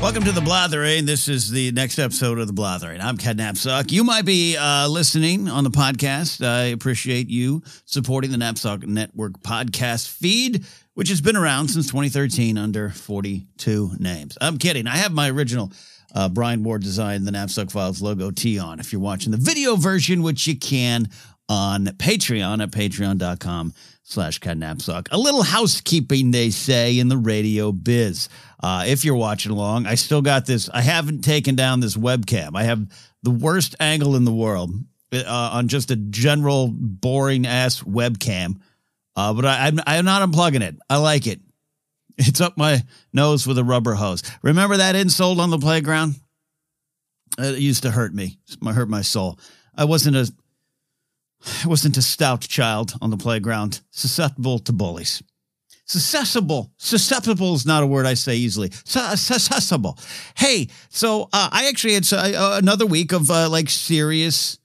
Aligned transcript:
Welcome 0.00 0.24
to 0.24 0.32
the 0.32 0.42
Blathering. 0.42 1.04
This 1.04 1.26
is 1.26 1.50
the 1.50 1.72
next 1.72 1.98
episode 1.98 2.38
of 2.38 2.46
the 2.46 2.52
Blathering. 2.52 3.00
I'm 3.00 3.16
Ken 3.16 3.38
Napzok. 3.38 3.90
You 3.90 4.04
might 4.04 4.24
be 4.24 4.56
uh, 4.56 4.86
listening 4.88 5.48
on 5.48 5.64
the 5.64 5.70
podcast. 5.70 6.46
I 6.46 6.66
appreciate 6.66 7.28
you 7.28 7.62
supporting 7.86 8.30
the 8.30 8.36
Napzok 8.36 8.84
Network 8.86 9.40
podcast 9.42 10.08
feed, 10.08 10.64
which 10.94 11.08
has 11.08 11.20
been 11.20 11.34
around 11.34 11.68
since 11.68 11.86
2013 11.86 12.56
under 12.56 12.90
42 12.90 13.92
names. 13.98 14.38
I'm 14.40 14.58
kidding. 14.58 14.86
I 14.86 14.96
have 14.98 15.12
my 15.12 15.28
original 15.30 15.72
uh, 16.14 16.28
Brian 16.28 16.62
Ward 16.62 16.82
designed 16.82 17.26
the 17.26 17.32
Napzok 17.32 17.72
Files 17.72 18.00
logo 18.00 18.30
tee 18.30 18.58
on. 18.60 18.78
If 18.78 18.92
you're 18.92 19.00
watching 19.00 19.32
the 19.32 19.38
video 19.38 19.74
version, 19.76 20.22
which 20.22 20.46
you 20.46 20.56
can 20.56 21.08
on 21.48 21.86
Patreon 21.86 22.62
at 22.62 22.70
patreon.com 22.70 23.72
slash 24.02 24.38
Ken. 24.38 24.62
A 24.62 25.18
little 25.18 25.42
housekeeping, 25.42 26.30
they 26.30 26.50
say, 26.50 26.98
in 26.98 27.08
the 27.08 27.16
radio 27.16 27.72
biz. 27.72 28.28
Uh, 28.62 28.84
if 28.86 29.04
you're 29.04 29.16
watching 29.16 29.52
along, 29.52 29.86
I 29.86 29.94
still 29.94 30.22
got 30.22 30.46
this. 30.46 30.70
I 30.72 30.80
haven't 30.80 31.22
taken 31.22 31.56
down 31.56 31.80
this 31.80 31.96
webcam. 31.96 32.52
I 32.54 32.64
have 32.64 32.86
the 33.22 33.30
worst 33.30 33.74
angle 33.80 34.16
in 34.16 34.24
the 34.24 34.32
world 34.32 34.70
uh, 35.12 35.50
on 35.52 35.68
just 35.68 35.90
a 35.90 35.96
general 35.96 36.68
boring 36.72 37.46
ass 37.46 37.82
webcam. 37.82 38.60
Uh, 39.14 39.32
but 39.32 39.44
I, 39.44 39.66
I'm, 39.66 39.80
I'm 39.86 40.04
not 40.04 40.28
unplugging 40.28 40.62
it. 40.62 40.76
I 40.88 40.96
like 40.96 41.26
it. 41.26 41.40
It's 42.18 42.40
up 42.40 42.56
my 42.56 42.82
nose 43.12 43.46
with 43.46 43.58
a 43.58 43.64
rubber 43.64 43.94
hose. 43.94 44.22
Remember 44.42 44.78
that 44.78 44.96
insult 44.96 45.38
on 45.38 45.50
the 45.50 45.58
playground? 45.58 46.14
It 47.38 47.58
used 47.58 47.82
to 47.82 47.90
hurt 47.90 48.14
me. 48.14 48.38
It 48.48 48.72
hurt 48.72 48.88
my 48.88 49.02
soul. 49.02 49.38
I 49.76 49.84
wasn't 49.84 50.16
a 50.16 50.32
I 51.64 51.68
wasn't 51.68 51.98
a 51.98 52.02
stout 52.02 52.40
child 52.40 52.94
on 53.02 53.10
the 53.10 53.16
playground, 53.16 53.80
susceptible 53.90 54.58
to 54.60 54.72
bullies. 54.72 55.22
Susceptible. 55.86 56.72
Susceptible 56.78 57.54
is 57.54 57.64
not 57.64 57.84
a 57.84 57.86
word 57.86 58.06
I 58.06 58.14
say 58.14 58.36
easily. 58.36 58.70
Susceptible. 58.84 59.98
Hey, 60.36 60.68
so 60.88 61.28
uh, 61.32 61.48
I 61.52 61.68
actually 61.68 61.94
had 61.94 62.12
uh, 62.12 62.58
another 62.60 62.86
week 62.86 63.12
of 63.12 63.30
uh, 63.30 63.48
like 63.48 63.70
serious 63.70 64.58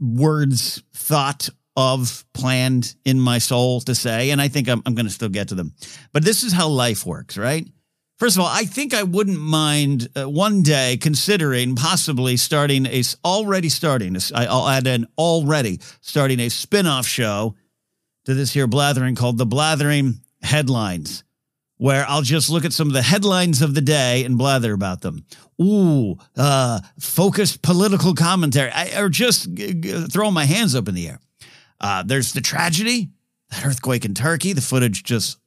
words, 0.00 0.82
thought 0.92 1.48
of, 1.76 2.24
planned 2.34 2.96
in 3.04 3.20
my 3.20 3.38
soul 3.38 3.80
to 3.82 3.94
say, 3.94 4.30
and 4.30 4.40
I 4.40 4.48
think 4.48 4.68
I'm, 4.68 4.82
I'm 4.84 4.94
going 4.94 5.06
to 5.06 5.12
still 5.12 5.28
get 5.28 5.48
to 5.48 5.54
them. 5.54 5.74
But 6.12 6.24
this 6.24 6.42
is 6.42 6.52
how 6.52 6.68
life 6.68 7.06
works, 7.06 7.38
right? 7.38 7.66
First 8.18 8.36
of 8.36 8.40
all, 8.40 8.48
I 8.50 8.64
think 8.64 8.94
I 8.94 9.02
wouldn't 9.02 9.38
mind 9.38 10.08
uh, 10.16 10.28
one 10.28 10.62
day 10.62 10.96
considering 10.96 11.76
possibly 11.76 12.38
starting 12.38 12.86
a 12.86 13.02
already 13.24 13.68
starting. 13.68 14.16
I'll 14.34 14.68
add 14.68 14.86
an 14.86 15.06
already 15.18 15.80
starting 16.00 16.40
a 16.40 16.48
spin-off 16.48 17.06
show 17.06 17.54
to 18.26 18.34
this 18.34 18.52
here 18.52 18.66
blathering 18.66 19.14
called 19.14 19.38
the 19.38 19.46
Blathering 19.46 20.20
Headlines, 20.42 21.24
where 21.78 22.04
I'll 22.08 22.22
just 22.22 22.50
look 22.50 22.64
at 22.64 22.72
some 22.72 22.88
of 22.88 22.92
the 22.92 23.02
headlines 23.02 23.62
of 23.62 23.74
the 23.74 23.80
day 23.80 24.24
and 24.24 24.36
blather 24.36 24.72
about 24.72 25.00
them. 25.00 25.24
Ooh, 25.60 26.16
uh, 26.36 26.80
focused 27.00 27.62
political 27.62 28.14
commentary, 28.14 28.70
I, 28.70 29.00
or 29.00 29.08
just 29.08 29.52
g- 29.54 29.74
g- 29.74 30.06
throwing 30.10 30.34
my 30.34 30.44
hands 30.44 30.74
up 30.74 30.88
in 30.88 30.94
the 30.94 31.08
air. 31.08 31.20
Uh, 31.80 32.02
there's 32.02 32.32
the 32.32 32.40
tragedy, 32.40 33.10
that 33.50 33.64
earthquake 33.64 34.04
in 34.04 34.14
Turkey. 34.14 34.52
The 34.52 34.60
footage 34.60 35.02
just 35.02 35.38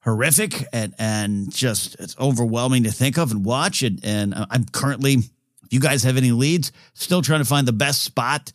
horrific 0.00 0.64
and 0.72 0.94
and 0.98 1.52
just 1.52 1.96
it's 1.98 2.16
overwhelming 2.18 2.82
to 2.84 2.90
think 2.90 3.16
of 3.18 3.30
and 3.30 3.44
watch. 3.44 3.82
And 3.82 4.00
and 4.04 4.34
I'm 4.50 4.64
currently, 4.66 5.14
if 5.14 5.72
you 5.72 5.80
guys 5.80 6.02
have 6.02 6.16
any 6.16 6.32
leads, 6.32 6.72
still 6.94 7.22
trying 7.22 7.40
to 7.40 7.46
find 7.46 7.66
the 7.66 7.72
best 7.72 8.02
spot 8.02 8.52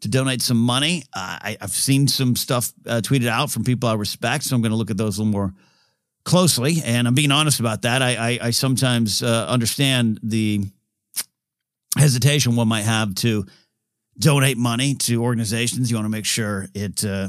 to 0.00 0.08
donate 0.08 0.42
some 0.42 0.58
money. 0.58 1.04
Uh, 1.14 1.38
I, 1.40 1.56
have 1.60 1.70
seen 1.70 2.08
some 2.08 2.36
stuff 2.36 2.72
uh, 2.86 3.00
tweeted 3.02 3.28
out 3.28 3.50
from 3.50 3.64
people 3.64 3.88
I 3.88 3.94
respect, 3.94 4.44
so 4.44 4.54
I'm 4.54 4.62
going 4.62 4.72
to 4.72 4.76
look 4.76 4.90
at 4.90 4.96
those 4.96 5.18
a 5.18 5.22
little 5.22 5.32
more 5.32 5.54
closely. 6.24 6.82
And 6.84 7.06
I'm 7.06 7.14
being 7.14 7.32
honest 7.32 7.60
about 7.60 7.82
that. 7.82 8.02
I 8.02 8.14
I, 8.14 8.38
I 8.42 8.50
sometimes 8.50 9.22
uh, 9.22 9.46
understand 9.48 10.20
the 10.22 10.64
hesitation 11.96 12.56
one 12.56 12.68
might 12.68 12.82
have 12.82 13.14
to 13.16 13.46
donate 14.18 14.58
money 14.58 14.94
to 14.94 15.22
organizations. 15.22 15.90
You 15.90 15.96
want 15.96 16.06
to 16.06 16.10
make 16.10 16.26
sure 16.26 16.66
it 16.74 17.04
uh, 17.04 17.28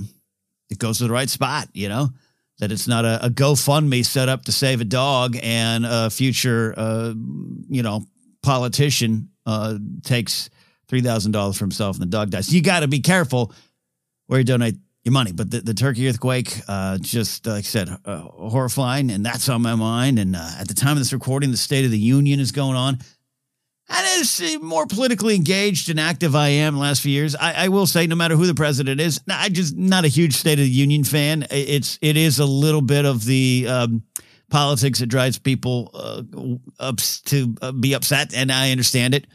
it 0.70 0.80
goes 0.80 0.98
to 1.00 1.06
the 1.06 1.14
right 1.14 1.30
spot. 1.30 1.70
You 1.74 1.90
know 1.90 2.10
that 2.60 2.72
it's 2.72 2.88
not 2.88 3.06
a, 3.06 3.26
a 3.26 3.30
GoFundMe 3.30 4.06
set 4.06 4.30
up 4.30 4.46
to 4.46 4.52
save 4.52 4.82
a 4.82 4.86
dog 4.86 5.38
and 5.42 5.86
a 5.86 6.10
future, 6.10 6.74
uh, 6.78 7.14
you 7.70 7.84
know, 7.84 8.06
politician 8.44 9.30
uh, 9.46 9.78
takes 10.04 10.50
three 10.88 11.02
thousand 11.02 11.32
dollars 11.32 11.58
for 11.58 11.64
himself 11.64 11.96
and 11.96 12.04
the 12.04 12.18
dog 12.18 12.30
dies. 12.30 12.54
You 12.54 12.62
got 12.62 12.82
to 12.82 12.88
be 12.88 13.00
careful 13.00 13.54
where 14.28 14.40
you 14.40 14.46
donate 14.46 14.76
your 15.04 15.14
money. 15.14 15.32
But 15.32 15.52
the, 15.52 15.62
the 15.62 15.74
Turkey 15.74 16.10
earthquake, 16.10 16.60
uh, 16.68 16.98
just 16.98 17.46
like 17.46 17.60
I 17.60 17.62
said, 17.62 17.90
uh, 18.04 18.18
horrifying, 18.22 19.12
and 19.12 19.26
that's 19.26 19.48
on 19.48 19.62
my 19.62 19.76
mind. 19.76 20.20
And 20.20 20.36
uh, 20.36 20.50
at 20.60 20.68
the 20.68 20.74
time 20.74 20.94
of 20.94 20.98
this 20.98 21.14
recording, 21.14 21.52
the 21.52 21.58
State 21.58 21.86
of 21.86 21.92
the 21.92 22.00
Union 22.00 22.40
is 22.40 22.52
going 22.52 22.76
on. 22.76 23.00
And 23.88 24.22
as 24.22 24.58
more 24.62 24.88
politically 24.88 25.36
engaged 25.36 25.92
and 25.92 26.00
active 26.00 26.36
I 26.36 26.48
am 26.48 26.76
last 26.76 27.02
few 27.04 27.12
years, 27.12 27.36
I, 27.36 27.66
I, 27.66 27.68
will 27.68 27.86
say, 27.86 28.08
no 28.08 28.16
matter 28.16 28.36
who 28.36 28.48
the 28.48 28.56
president 28.56 29.00
is, 29.00 29.22
I 29.30 29.50
just 29.50 29.78
not 29.78 30.06
a 30.06 30.08
huge 30.08 30.34
State 30.34 30.58
of 30.58 30.66
the 30.66 30.72
Union 30.72 31.04
fan. 31.04 31.46
It's 31.52 32.00
it 32.02 32.18
is 32.18 32.40
a 32.40 32.46
little 32.48 32.82
bit 32.82 33.06
of 33.06 33.24
the 33.26 33.68
um, 33.70 34.04
politics 34.50 35.00
that 35.00 35.08
drives 35.08 35.38
people 35.38 35.92
uh, 35.94 36.24
ups 36.80 37.22
to 37.22 37.56
uh, 37.62 37.72
be 37.74 37.94
upset, 37.94 38.34
and 38.34 38.52
I 38.52 38.72
understand 38.72 39.14
it. 39.14 39.28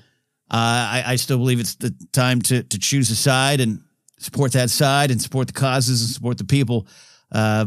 Uh, 0.51 0.57
I, 0.57 1.05
I, 1.07 1.17
still 1.17 1.39
believe 1.39 1.61
it's 1.61 1.77
the 1.77 1.95
time 2.13 2.43
to 2.43 2.65
to 2.65 2.79
choose 2.79 3.09
a 3.11 3.15
side 3.15 3.61
and 3.61 3.83
support 4.19 4.53
that 4.53 4.69
side 4.69 5.13
and 5.13 5.23
support 5.23 5.47
the 5.47 5.53
causes 5.53 6.03
and 6.03 6.11
support 6.11 6.39
the 6.39 6.45
people 6.45 6.89
uh, 7.31 7.67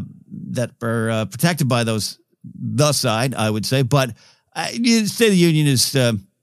that 0.51 0.71
are 0.81 1.09
uh, 1.09 1.25
protected 1.25 1.69
by 1.69 1.85
those 1.85 2.19
the 2.43 2.91
side. 2.91 3.35
I 3.35 3.49
would 3.49 3.65
say, 3.65 3.83
but 3.83 4.17
State 4.55 5.05
of 5.05 5.31
the 5.31 5.35
Union 5.35 5.65
is 5.67 5.95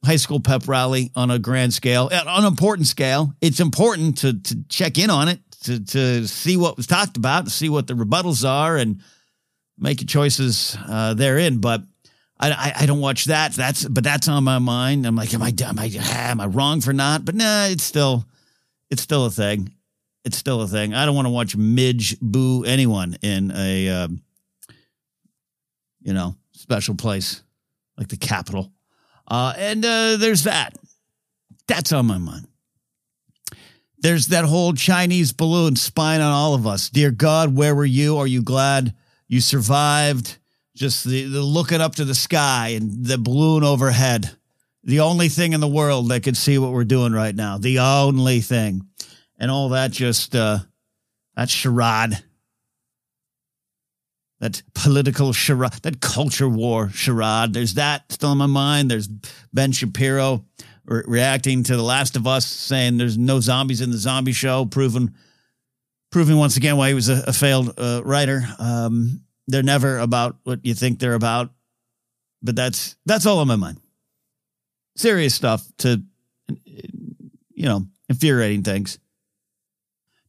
high 0.04 0.16
school 0.16 0.40
pep 0.40 0.66
rally 0.66 1.10
on 1.14 1.30
a 1.30 1.38
grand 1.38 1.74
scale, 1.74 2.10
on 2.12 2.44
an 2.44 2.46
important 2.46 2.86
scale. 2.86 3.34
It's 3.40 3.60
important 3.60 4.18
to 4.18 4.40
to 4.40 4.64
check 4.68 4.98
in 4.98 5.10
on 5.10 5.28
it, 5.28 5.40
to 5.64 5.84
to 5.84 6.26
see 6.26 6.56
what 6.56 6.76
was 6.76 6.86
talked 6.86 7.16
about, 7.16 7.44
to 7.44 7.50
see 7.50 7.68
what 7.68 7.86
the 7.86 7.94
rebuttals 7.94 8.48
are, 8.48 8.76
and 8.76 9.00
make 9.78 10.00
your 10.00 10.06
choices 10.06 10.76
uh, 10.88 11.14
therein. 11.14 11.58
But 11.58 11.82
I, 12.40 12.72
I, 12.80 12.86
don't 12.86 13.00
watch 13.00 13.26
that. 13.26 13.52
That's 13.52 13.84
but 13.84 14.02
that's 14.02 14.26
on 14.26 14.44
my 14.44 14.58
mind. 14.58 15.06
I'm 15.06 15.14
like, 15.14 15.34
am 15.34 15.42
I 15.42 15.52
am 15.62 15.78
I 15.78 15.90
am 15.94 16.40
I 16.40 16.46
wrong 16.46 16.80
for 16.80 16.92
not? 16.92 17.24
But 17.24 17.34
nah, 17.34 17.66
it's 17.66 17.82
still 17.82 18.24
it's 18.90 19.02
still 19.02 19.26
a 19.26 19.30
thing. 19.30 19.72
It's 20.24 20.36
still 20.36 20.62
a 20.62 20.68
thing. 20.68 20.94
I 20.94 21.04
don't 21.04 21.14
want 21.14 21.26
to 21.26 21.30
watch 21.30 21.56
Midge 21.56 22.18
boo 22.20 22.64
anyone 22.64 23.16
in 23.22 23.52
a 23.54 23.88
uh, 23.88 24.08
you 26.00 26.14
know 26.14 26.36
special 26.52 26.94
place 26.94 27.42
like 27.98 28.08
the 28.08 28.16
Capitol. 28.16 28.72
Uh, 29.28 29.52
and 29.56 29.84
uh, 29.84 30.16
there's 30.16 30.44
that. 30.44 30.76
That's 31.68 31.92
on 31.92 32.06
my 32.06 32.18
mind. 32.18 32.46
There's 33.98 34.28
that 34.28 34.46
whole 34.46 34.72
Chinese 34.72 35.32
balloon 35.32 35.76
spying 35.76 36.22
on 36.22 36.32
all 36.32 36.54
of 36.54 36.66
us. 36.66 36.88
Dear 36.88 37.10
God, 37.10 37.54
where 37.54 37.74
were 37.74 37.84
you? 37.84 38.16
Are 38.16 38.26
you 38.26 38.42
glad 38.42 38.94
you 39.28 39.40
survived? 39.42 40.38
Just 40.80 41.04
the, 41.04 41.24
the 41.24 41.42
looking 41.42 41.80
up 41.80 41.96
to 41.96 42.04
the 42.04 42.14
sky 42.14 42.68
and 42.68 43.04
the 43.04 43.18
balloon 43.18 43.62
overhead. 43.62 44.30
The 44.82 45.00
only 45.00 45.28
thing 45.28 45.52
in 45.52 45.60
the 45.60 45.68
world 45.68 46.08
that 46.08 46.22
could 46.22 46.38
see 46.38 46.56
what 46.56 46.72
we're 46.72 46.84
doing 46.84 47.12
right 47.12 47.34
now. 47.34 47.58
The 47.58 47.80
only 47.80 48.40
thing. 48.40 48.88
And 49.38 49.50
all 49.50 49.68
that 49.68 49.90
just, 49.90 50.34
uh, 50.34 50.60
that 51.36 51.50
charade 51.50 52.18
that 54.40 54.62
political 54.74 55.32
charade, 55.32 55.72
that 55.82 56.00
culture 56.00 56.48
war 56.48 56.88
charade. 56.90 57.52
There's 57.52 57.74
that 57.74 58.10
still 58.10 58.32
in 58.32 58.38
my 58.38 58.46
mind. 58.46 58.90
There's 58.90 59.06
Ben 59.52 59.72
Shapiro 59.72 60.44
re- 60.86 61.02
reacting 61.06 61.62
to 61.64 61.76
The 61.76 61.82
Last 61.82 62.16
of 62.16 62.26
Us, 62.26 62.46
saying 62.46 62.96
there's 62.96 63.18
no 63.18 63.40
zombies 63.40 63.82
in 63.82 63.90
the 63.90 63.98
zombie 63.98 64.32
show, 64.32 64.64
proving 64.64 65.14
proving 66.10 66.38
once 66.38 66.56
again 66.56 66.76
why 66.76 66.88
he 66.88 66.94
was 66.94 67.08
a, 67.08 67.22
a 67.26 67.32
failed 67.32 67.74
uh, 67.78 68.02
writer. 68.04 68.42
Um, 68.58 69.20
they're 69.50 69.62
never 69.62 69.98
about 69.98 70.36
what 70.44 70.64
you 70.64 70.74
think 70.74 70.98
they're 70.98 71.14
about, 71.14 71.50
but 72.42 72.56
that's 72.56 72.96
that's 73.06 73.26
all 73.26 73.38
on 73.38 73.48
my 73.48 73.56
mind. 73.56 73.78
Serious 74.96 75.34
stuff 75.34 75.66
to 75.78 76.02
you 76.46 77.66
know 77.66 77.86
infuriating 78.08 78.62
things 78.62 78.98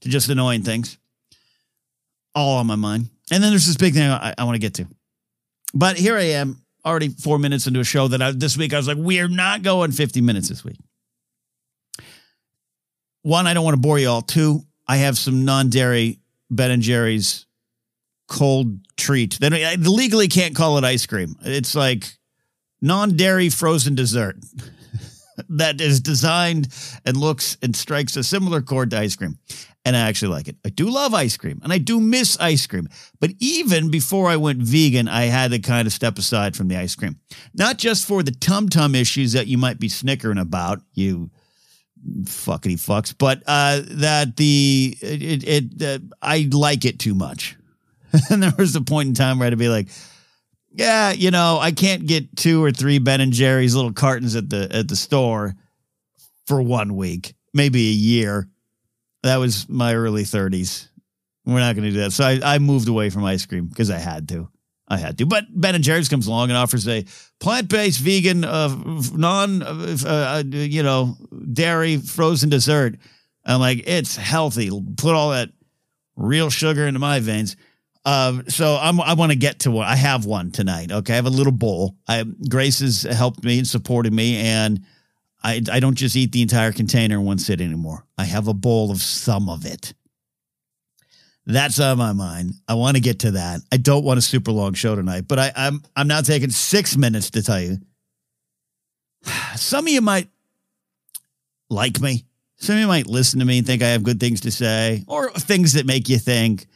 to 0.01 0.09
just 0.09 0.29
annoying 0.29 0.63
things. 0.63 0.97
all 2.33 2.57
on 2.57 2.67
my 2.67 2.75
mind. 2.75 3.09
And 3.31 3.43
then 3.43 3.51
there's 3.51 3.67
this 3.67 3.77
big 3.77 3.93
thing 3.93 4.09
I, 4.09 4.33
I 4.37 4.43
want 4.43 4.55
to 4.55 4.59
get 4.59 4.73
to. 4.75 4.87
But 5.73 5.97
here 5.97 6.17
I 6.17 6.23
am, 6.23 6.61
already 6.85 7.09
four 7.09 7.39
minutes 7.39 7.67
into 7.67 7.79
a 7.79 7.83
show 7.83 8.07
that 8.07 8.21
I, 8.21 8.31
this 8.31 8.57
week 8.57 8.73
I 8.73 8.77
was 8.77 8.87
like, 8.87 8.97
we 8.97 9.19
are 9.19 9.27
not 9.27 9.61
going 9.61 9.91
50 9.91 10.21
minutes 10.21 10.49
this 10.49 10.63
week. 10.63 10.77
One, 13.23 13.47
I 13.47 13.53
don't 13.53 13.63
want 13.63 13.75
to 13.75 13.81
bore 13.81 13.99
you 13.99 14.09
all. 14.09 14.21
Two, 14.21 14.61
I 14.87 14.97
have 14.97 15.17
some 15.17 15.45
non-dairy 15.45 16.19
Ben 16.49 16.71
and 16.71 16.81
Jerry's 16.81 17.45
cold 18.31 18.79
treat. 18.95 19.37
They, 19.39 19.75
legally 19.75 20.29
can't 20.29 20.55
call 20.55 20.77
it 20.77 20.85
ice 20.85 21.05
cream. 21.05 21.35
It's 21.41 21.75
like 21.75 22.05
non-dairy 22.81 23.49
frozen 23.49 23.93
dessert 23.93 24.37
that 25.49 25.81
is 25.81 25.99
designed 25.99 26.69
and 27.05 27.17
looks 27.17 27.57
and 27.61 27.75
strikes 27.75 28.15
a 28.15 28.23
similar 28.23 28.61
chord 28.61 28.91
to 28.91 28.99
ice 28.99 29.17
cream. 29.17 29.37
And 29.83 29.97
I 29.97 30.07
actually 30.07 30.33
like 30.33 30.47
it. 30.47 30.55
I 30.65 30.69
do 30.69 30.89
love 30.89 31.13
ice 31.13 31.35
cream 31.35 31.59
and 31.61 31.73
I 31.73 31.77
do 31.77 31.99
miss 31.99 32.39
ice 32.39 32.65
cream. 32.67 32.87
But 33.19 33.31
even 33.39 33.91
before 33.91 34.29
I 34.29 34.37
went 34.37 34.59
vegan, 34.61 35.09
I 35.09 35.23
had 35.23 35.51
to 35.51 35.59
kind 35.59 35.85
of 35.85 35.91
step 35.91 36.17
aside 36.17 36.55
from 36.55 36.69
the 36.69 36.77
ice 36.77 36.95
cream. 36.95 37.19
Not 37.53 37.79
just 37.79 38.07
for 38.07 38.23
the 38.23 38.31
tum 38.31 38.69
tum 38.69 38.95
issues 38.95 39.33
that 39.33 39.47
you 39.47 39.57
might 39.57 39.79
be 39.79 39.89
snickering 39.89 40.37
about, 40.37 40.79
you 40.93 41.31
fuckity 42.23 42.75
fucks, 42.75 43.13
but 43.17 43.43
uh, 43.45 43.81
that 43.85 44.37
the 44.37 44.97
it, 45.01 45.43
it 45.43 45.83
uh, 45.83 45.99
I 46.21 46.47
like 46.51 46.85
it 46.85 46.97
too 46.97 47.13
much. 47.13 47.57
and 48.29 48.43
there 48.43 48.53
was 48.57 48.75
a 48.75 48.81
point 48.81 49.07
in 49.09 49.13
time 49.13 49.39
where 49.39 49.45
I 49.45 49.47
had 49.47 49.51
to 49.51 49.57
be 49.57 49.69
like, 49.69 49.87
yeah, 50.73 51.11
you 51.11 51.31
know, 51.31 51.59
I 51.59 51.71
can't 51.71 52.05
get 52.05 52.35
two 52.35 52.63
or 52.63 52.71
three 52.71 52.99
Ben 52.99 53.21
and 53.21 53.33
Jerry's 53.33 53.75
little 53.75 53.93
cartons 53.93 54.35
at 54.35 54.49
the 54.49 54.69
at 54.73 54.87
the 54.87 54.95
store 54.95 55.55
for 56.45 56.61
one 56.61 56.95
week, 56.95 57.33
maybe 57.53 57.89
a 57.89 57.93
year. 57.93 58.47
That 59.23 59.37
was 59.37 59.69
my 59.69 59.93
early 59.93 60.23
30s. 60.23 60.87
We're 61.45 61.59
not 61.59 61.75
going 61.75 61.85
to 61.85 61.91
do 61.91 61.99
that. 61.99 62.11
So 62.11 62.23
I, 62.23 62.39
I 62.43 62.59
moved 62.59 62.87
away 62.87 63.09
from 63.09 63.23
ice 63.25 63.45
cream 63.45 63.67
because 63.67 63.91
I 63.91 63.97
had 63.97 64.29
to. 64.29 64.49
I 64.87 64.97
had 64.97 65.17
to. 65.19 65.25
But 65.25 65.45
Ben 65.49 65.75
and 65.75 65.83
Jerry's 65.83 66.09
comes 66.09 66.27
along 66.27 66.49
and 66.49 66.57
offers 66.57 66.87
a 66.87 67.05
plant-based, 67.39 67.99
vegan, 67.99 68.43
uh, 68.43 68.75
non, 69.13 69.63
uh, 69.63 69.97
uh, 70.05 70.43
you 70.45 70.83
know, 70.83 71.15
dairy 71.53 71.97
frozen 71.97 72.49
dessert. 72.49 72.97
I'm 73.45 73.59
like, 73.59 73.83
it's 73.87 74.17
healthy. 74.17 74.69
Put 74.97 75.15
all 75.15 75.31
that 75.31 75.49
real 76.15 76.49
sugar 76.49 76.85
into 76.85 76.99
my 76.99 77.19
veins. 77.19 77.55
Um, 78.03 78.49
so 78.49 78.77
I'm, 78.81 78.99
I 78.99 79.13
want 79.13 79.31
to 79.31 79.37
get 79.37 79.59
to 79.59 79.71
one. 79.71 79.87
I 79.87 79.95
have 79.95 80.25
one 80.25 80.51
tonight. 80.51 80.91
Okay, 80.91 81.13
I 81.13 81.15
have 81.17 81.27
a 81.27 81.29
little 81.29 81.51
bowl. 81.51 81.95
I 82.07 82.23
Grace 82.49 82.79
has 82.79 83.03
helped 83.03 83.43
me 83.43 83.59
and 83.59 83.67
supported 83.67 84.11
me, 84.11 84.37
and 84.37 84.81
I 85.43 85.61
I 85.71 85.79
don't 85.79 85.95
just 85.95 86.15
eat 86.15 86.31
the 86.31 86.41
entire 86.41 86.71
container 86.71 87.17
in 87.17 87.25
one 87.25 87.37
sit 87.37 87.61
anymore. 87.61 88.05
I 88.17 88.23
have 88.23 88.47
a 88.47 88.53
bowl 88.53 88.91
of 88.91 89.01
some 89.01 89.49
of 89.49 89.65
it. 89.65 89.93
That's 91.45 91.79
on 91.79 91.97
my 91.97 92.13
mind. 92.13 92.53
I 92.67 92.75
want 92.75 92.97
to 92.97 93.01
get 93.01 93.19
to 93.19 93.31
that. 93.31 93.61
I 93.71 93.77
don't 93.77 94.03
want 94.03 94.19
a 94.19 94.21
super 94.21 94.51
long 94.51 94.73
show 94.73 94.95
tonight, 94.95 95.27
but 95.27 95.37
I, 95.37 95.51
I'm 95.55 95.83
I'm 95.95 96.07
now 96.07 96.21
taking 96.21 96.49
six 96.49 96.97
minutes 96.97 97.31
to 97.31 97.43
tell 97.43 97.61
you. 97.61 97.77
Some 99.55 99.85
of 99.85 99.91
you 99.91 100.01
might 100.01 100.29
like 101.69 101.99
me. 101.99 102.25
Some 102.57 102.75
of 102.75 102.81
you 102.81 102.87
might 102.87 103.07
listen 103.07 103.39
to 103.39 103.45
me 103.45 103.57
and 103.57 103.65
think 103.65 103.81
I 103.81 103.89
have 103.89 104.03
good 104.03 104.19
things 104.19 104.41
to 104.41 104.51
say, 104.51 105.03
or 105.07 105.31
things 105.31 105.73
that 105.73 105.85
make 105.85 106.09
you 106.09 106.19
think 106.19 106.67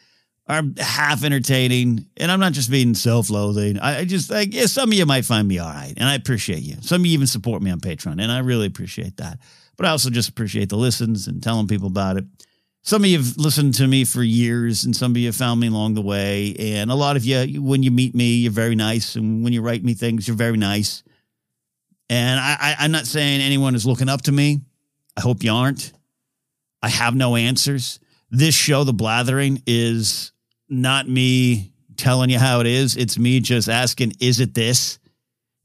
are 0.47 0.61
half 0.77 1.23
entertaining. 1.23 2.05
And 2.17 2.31
I'm 2.31 2.39
not 2.39 2.53
just 2.53 2.69
being 2.69 2.93
self 2.93 3.29
loathing. 3.29 3.79
I, 3.79 3.99
I, 3.99 4.05
just 4.05 4.29
like, 4.29 4.53
yeah, 4.53 4.65
some 4.65 4.89
of 4.89 4.93
you 4.93 5.05
might 5.05 5.25
find 5.25 5.47
me 5.47 5.59
all 5.59 5.69
right. 5.69 5.93
And 5.97 6.07
I 6.07 6.15
appreciate 6.15 6.61
you. 6.61 6.75
Some 6.81 7.01
of 7.01 7.05
you 7.05 7.13
even 7.13 7.27
support 7.27 7.61
me 7.61 7.71
on 7.71 7.79
Patreon. 7.79 8.21
And 8.21 8.31
I 8.31 8.39
really 8.39 8.67
appreciate 8.67 9.17
that. 9.17 9.39
But 9.77 9.85
I 9.85 9.89
also 9.89 10.09
just 10.09 10.29
appreciate 10.29 10.69
the 10.69 10.77
listens 10.77 11.27
and 11.27 11.41
telling 11.41 11.67
people 11.67 11.87
about 11.87 12.17
it. 12.17 12.25
Some 12.81 13.03
of 13.03 13.09
you 13.09 13.17
have 13.17 13.35
listened 13.37 13.73
to 13.75 13.87
me 13.87 14.05
for 14.05 14.21
years, 14.21 14.85
and 14.85 14.95
some 14.95 15.11
of 15.11 15.17
you 15.17 15.31
found 15.31 15.59
me 15.59 15.67
along 15.67 15.95
the 15.95 16.03
way. 16.03 16.55
And 16.59 16.91
a 16.91 16.95
lot 16.95 17.17
of 17.17 17.25
you, 17.25 17.59
when 17.61 17.81
you 17.81 17.89
meet 17.89 18.13
me, 18.13 18.35
you're 18.35 18.51
very 18.51 18.75
nice. 18.75 19.15
And 19.15 19.43
when 19.43 19.53
you 19.53 19.63
write 19.63 19.83
me 19.83 19.95
things, 19.95 20.27
you're 20.27 20.37
very 20.37 20.55
nice. 20.55 21.03
And 22.11 22.39
I, 22.39 22.55
I, 22.59 22.75
I'm 22.79 22.91
not 22.91 23.07
saying 23.07 23.41
anyone 23.41 23.73
is 23.73 23.87
looking 23.87 24.07
up 24.07 24.21
to 24.23 24.31
me. 24.31 24.61
I 25.17 25.21
hope 25.21 25.43
you 25.43 25.51
aren't. 25.51 25.93
I 26.83 26.89
have 26.89 27.15
no 27.15 27.35
answers. 27.35 27.99
This 28.29 28.53
show, 28.53 28.83
The 28.83 28.93
Blathering, 28.93 29.63
is 29.65 30.31
not 30.69 31.07
me 31.07 31.71
telling 31.97 32.29
you 32.29 32.39
how 32.39 32.59
it 32.59 32.67
is. 32.67 32.97
It's 32.97 33.17
me 33.17 33.39
just 33.39 33.69
asking, 33.69 34.13
is 34.19 34.39
it 34.39 34.53
this? 34.53 34.99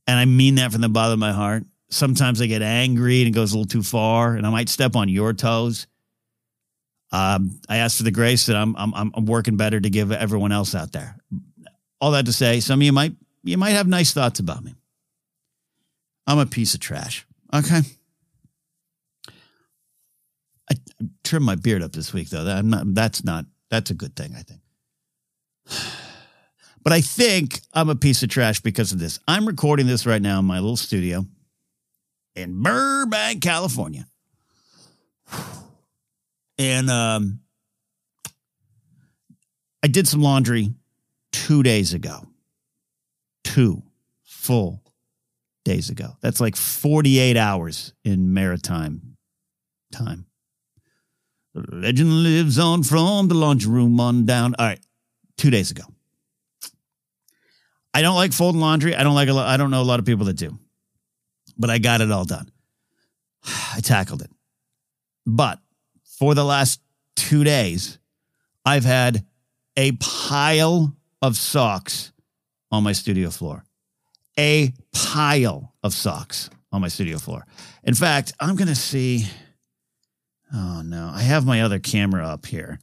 And 0.06 0.19
I 0.19 0.25
mean 0.25 0.56
that 0.56 0.73
from 0.73 0.81
the 0.81 0.88
bottom 0.88 1.12
of 1.14 1.19
my 1.19 1.32
heart. 1.32 1.64
Sometimes 1.91 2.41
I 2.41 2.47
get 2.47 2.62
angry 2.62 3.20
and 3.20 3.29
it 3.29 3.32
goes 3.32 3.52
a 3.52 3.56
little 3.56 3.69
too 3.69 3.82
far, 3.82 4.35
and 4.35 4.47
I 4.47 4.50
might 4.50 4.69
step 4.69 4.94
on 4.94 5.08
your 5.08 5.32
toes. 5.32 5.87
Um, 7.12 7.61
I 7.69 7.79
ask 7.79 7.97
for 7.97 8.05
the 8.05 8.12
grace 8.12 8.47
that 8.47 8.55
I'm, 8.55 8.76
I'm 8.76 9.11
I'm 9.14 9.26
working 9.26 9.56
better 9.56 9.81
to 9.81 9.91
give 9.91 10.12
everyone 10.12 10.52
else 10.52 10.76
out 10.76 10.93
there. 10.93 11.17
All 12.00 12.12
that 12.12 12.26
to 12.26 12.32
say, 12.32 12.61
some 12.61 12.79
of 12.79 12.85
you 12.85 12.93
might 12.93 13.14
you 13.43 13.58
might 13.58 13.70
have 13.70 13.88
nice 13.88 14.12
thoughts 14.12 14.38
about 14.38 14.62
me. 14.62 14.75
I'm 16.26 16.38
a 16.38 16.46
piece 16.46 16.75
of 16.75 16.81
trash. 16.81 17.26
Okay. 17.53 17.81
I, 20.70 20.75
trimmed 21.25 21.46
my 21.46 21.56
beard 21.56 21.82
up 21.82 21.93
this 21.93 22.12
week 22.12 22.29
though. 22.29 22.44
That, 22.44 22.64
not, 22.64 22.94
that's 22.94 23.25
not 23.25 23.46
that's 23.70 23.91
a 23.91 23.94
good 23.94 24.14
thing, 24.14 24.35
I 24.37 24.43
think. 24.43 24.61
But 26.82 26.93
I 26.93 27.00
think 27.00 27.61
I'm 27.75 27.91
a 27.91 27.94
piece 27.94 28.23
of 28.23 28.31
trash 28.31 28.61
because 28.61 28.93
of 28.93 28.99
this. 28.99 29.19
I'm 29.29 29.47
recording 29.47 29.87
this 29.87 30.06
right 30.06 30.23
now 30.23 30.38
in 30.38 30.47
my 30.47 30.61
little 30.61 30.77
studio 30.77 31.27
in 32.35 32.62
Burbank, 32.62 33.43
California. 33.43 34.06
And 36.59 36.91
um, 36.91 37.41
I 39.82 39.88
did 39.88 40.09
some 40.09 40.23
laundry 40.23 40.71
two 41.32 41.62
days 41.62 41.94
ago. 41.94 42.27
Two 43.44 43.82
full 44.23 44.82
days 45.65 45.91
ago. 45.91 46.17
That's 46.21 46.41
like 46.41 46.56
48 46.56 47.37
hours 47.37 47.93
in 48.05 48.32
maritime 48.32 49.17
time. 49.93 50.27
The 51.55 51.65
legend 51.75 52.23
lives 52.23 52.59
on 52.59 52.85
from 52.85 53.29
the 53.29 53.35
laundry 53.35 53.71
room 53.71 53.99
on 53.99 54.25
down. 54.25 54.55
All 54.59 54.67
right 54.67 54.81
two 55.41 55.50
days 55.50 55.71
ago. 55.71 55.85
I 57.92 58.02
don't 58.02 58.14
like 58.14 58.32
folding 58.32 58.60
laundry. 58.60 58.94
I 58.94 59.02
don't 59.02 59.14
like 59.14 59.28
a 59.28 59.32
lot, 59.32 59.48
I 59.48 59.56
don't 59.56 59.70
know 59.70 59.82
a 59.82 59.84
lot 59.84 59.98
of 59.98 60.06
people 60.06 60.26
that 60.26 60.37
do, 60.37 60.58
but 61.56 61.70
I 61.70 61.78
got 61.78 62.00
it 62.00 62.10
all 62.10 62.25
done. 62.25 62.50
I 63.75 63.81
tackled 63.81 64.22
it. 64.22 64.31
But 65.26 65.58
for 66.19 66.34
the 66.34 66.44
last 66.44 66.81
two 67.16 67.44
days, 67.44 67.98
I've 68.64 68.84
had 68.84 69.25
a 69.76 69.92
pile 69.92 70.96
of 71.22 71.37
socks 71.37 72.12
on 72.70 72.84
my 72.84 72.93
studio 72.93 73.31
floor. 73.31 73.65
A 74.38 74.72
pile 74.93 75.74
of 75.82 75.93
socks 75.93 76.50
on 76.72 76.81
my 76.81 76.88
studio 76.88 77.19
floor. 77.19 77.46
In 77.84 77.94
fact, 77.94 78.32
I'm 78.41 78.56
going 78.56 78.69
to 78.69 78.74
see. 78.74 79.26
Oh 80.53 80.82
no, 80.82 81.10
I 81.12 81.22
have 81.22 81.44
my 81.44 81.62
other 81.62 81.79
camera 81.79 82.26
up 82.26 82.46
here 82.46 82.79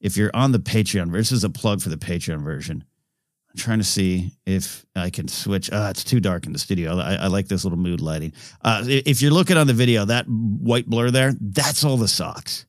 if 0.00 0.16
you're 0.16 0.30
on 0.34 0.52
the 0.52 0.58
Patreon, 0.58 1.12
this 1.12 1.30
is 1.30 1.44
a 1.44 1.50
plug 1.50 1.82
for 1.82 1.90
the 1.90 1.96
Patreon 1.96 2.42
version. 2.42 2.84
I'm 3.50 3.58
trying 3.58 3.78
to 3.78 3.84
see 3.84 4.30
if 4.46 4.86
I 4.94 5.10
can 5.10 5.26
switch. 5.26 5.72
Uh, 5.72 5.88
it's 5.90 6.04
too 6.04 6.20
dark 6.20 6.46
in 6.46 6.52
the 6.52 6.58
studio. 6.58 6.98
I, 6.98 7.14
I 7.14 7.26
like 7.26 7.48
this 7.48 7.64
little 7.64 7.78
mood 7.78 8.00
lighting. 8.00 8.32
Uh, 8.62 8.84
if 8.86 9.20
you're 9.20 9.32
looking 9.32 9.56
on 9.56 9.66
the 9.66 9.72
video, 9.72 10.04
that 10.04 10.26
white 10.28 10.86
blur 10.86 11.10
there, 11.10 11.32
that's 11.40 11.82
all 11.82 11.96
the 11.96 12.06
socks. 12.06 12.64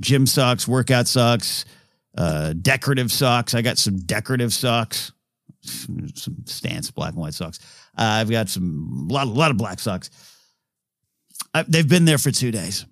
Gym 0.00 0.26
socks, 0.26 0.68
workout 0.68 1.08
socks, 1.08 1.64
uh, 2.18 2.52
decorative 2.60 3.10
socks. 3.10 3.54
I 3.54 3.62
got 3.62 3.78
some 3.78 3.98
decorative 4.00 4.52
socks, 4.52 5.12
some, 5.62 6.08
stance 6.44 6.90
black 6.90 7.14
and 7.14 7.20
white 7.20 7.34
socks. 7.34 7.58
Uh, 7.96 8.02
I've 8.02 8.30
got 8.30 8.50
some 8.50 9.08
a 9.08 9.12
lot, 9.12 9.26
a 9.26 9.30
lot 9.30 9.50
of 9.50 9.56
black 9.56 9.80
socks. 9.80 10.10
I, 11.54 11.62
they've 11.62 11.88
been 11.88 12.04
there 12.04 12.18
for 12.18 12.30
two 12.30 12.50
days. 12.50 12.84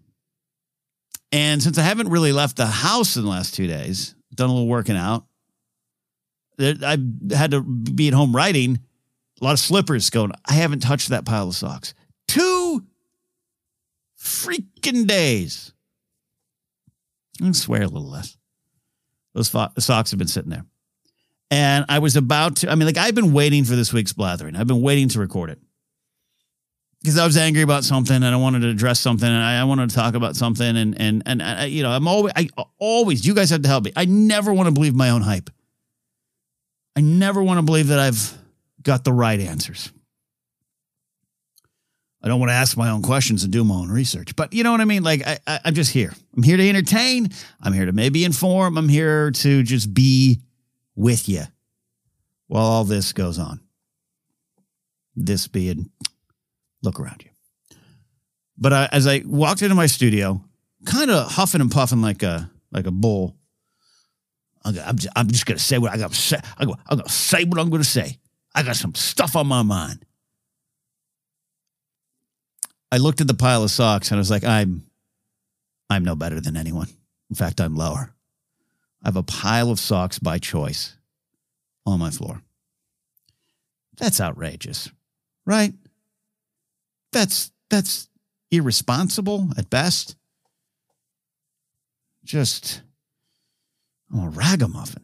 And 1.30 1.62
since 1.62 1.76
I 1.76 1.82
haven't 1.82 2.08
really 2.08 2.32
left 2.32 2.56
the 2.56 2.66
house 2.66 3.16
in 3.16 3.24
the 3.24 3.28
last 3.28 3.54
two 3.54 3.66
days, 3.66 4.14
done 4.34 4.48
a 4.48 4.52
little 4.52 4.68
working 4.68 4.96
out, 4.96 5.26
I 6.58 6.98
had 7.34 7.50
to 7.52 7.62
be 7.62 8.08
at 8.08 8.14
home 8.14 8.34
writing. 8.34 8.78
A 9.40 9.44
lot 9.44 9.52
of 9.52 9.58
slippers 9.58 10.08
going. 10.10 10.32
I 10.48 10.54
haven't 10.54 10.80
touched 10.80 11.10
that 11.10 11.26
pile 11.26 11.48
of 11.48 11.54
socks. 11.54 11.94
Two 12.26 12.84
freaking 14.18 15.06
days. 15.06 15.72
I 17.42 17.52
swear 17.52 17.82
a 17.82 17.86
little 17.86 18.08
less. 18.08 18.36
Those 19.34 19.48
fo- 19.48 19.68
socks 19.78 20.10
have 20.10 20.18
been 20.18 20.28
sitting 20.28 20.50
there. 20.50 20.64
And 21.50 21.84
I 21.88 21.98
was 21.98 22.16
about 22.16 22.56
to, 22.56 22.70
I 22.70 22.74
mean, 22.74 22.86
like, 22.86 22.96
I've 22.96 23.14
been 23.14 23.32
waiting 23.32 23.64
for 23.64 23.76
this 23.76 23.92
week's 23.92 24.12
blathering. 24.12 24.56
I've 24.56 24.66
been 24.66 24.82
waiting 24.82 25.08
to 25.10 25.20
record 25.20 25.50
it 25.50 25.60
because 27.06 27.18
I 27.18 27.24
was 27.24 27.36
angry 27.36 27.62
about 27.62 27.84
something 27.84 28.16
and 28.16 28.26
I 28.26 28.36
wanted 28.36 28.62
to 28.62 28.68
address 28.68 28.98
something 28.98 29.28
and 29.28 29.42
I, 29.42 29.60
I 29.60 29.64
wanted 29.64 29.90
to 29.90 29.94
talk 29.94 30.14
about 30.14 30.34
something 30.34 30.76
and 30.76 31.00
and 31.00 31.22
and 31.24 31.40
I, 31.40 31.66
you 31.66 31.84
know 31.84 31.90
I'm 31.90 32.08
always 32.08 32.32
I 32.34 32.48
always 32.78 33.24
you 33.24 33.32
guys 33.32 33.50
have 33.50 33.62
to 33.62 33.68
help 33.68 33.84
me. 33.84 33.92
I 33.94 34.06
never 34.06 34.52
want 34.52 34.66
to 34.66 34.72
believe 34.72 34.92
my 34.94 35.10
own 35.10 35.22
hype. 35.22 35.48
I 36.96 37.02
never 37.02 37.42
want 37.42 37.58
to 37.58 37.62
believe 37.62 37.88
that 37.88 37.98
I've 37.98 38.36
got 38.82 39.04
the 39.04 39.12
right 39.12 39.38
answers. 39.38 39.92
I 42.22 42.28
don't 42.28 42.40
want 42.40 42.50
to 42.50 42.54
ask 42.54 42.76
my 42.76 42.90
own 42.90 43.02
questions 43.02 43.44
and 43.44 43.52
do 43.52 43.62
my 43.62 43.74
own 43.74 43.90
research. 43.90 44.34
But 44.34 44.52
you 44.52 44.64
know 44.64 44.72
what 44.72 44.80
I 44.80 44.84
mean? 44.86 45.04
Like, 45.04 45.24
I, 45.24 45.38
I, 45.46 45.60
I'm 45.66 45.74
just 45.74 45.92
here. 45.92 46.12
I'm 46.36 46.42
here 46.42 46.56
to 46.56 46.68
entertain. 46.68 47.28
I'm 47.60 47.72
here 47.72 47.86
to 47.86 47.92
maybe 47.92 48.24
inform. 48.24 48.78
I'm 48.78 48.88
here 48.88 49.30
to 49.30 49.62
just 49.62 49.92
be 49.92 50.40
with 50.96 51.28
you 51.28 51.44
while 52.48 52.64
all 52.64 52.84
this 52.84 53.12
goes 53.12 53.38
on. 53.38 53.60
This 55.14 55.46
being, 55.46 55.90
look 56.82 56.98
around 56.98 57.22
you. 57.22 57.30
But 58.58 58.72
I, 58.72 58.88
as 58.90 59.06
I 59.06 59.22
walked 59.24 59.62
into 59.62 59.74
my 59.74 59.86
studio, 59.86 60.42
kind 60.84 61.10
of 61.10 61.30
huffing 61.32 61.60
and 61.60 61.70
puffing 61.70 62.00
like 62.00 62.22
a 62.22 62.50
like 62.72 62.86
a 62.86 62.90
bull, 62.90 63.36
I'm, 64.66 64.96
just, 64.96 65.08
I'm 65.16 65.28
just 65.28 65.46
gonna 65.46 65.58
say 65.58 65.78
what 65.78 65.92
I 65.92 65.96
got 65.96 66.12
to 66.12 66.16
say. 66.16 66.40
I'm 66.58 66.72
gonna 66.88 67.08
say 67.08 67.44
what 67.44 67.60
I'm 67.60 67.70
gonna 67.70 67.84
say. 67.84 68.18
I 68.54 68.62
got 68.62 68.76
some 68.76 68.94
stuff 68.94 69.36
on 69.36 69.46
my 69.46 69.62
mind. 69.62 70.04
I 72.90 72.98
looked 72.98 73.20
at 73.20 73.26
the 73.26 73.34
pile 73.34 73.62
of 73.62 73.70
socks 73.70 74.10
and 74.10 74.16
I 74.16 74.20
was 74.20 74.30
like, 74.30 74.44
I'm 74.44 74.86
I'm 75.88 76.04
no 76.04 76.16
better 76.16 76.40
than 76.40 76.56
anyone. 76.56 76.88
In 77.30 77.36
fact, 77.36 77.60
I'm 77.60 77.76
lower. 77.76 78.14
I 79.02 79.08
have 79.08 79.16
a 79.16 79.22
pile 79.22 79.70
of 79.70 79.78
socks 79.78 80.18
by 80.18 80.38
choice 80.38 80.96
on 81.84 82.00
my 82.00 82.10
floor. 82.10 82.42
That's 83.98 84.20
outrageous, 84.20 84.90
right? 85.44 85.72
That's 87.12 87.50
that's 87.70 88.08
irresponsible 88.50 89.50
at 89.56 89.70
best. 89.70 90.16
Just 92.24 92.82
I'm 94.12 94.20
a 94.20 94.28
ragamuffin. 94.28 95.02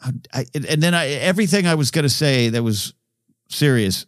I, 0.00 0.12
I, 0.32 0.46
and 0.54 0.82
then 0.82 0.94
I, 0.94 1.08
everything 1.08 1.66
I 1.66 1.76
was 1.76 1.90
going 1.90 2.04
to 2.04 2.08
say 2.10 2.48
that 2.48 2.62
was 2.62 2.92
serious 3.48 4.06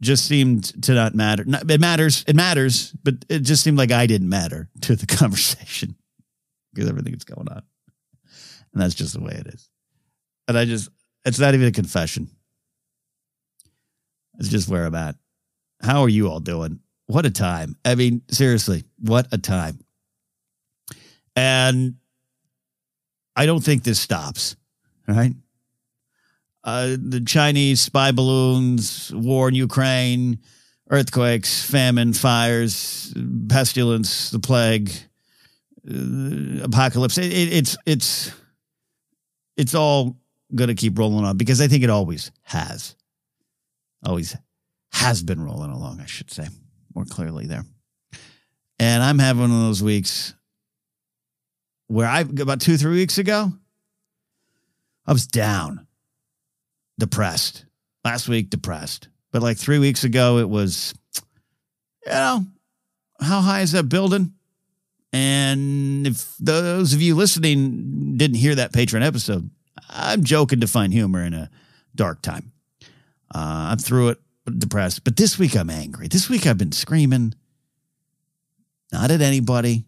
just 0.00 0.26
seemed 0.26 0.82
to 0.82 0.94
not 0.94 1.14
matter. 1.14 1.44
It 1.46 1.80
matters. 1.80 2.24
It 2.26 2.36
matters, 2.36 2.92
but 3.02 3.14
it 3.28 3.40
just 3.40 3.62
seemed 3.62 3.78
like 3.78 3.92
I 3.92 4.06
didn't 4.06 4.28
matter 4.28 4.68
to 4.82 4.96
the 4.96 5.06
conversation 5.06 5.94
because 6.74 6.88
everything 6.88 7.12
that's 7.12 7.24
going 7.24 7.48
on. 7.48 7.62
And 8.72 8.82
that's 8.82 8.94
just 8.94 9.14
the 9.14 9.22
way 9.22 9.32
it 9.32 9.46
is. 9.46 9.68
And 10.48 10.56
I 10.56 10.64
just, 10.64 10.90
it's 11.24 11.38
not 11.38 11.54
even 11.54 11.66
a 11.66 11.72
confession. 11.72 12.28
It's 14.38 14.48
just 14.48 14.68
where 14.68 14.86
I'm 14.86 14.94
at. 14.94 15.16
How 15.82 16.02
are 16.02 16.08
you 16.08 16.28
all 16.28 16.40
doing? 16.40 16.80
What 17.06 17.26
a 17.26 17.30
time. 17.30 17.76
I 17.84 17.94
mean, 17.94 18.22
seriously, 18.30 18.84
what 18.98 19.26
a 19.32 19.38
time. 19.38 19.80
And 21.34 21.96
I 23.36 23.46
don't 23.46 23.62
think 23.62 23.82
this 23.82 24.00
stops, 24.00 24.56
right? 25.06 25.32
Uh, 26.62 26.96
the 26.98 27.22
Chinese 27.26 27.80
spy 27.80 28.12
balloons, 28.12 29.12
war 29.14 29.48
in 29.48 29.54
Ukraine, 29.54 30.38
earthquakes, 30.90 31.64
famine, 31.64 32.12
fires, 32.12 33.14
pestilence, 33.48 34.30
the 34.30 34.40
plague, 34.40 34.90
uh, 35.88 36.64
apocalypse. 36.64 37.16
It, 37.16 37.32
it, 37.32 37.52
it's 37.52 37.76
it's 37.86 38.32
it's 39.56 39.74
all 39.74 40.16
going 40.54 40.68
to 40.68 40.74
keep 40.74 40.98
rolling 40.98 41.24
on 41.24 41.36
because 41.36 41.60
I 41.60 41.68
think 41.68 41.84
it 41.84 41.90
always 41.90 42.30
has, 42.42 42.96
always 44.04 44.36
has 44.92 45.22
been 45.22 45.40
rolling 45.40 45.70
along. 45.70 46.00
I 46.00 46.06
should 46.06 46.30
say 46.30 46.48
more 46.94 47.04
clearly 47.04 47.46
there. 47.46 47.64
And 48.78 49.02
I'm 49.02 49.18
having 49.18 49.42
one 49.42 49.50
of 49.52 49.60
those 49.60 49.82
weeks 49.82 50.34
where 51.90 52.06
I 52.06 52.20
about 52.20 52.60
two 52.60 52.76
three 52.76 52.94
weeks 52.94 53.18
ago, 53.18 53.52
I 55.06 55.12
was 55.12 55.26
down 55.26 55.88
depressed. 57.00 57.64
Last 58.04 58.28
week, 58.28 58.48
depressed. 58.48 59.08
But 59.32 59.42
like 59.42 59.58
three 59.58 59.80
weeks 59.80 60.04
ago, 60.04 60.38
it 60.38 60.48
was, 60.48 60.94
you 62.06 62.12
know, 62.12 62.44
how 63.20 63.40
high 63.40 63.62
is 63.62 63.72
that 63.72 63.88
building? 63.88 64.34
And 65.12 66.06
if 66.06 66.36
those 66.38 66.94
of 66.94 67.02
you 67.02 67.16
listening 67.16 68.16
didn't 68.16 68.36
hear 68.36 68.54
that 68.54 68.72
Patreon 68.72 69.04
episode, 69.04 69.50
I'm 69.88 70.22
joking 70.22 70.60
to 70.60 70.68
find 70.68 70.92
humor 70.92 71.24
in 71.24 71.34
a 71.34 71.50
dark 71.96 72.22
time. 72.22 72.52
Uh, 73.34 73.72
I'm 73.72 73.78
through 73.78 74.10
it, 74.10 74.18
depressed. 74.58 75.02
But 75.02 75.16
this 75.16 75.40
week, 75.40 75.56
I'm 75.56 75.70
angry. 75.70 76.06
This 76.06 76.30
week, 76.30 76.46
I've 76.46 76.58
been 76.58 76.72
screaming, 76.72 77.34
not 78.92 79.10
at 79.10 79.20
anybody. 79.20 79.84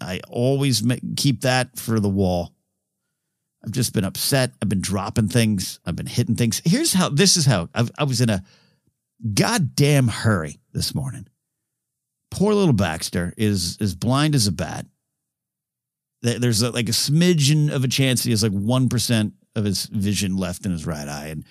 I 0.00 0.20
always 0.28 0.82
make, 0.82 1.02
keep 1.16 1.42
that 1.42 1.78
for 1.78 2.00
the 2.00 2.08
wall. 2.08 2.52
I've 3.64 3.72
just 3.72 3.94
been 3.94 4.04
upset. 4.04 4.52
I've 4.60 4.68
been 4.68 4.80
dropping 4.80 5.28
things. 5.28 5.80
I've 5.84 5.96
been 5.96 6.06
hitting 6.06 6.36
things. 6.36 6.60
Here's 6.64 6.92
how 6.92 7.08
this 7.08 7.36
is 7.36 7.46
how 7.46 7.68
I've, 7.74 7.90
I 7.98 8.04
was 8.04 8.20
in 8.20 8.28
a 8.28 8.42
goddamn 9.32 10.08
hurry 10.08 10.60
this 10.72 10.94
morning. 10.94 11.26
Poor 12.30 12.52
little 12.52 12.74
Baxter 12.74 13.32
is 13.36 13.78
as 13.80 13.94
blind 13.94 14.34
as 14.34 14.46
a 14.46 14.52
bat. 14.52 14.86
There's 16.20 16.62
a, 16.62 16.70
like 16.70 16.88
a 16.88 16.92
smidgen 16.92 17.70
of 17.70 17.84
a 17.84 17.88
chance 17.88 18.24
he 18.24 18.30
has 18.30 18.42
like 18.42 18.52
1% 18.52 19.32
of 19.56 19.64
his 19.64 19.86
vision 19.86 20.36
left 20.36 20.66
in 20.66 20.72
his 20.72 20.86
right 20.86 21.06
eye. 21.06 21.28
And 21.28 21.44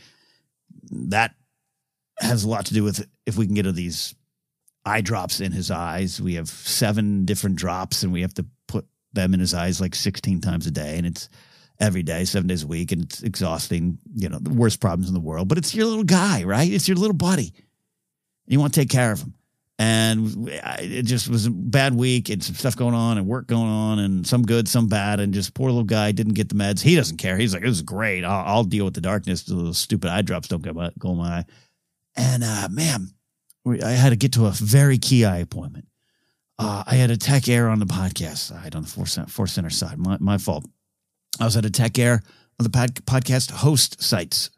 that 0.91 1.35
has 2.19 2.43
a 2.43 2.49
lot 2.49 2.65
to 2.67 2.73
do 2.73 2.83
with 2.83 3.07
if 3.25 3.37
we 3.37 3.45
can 3.45 3.55
get 3.55 3.63
to 3.63 3.71
these 3.71 4.13
eye 4.85 5.01
drops 5.01 5.39
in 5.39 5.51
his 5.51 5.71
eyes. 5.71 6.21
We 6.21 6.35
have 6.35 6.49
seven 6.49 7.25
different 7.25 7.55
drops 7.55 8.03
and 8.03 8.11
we 8.11 8.21
have 8.21 8.33
to 8.35 8.45
put 8.67 8.85
them 9.13 9.33
in 9.33 9.39
his 9.39 9.53
eyes 9.53 9.79
like 9.79 9.95
16 9.95 10.41
times 10.41 10.67
a 10.67 10.71
day. 10.71 10.97
And 10.97 11.05
it's, 11.05 11.29
every 11.79 12.03
day, 12.03 12.25
seven 12.25 12.47
days 12.47 12.63
a 12.63 12.67
week, 12.67 12.91
and 12.91 13.03
it's 13.03 13.23
exhausting. 13.23 13.97
You 14.15 14.29
know, 14.29 14.39
the 14.39 14.53
worst 14.53 14.79
problems 14.79 15.07
in 15.07 15.13
the 15.13 15.19
world. 15.19 15.47
But 15.47 15.57
it's 15.57 15.75
your 15.75 15.85
little 15.85 16.03
guy, 16.03 16.43
right? 16.43 16.71
It's 16.71 16.87
your 16.87 16.97
little 16.97 17.15
buddy. 17.15 17.53
You 18.47 18.59
want 18.59 18.73
to 18.73 18.79
take 18.79 18.89
care 18.89 19.11
of 19.11 19.19
him. 19.19 19.33
And 19.79 20.49
it 20.49 21.03
just 21.03 21.27
was 21.27 21.47
a 21.47 21.51
bad 21.51 21.95
week 21.95 22.29
and 22.29 22.43
some 22.43 22.55
stuff 22.55 22.75
going 22.75 22.93
on 22.93 23.17
and 23.17 23.27
work 23.27 23.47
going 23.47 23.69
on 23.69 23.99
and 23.99 24.25
some 24.25 24.43
good, 24.43 24.67
some 24.67 24.87
bad. 24.87 25.19
And 25.19 25.33
just 25.33 25.53
poor 25.55 25.69
little 25.71 25.83
guy 25.83 26.11
didn't 26.11 26.35
get 26.35 26.47
the 26.49 26.55
meds. 26.55 26.81
He 26.81 26.95
doesn't 26.95 27.17
care. 27.17 27.37
He's 27.37 27.53
like, 27.53 27.63
this 27.63 27.71
is 27.71 27.81
great. 27.81 28.23
I'll, 28.23 28.45
I'll 28.45 28.63
deal 28.63 28.85
with 28.85 28.93
the 28.93 29.01
darkness. 29.01 29.43
Those 29.43 29.79
stupid 29.79 30.11
eye 30.11 30.21
drops 30.21 30.47
don't 30.47 30.61
go, 30.61 30.89
go 30.99 31.11
in 31.11 31.17
my 31.17 31.39
eye. 31.39 31.45
And 32.15 32.43
uh, 32.43 32.67
man, 32.69 33.07
I 33.65 33.91
had 33.91 34.09
to 34.09 34.15
get 34.15 34.33
to 34.33 34.45
a 34.45 34.51
very 34.51 34.97
key 34.97 35.25
eye 35.25 35.37
appointment. 35.37 35.87
Uh, 36.59 36.83
I 36.85 36.95
had 36.95 37.11
a 37.11 37.17
tech 37.17 37.47
air 37.47 37.69
on 37.69 37.79
the 37.79 37.85
podcast 37.85 38.37
side, 38.37 38.75
on 38.75 38.83
the 38.83 38.87
Force, 38.87 39.17
Force 39.27 39.53
Center 39.53 39.69
side. 39.69 39.97
My, 39.97 40.17
my 40.19 40.37
fault. 40.37 40.65
I 41.39 41.45
was 41.45 41.57
at 41.57 41.65
a 41.65 41.69
Tech 41.69 41.97
Air 41.97 42.21
on 42.59 42.63
the 42.63 42.69
pod, 42.69 42.93
podcast 43.05 43.51
host 43.51 44.01
sites. 44.01 44.51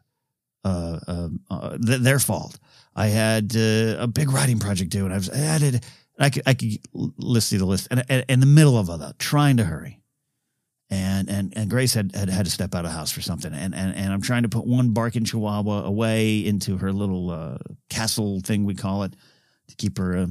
Uh, 0.64 0.98
uh, 1.06 1.28
uh, 1.48 1.78
th- 1.78 2.00
their 2.00 2.18
fault. 2.18 2.58
I 2.94 3.06
had 3.06 3.54
uh, 3.56 3.96
a 4.00 4.06
big 4.08 4.30
writing 4.30 4.58
project 4.58 4.90
due, 4.90 5.04
and 5.04 5.14
I 5.14 5.16
was 5.16 5.28
added. 5.28 5.84
I 6.18 6.30
could 6.30 6.42
I 6.46 6.54
could 6.54 6.78
list 6.92 7.50
the 7.50 7.64
list, 7.64 7.88
and, 7.90 8.04
and 8.08 8.24
in 8.28 8.40
the 8.40 8.46
middle 8.46 8.76
of 8.76 8.90
all 8.90 8.98
that, 8.98 9.18
trying 9.18 9.58
to 9.58 9.64
hurry, 9.64 10.00
and 10.90 11.28
and 11.28 11.52
and 11.56 11.68
Grace 11.68 11.94
had, 11.94 12.14
had 12.14 12.28
had 12.28 12.46
to 12.46 12.50
step 12.50 12.74
out 12.74 12.84
of 12.84 12.90
the 12.90 12.96
house 12.96 13.10
for 13.10 13.20
something, 13.20 13.52
and 13.52 13.74
and 13.74 13.94
and 13.94 14.12
I'm 14.12 14.22
trying 14.22 14.44
to 14.44 14.48
put 14.48 14.66
one 14.66 14.90
barking 14.90 15.24
Chihuahua 15.24 15.84
away 15.84 16.46
into 16.46 16.76
her 16.78 16.92
little 16.92 17.30
uh, 17.30 17.58
castle 17.90 18.40
thing 18.40 18.64
we 18.64 18.74
call 18.74 19.02
it 19.02 19.14
to 19.68 19.76
keep 19.76 19.98
her 19.98 20.16
uh, 20.16 20.26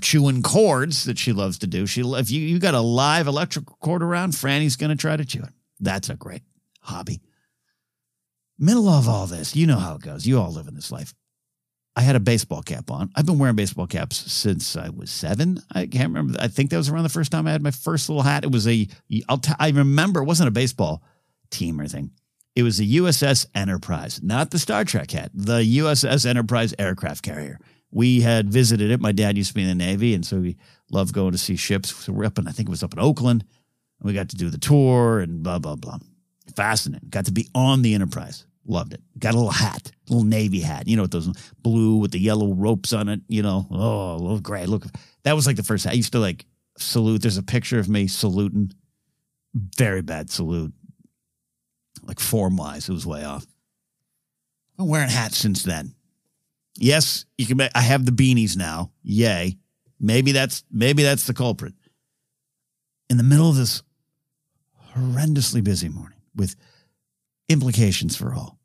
chewing 0.00 0.42
cords 0.42 1.04
that 1.04 1.18
she 1.18 1.32
loves 1.32 1.58
to 1.58 1.66
do. 1.66 1.86
She 1.86 2.02
if 2.02 2.30
you 2.30 2.40
you 2.40 2.58
got 2.58 2.74
a 2.74 2.80
live 2.80 3.26
electrical 3.26 3.76
cord 3.80 4.02
around, 4.02 4.32
Franny's 4.32 4.76
to 4.76 4.96
try 4.96 5.16
to 5.16 5.24
chew 5.24 5.42
it. 5.42 5.52
That's 5.80 6.10
a 6.10 6.14
great 6.14 6.42
hobby. 6.80 7.20
Middle 8.58 8.88
of 8.88 9.08
all 9.08 9.26
this, 9.26 9.56
you 9.56 9.66
know 9.66 9.78
how 9.78 9.96
it 9.96 10.02
goes. 10.02 10.26
You 10.26 10.38
all 10.38 10.52
live 10.52 10.68
in 10.68 10.74
this 10.74 10.92
life. 10.92 11.12
I 11.94 12.00
had 12.00 12.16
a 12.16 12.20
baseball 12.20 12.62
cap 12.62 12.90
on. 12.90 13.10
I've 13.14 13.26
been 13.26 13.38
wearing 13.38 13.56
baseball 13.56 13.86
caps 13.86 14.16
since 14.16 14.76
I 14.76 14.88
was 14.88 15.10
seven. 15.10 15.62
I 15.72 15.86
can't 15.86 16.08
remember. 16.08 16.38
I 16.40 16.48
think 16.48 16.70
that 16.70 16.78
was 16.78 16.88
around 16.88 17.02
the 17.02 17.10
first 17.10 17.30
time 17.30 17.46
I 17.46 17.52
had 17.52 17.62
my 17.62 17.70
first 17.70 18.08
little 18.08 18.22
hat. 18.22 18.44
It 18.44 18.52
was 18.52 18.66
a. 18.66 18.88
I'll 19.28 19.38
t- 19.38 19.52
I 19.58 19.70
remember 19.70 20.22
it 20.22 20.26
wasn't 20.26 20.48
a 20.48 20.52
baseball 20.52 21.02
team 21.50 21.78
or 21.78 21.82
anything. 21.82 22.10
It 22.54 22.62
was 22.62 22.78
the 22.78 22.96
USS 22.96 23.46
Enterprise, 23.54 24.20
not 24.22 24.50
the 24.50 24.58
Star 24.58 24.84
Trek 24.84 25.10
hat. 25.10 25.30
The 25.34 25.60
USS 25.78 26.26
Enterprise 26.26 26.74
aircraft 26.78 27.22
carrier. 27.22 27.58
We 27.90 28.20
had 28.22 28.50
visited 28.50 28.90
it. 28.90 29.00
My 29.00 29.12
dad 29.12 29.36
used 29.36 29.50
to 29.50 29.54
be 29.54 29.62
in 29.62 29.68
the 29.68 29.74
Navy, 29.74 30.14
and 30.14 30.24
so 30.24 30.38
we 30.38 30.56
loved 30.90 31.14
going 31.14 31.32
to 31.32 31.38
see 31.38 31.56
ships. 31.56 31.94
So 31.94 32.12
we're 32.12 32.24
up 32.24 32.38
in. 32.38 32.48
I 32.48 32.52
think 32.52 32.68
it 32.68 32.70
was 32.70 32.82
up 32.82 32.94
in 32.94 32.98
Oakland 32.98 33.44
and 34.02 34.08
we 34.08 34.14
got 34.14 34.28
to 34.30 34.36
do 34.36 34.50
the 34.50 34.58
tour 34.58 35.20
and 35.20 35.42
blah, 35.42 35.60
blah, 35.60 35.76
blah. 35.76 35.98
Fascinating. 36.56 37.08
Got 37.08 37.26
to 37.26 37.32
be 37.32 37.48
on 37.54 37.82
the 37.82 37.94
Enterprise. 37.94 38.46
Loved 38.64 38.94
it. 38.94 39.00
Got 39.18 39.34
a 39.34 39.36
little 39.36 39.50
hat, 39.50 39.90
little 40.08 40.24
Navy 40.24 40.60
hat. 40.60 40.86
You 40.86 40.96
know, 40.96 41.02
what 41.02 41.10
those 41.10 41.28
blue 41.60 41.96
with 41.96 42.12
the 42.12 42.20
yellow 42.20 42.54
ropes 42.54 42.92
on 42.92 43.08
it, 43.08 43.20
you 43.28 43.42
know. 43.42 43.66
Oh, 43.70 44.16
look 44.18 44.42
gray. 44.42 44.66
Look, 44.66 44.84
that 45.24 45.34
was 45.34 45.46
like 45.46 45.56
the 45.56 45.62
first 45.62 45.84
hat. 45.84 45.92
I 45.92 45.96
used 45.96 46.12
to 46.12 46.20
like 46.20 46.46
salute. 46.78 47.22
There's 47.22 47.38
a 47.38 47.42
picture 47.42 47.78
of 47.78 47.88
me 47.88 48.06
saluting. 48.06 48.72
Very 49.54 50.00
bad 50.00 50.30
salute. 50.30 50.72
Like 52.04 52.20
form 52.20 52.56
wise, 52.56 52.88
it 52.88 52.92
was 52.92 53.06
way 53.06 53.24
off. 53.24 53.46
I'm 54.78 54.88
wearing 54.88 55.10
hats 55.10 55.36
since 55.36 55.62
then. 55.62 55.94
Yes, 56.76 57.26
you 57.36 57.46
can. 57.46 57.60
I 57.60 57.80
have 57.80 58.06
the 58.06 58.12
beanies 58.12 58.56
now. 58.56 58.92
Yay. 59.02 59.58
Maybe 60.00 60.32
that's 60.32 60.64
maybe 60.70 61.02
that's 61.02 61.26
the 61.26 61.34
culprit. 61.34 61.74
In 63.10 63.16
the 63.18 63.22
middle 63.22 63.50
of 63.50 63.56
this 63.56 63.82
horrendously 64.94 65.62
busy 65.62 65.88
morning 65.88 66.18
with 66.34 66.56
implications 67.52 68.16
for 68.16 68.34
all. 68.34 68.58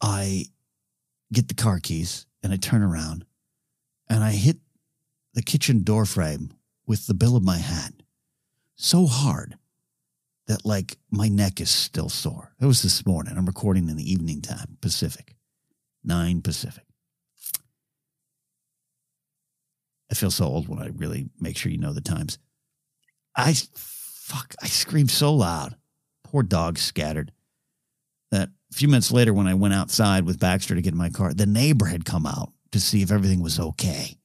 I 0.00 0.46
get 1.32 1.48
the 1.48 1.54
car 1.54 1.78
keys 1.78 2.26
and 2.42 2.52
I 2.52 2.56
turn 2.56 2.82
around 2.82 3.24
and 4.08 4.24
I 4.24 4.32
hit 4.32 4.58
the 5.34 5.42
kitchen 5.42 5.82
door 5.82 6.04
frame 6.04 6.52
with 6.86 7.06
the 7.06 7.14
bill 7.14 7.36
of 7.36 7.44
my 7.44 7.58
hat 7.58 7.92
so 8.74 9.06
hard 9.06 9.56
that 10.46 10.64
like 10.64 10.96
my 11.10 11.28
neck 11.28 11.60
is 11.60 11.70
still 11.70 12.08
sore. 12.08 12.52
It 12.60 12.66
was 12.66 12.82
this 12.82 13.06
morning. 13.06 13.34
I'm 13.36 13.46
recording 13.46 13.88
in 13.88 13.96
the 13.96 14.10
evening 14.10 14.40
time, 14.40 14.78
Pacific, 14.80 15.36
9 16.02 16.42
Pacific. 16.42 16.84
I 20.10 20.14
feel 20.14 20.32
so 20.32 20.46
old 20.46 20.66
when 20.66 20.80
I 20.80 20.88
really 20.88 21.28
make 21.38 21.56
sure 21.56 21.70
you 21.70 21.78
know 21.78 21.92
the 21.92 22.00
times. 22.00 22.38
I 23.36 23.54
fuck, 23.74 24.54
I 24.60 24.66
screamed 24.66 25.12
so 25.12 25.32
loud. 25.34 25.76
Poor 26.30 26.42
dog 26.44 26.78
scattered. 26.78 27.32
That 28.30 28.50
a 28.70 28.74
few 28.74 28.86
minutes 28.86 29.10
later, 29.10 29.34
when 29.34 29.48
I 29.48 29.54
went 29.54 29.74
outside 29.74 30.24
with 30.24 30.38
Baxter 30.38 30.76
to 30.76 30.82
get 30.82 30.92
in 30.92 30.98
my 30.98 31.10
car, 31.10 31.34
the 31.34 31.46
neighbor 31.46 31.86
had 31.86 32.04
come 32.04 32.24
out 32.24 32.52
to 32.70 32.78
see 32.78 33.02
if 33.02 33.10
everything 33.10 33.42
was 33.42 33.58
okay. 33.58 34.16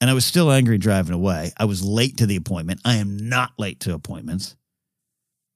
And 0.00 0.08
I 0.08 0.14
was 0.14 0.24
still 0.24 0.52
angry 0.52 0.78
driving 0.78 1.14
away. 1.14 1.52
I 1.56 1.64
was 1.64 1.82
late 1.82 2.18
to 2.18 2.26
the 2.26 2.36
appointment. 2.36 2.80
I 2.84 2.96
am 2.96 3.28
not 3.28 3.52
late 3.58 3.80
to 3.80 3.94
appointments. 3.94 4.54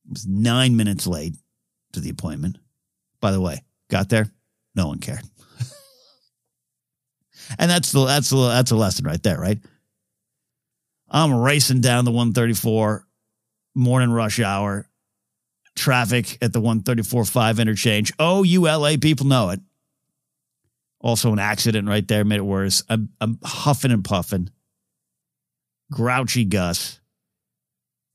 I 0.09 0.11
was 0.11 0.27
nine 0.27 0.77
minutes 0.77 1.07
late 1.07 1.37
to 1.93 2.01
the 2.01 2.11
appointment. 2.11 2.59
By 3.21 3.31
the 3.31 3.41
way, 3.41 3.63
got 3.89 4.09
there, 4.09 4.33
no 4.75 4.89
one 4.89 4.99
cared. 4.99 5.23
and 7.59 7.71
that's 7.71 7.93
the 7.93 8.05
that's 8.05 8.31
the 8.31 8.49
that's 8.49 8.71
a 8.71 8.77
lesson 8.77 9.05
right 9.05 9.23
there, 9.23 9.39
right? 9.39 9.59
I'm 11.11 11.35
racing 11.35 11.81
down 11.81 12.05
the 12.05 12.11
134 12.11 13.08
morning 13.78 14.11
rush 14.11 14.40
hour 14.40 14.88
traffic 15.76 16.37
at 16.42 16.52
the 16.52 16.61
134.5 16.61 17.61
interchange. 17.61 18.12
Oh, 18.18 18.42
you 18.42 18.62
LA 18.62 18.97
people 19.00 19.26
know 19.26 19.50
it. 19.50 19.61
Also, 21.00 21.32
an 21.32 21.38
accident 21.38 21.88
right 21.88 22.06
there 22.06 22.25
made 22.25 22.38
it 22.38 22.44
worse. 22.44 22.82
I'm, 22.88 23.11
I'm 23.20 23.38
huffing 23.44 23.92
and 23.92 24.04
puffing. 24.04 24.50
Grouchy 25.92 26.44
Gus. 26.44 27.00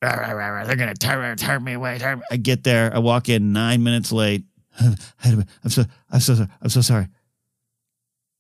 They're 0.02 0.76
going 0.76 0.94
to 0.94 0.96
turn, 0.96 1.38
turn 1.38 1.64
me 1.64 1.74
away. 1.74 1.98
Turn 1.98 2.20
me. 2.20 2.26
I 2.30 2.36
get 2.36 2.66
there. 2.66 2.94
I 2.94 3.00
walk 3.00 3.30
in 3.30 3.54
nine 3.54 3.84
minutes 3.84 4.12
late. 4.12 4.44
I'm 4.80 5.46
so, 5.70 5.86
I'm 6.12 6.20
so, 6.20 6.36
sorry. 6.36 6.50
I'm 6.62 6.70
so 6.70 6.82
sorry. 6.82 7.08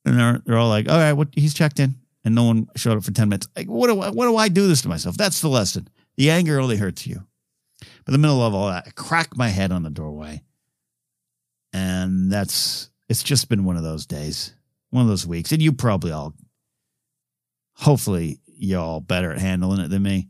And 0.04 0.20
they're, 0.20 0.42
they're 0.46 0.58
all 0.58 0.68
like, 0.68 0.90
all 0.90 0.98
right, 0.98 1.14
what, 1.14 1.30
he's 1.32 1.54
checked 1.54 1.80
in. 1.80 1.96
And 2.26 2.36
no 2.36 2.44
one 2.44 2.68
showed 2.76 2.98
up 2.98 3.04
for 3.06 3.12
10 3.12 3.30
minutes. 3.30 3.48
Like, 3.56 3.68
what 3.68 3.88
do, 3.88 4.02
I, 4.02 4.10
what 4.10 4.26
do 4.26 4.36
I 4.36 4.50
do 4.50 4.68
this 4.68 4.82
to 4.82 4.90
myself? 4.90 5.16
That's 5.16 5.40
the 5.40 5.48
lesson. 5.48 5.88
The 6.18 6.30
anger 6.30 6.60
only 6.60 6.78
hurts 6.78 7.08
you. 7.08 7.24
But 7.80 8.14
in 8.14 8.14
the 8.14 8.28
middle 8.28 8.42
of 8.42 8.54
all 8.54 8.68
that, 8.68 8.86
I 8.88 8.92
crack 8.92 9.36
my 9.36 9.50
head 9.50 9.72
on 9.72 9.84
the 9.84 9.90
doorway. 9.90 10.44
And 11.72 12.32
that's 12.32 12.90
it's 13.10 13.24
just 13.24 13.50
been 13.50 13.66
one 13.66 13.78
of 13.78 13.84
those 13.84 14.06
days, 14.06 14.54
one 14.92 15.04
of 15.04 15.10
those 15.10 15.26
weeks. 15.26 15.52
And 15.52 15.62
you 15.62 15.72
probably 15.72 16.12
all, 16.12 16.34
hopefully, 17.74 18.40
y'all 18.46 19.00
better 19.00 19.32
at 19.32 19.40
handling 19.40 19.80
it 19.80 19.90
than 19.90 20.04
me. 20.04 20.30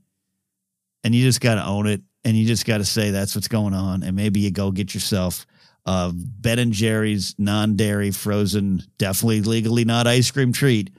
And 1.04 1.13
you 1.13 1.24
just 1.24 1.42
got 1.42 1.56
to 1.56 1.66
own 1.66 1.88
it. 1.88 2.02
And 2.25 2.38
you 2.38 2.46
just 2.48 2.66
got 2.66 2.78
to 2.78 2.86
say 2.86 3.12
that's 3.12 3.36
what's 3.36 3.50
going 3.50 3.74
on. 3.74 4.04
And 4.04 4.16
maybe 4.16 4.40
you 4.40 4.52
go 4.52 4.72
get 4.72 4.94
yourself 4.94 5.46
a 5.86 6.12
Ben 6.13 6.60
and 6.60 6.72
Jerry's 6.72 7.36
non 7.38 7.75
dairy 7.75 8.12
frozen, 8.12 8.82
definitely 8.98 9.42
legally 9.42 9.84
not 9.84 10.08
ice 10.08 10.32
cream 10.32 10.54
treat. 10.54 10.92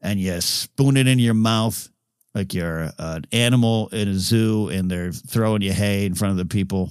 And 0.00 0.18
you 0.18 0.40
spoon 0.40 0.96
it 0.96 1.06
in 1.06 1.18
your 1.18 1.34
mouth 1.34 1.90
like 2.38 2.54
you're 2.54 2.90
an 2.98 3.26
animal 3.32 3.88
in 3.88 4.08
a 4.08 4.14
zoo 4.14 4.68
and 4.68 4.90
they're 4.90 5.12
throwing 5.12 5.62
you 5.62 5.72
hay 5.72 6.06
in 6.06 6.14
front 6.14 6.32
of 6.32 6.38
the 6.38 6.46
people. 6.46 6.90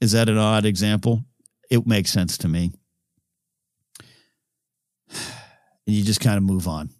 Is 0.00 0.12
that 0.12 0.28
an 0.28 0.38
odd 0.38 0.64
example? 0.64 1.24
It 1.70 1.86
makes 1.86 2.10
sense 2.10 2.38
to 2.38 2.48
me 2.48 2.72
and 5.10 5.16
you 5.86 6.04
just 6.04 6.20
kind 6.20 6.36
of 6.36 6.42
move 6.42 6.68
on 6.68 6.90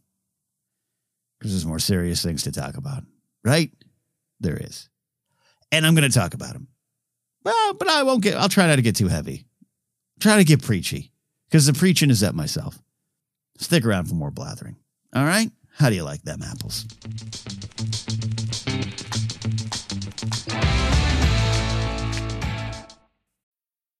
because 1.38 1.52
there's 1.52 1.66
more 1.66 1.78
serious 1.78 2.22
things 2.22 2.44
to 2.44 2.52
talk 2.52 2.76
about, 2.76 3.02
right? 3.44 3.70
There 4.40 4.56
is. 4.56 4.88
And 5.72 5.86
I'm 5.86 5.94
going 5.94 6.08
to 6.08 6.18
talk 6.18 6.34
about 6.34 6.52
them. 6.52 6.68
Well, 7.44 7.74
but 7.74 7.88
I 7.88 8.02
won't 8.02 8.22
get, 8.22 8.36
I'll 8.36 8.48
try 8.48 8.66
not 8.66 8.76
to 8.76 8.82
get 8.82 8.96
too 8.96 9.08
heavy. 9.08 9.44
Try 10.20 10.36
to 10.36 10.44
get 10.44 10.62
preachy 10.62 11.12
because 11.48 11.66
the 11.66 11.72
preaching 11.72 12.10
is 12.10 12.22
at 12.22 12.34
myself. 12.34 12.78
Stick 13.58 13.84
around 13.84 14.06
for 14.06 14.14
more 14.14 14.30
blathering. 14.30 14.76
All 15.14 15.24
right? 15.24 15.50
How 15.78 15.90
do 15.90 15.94
you 15.94 16.04
like 16.04 16.22
them 16.22 16.42
apples? 16.42 16.86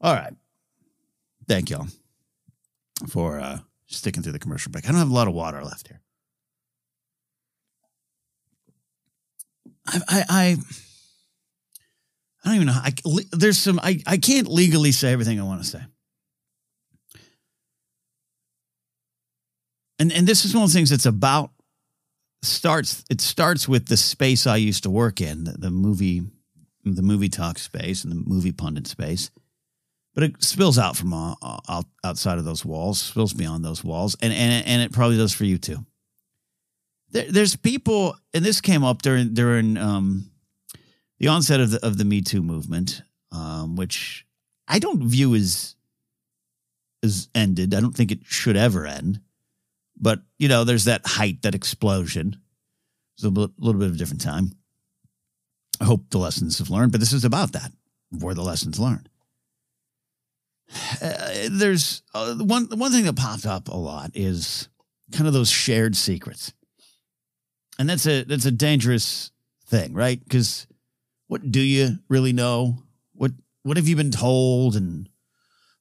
All 0.00 0.14
right. 0.14 0.32
Thank 1.46 1.70
y'all 1.70 1.88
for 3.08 3.38
uh, 3.38 3.58
sticking 3.86 4.22
through 4.22 4.32
the 4.32 4.38
commercial 4.38 4.72
break. 4.72 4.84
I 4.84 4.88
don't 4.88 4.98
have 4.98 5.10
a 5.10 5.14
lot 5.14 5.28
of 5.28 5.34
water 5.34 5.62
left 5.62 5.88
here. 5.88 6.00
I, 9.86 10.00
I, 10.08 10.24
I, 10.28 10.56
I 12.44 12.48
don't 12.48 12.54
even 12.54 12.66
know. 12.68 12.80
I, 12.80 12.92
there's 13.32 13.58
some, 13.58 13.80
I, 13.82 14.00
I 14.06 14.16
can't 14.16 14.48
legally 14.48 14.92
say 14.92 15.12
everything 15.12 15.40
I 15.40 15.44
want 15.44 15.62
to 15.62 15.68
say. 15.68 15.80
And, 19.98 20.12
and 20.12 20.26
this 20.26 20.44
is 20.44 20.54
one 20.54 20.64
of 20.64 20.70
the 20.70 20.74
things 20.74 20.90
that's 20.90 21.06
about 21.06 21.50
starts 22.42 23.04
it 23.10 23.20
starts 23.20 23.68
with 23.68 23.88
the 23.88 23.98
space 23.98 24.46
I 24.46 24.56
used 24.56 24.84
to 24.84 24.90
work 24.90 25.20
in 25.20 25.44
the, 25.44 25.52
the 25.52 25.70
movie 25.70 26.22
the 26.84 27.02
movie 27.02 27.28
talk 27.28 27.58
space 27.58 28.02
and 28.02 28.10
the 28.10 28.22
movie 28.26 28.52
pundit 28.52 28.86
space 28.86 29.30
but 30.14 30.24
it 30.24 30.42
spills 30.42 30.78
out 30.78 30.96
from 30.96 31.12
uh, 31.12 31.34
uh 31.42 31.82
outside 32.04 32.38
of 32.38 32.44
those 32.44 32.64
walls, 32.64 33.00
spills 33.00 33.32
beyond 33.32 33.64
those 33.64 33.84
walls, 33.84 34.16
and 34.20 34.32
and 34.32 34.66
and 34.66 34.82
it 34.82 34.92
probably 34.92 35.16
does 35.16 35.32
for 35.32 35.44
you 35.44 35.58
too. 35.58 35.84
There, 37.10 37.30
there's 37.30 37.56
people, 37.56 38.16
and 38.32 38.44
this 38.44 38.60
came 38.60 38.84
up 38.84 39.02
during 39.02 39.34
during 39.34 39.76
um, 39.76 40.30
the 41.18 41.28
onset 41.28 41.60
of 41.60 41.70
the 41.70 41.84
of 41.84 41.98
the 41.98 42.04
Me 42.04 42.20
Too 42.20 42.42
movement, 42.42 43.02
um, 43.32 43.76
which 43.76 44.26
I 44.66 44.78
don't 44.78 45.02
view 45.02 45.34
as 45.34 45.76
as 47.02 47.28
ended. 47.34 47.74
I 47.74 47.80
don't 47.80 47.94
think 47.94 48.10
it 48.10 48.20
should 48.24 48.56
ever 48.56 48.86
end. 48.86 49.20
But 50.00 50.20
you 50.38 50.48
know, 50.48 50.64
there's 50.64 50.84
that 50.84 51.06
height, 51.06 51.42
that 51.42 51.54
explosion. 51.54 52.40
It's 53.16 53.24
a 53.24 53.28
little 53.28 53.80
bit 53.80 53.88
of 53.88 53.94
a 53.94 53.98
different 53.98 54.22
time. 54.22 54.52
I 55.78 55.84
hope 55.84 56.08
the 56.08 56.18
lessons 56.18 56.58
have 56.58 56.70
learned, 56.70 56.92
but 56.92 57.00
this 57.00 57.12
is 57.12 57.24
about 57.24 57.52
that. 57.52 57.70
Were 58.18 58.34
the 58.34 58.42
lessons 58.42 58.80
learned? 58.80 59.09
Uh, 61.02 61.48
there's 61.50 62.02
uh, 62.14 62.36
one 62.36 62.66
one 62.66 62.92
thing 62.92 63.04
that 63.04 63.16
popped 63.16 63.46
up 63.46 63.68
a 63.68 63.76
lot 63.76 64.10
is 64.14 64.68
kind 65.12 65.26
of 65.26 65.32
those 65.32 65.50
shared 65.50 65.96
secrets, 65.96 66.52
and 67.78 67.88
that's 67.88 68.06
a 68.06 68.24
that's 68.24 68.46
a 68.46 68.52
dangerous 68.52 69.30
thing, 69.66 69.94
right? 69.94 70.22
Because 70.22 70.66
what 71.26 71.50
do 71.50 71.60
you 71.60 71.98
really 72.08 72.32
know? 72.32 72.82
What 73.14 73.32
what 73.62 73.76
have 73.76 73.88
you 73.88 73.96
been 73.96 74.10
told, 74.10 74.76
and 74.76 75.08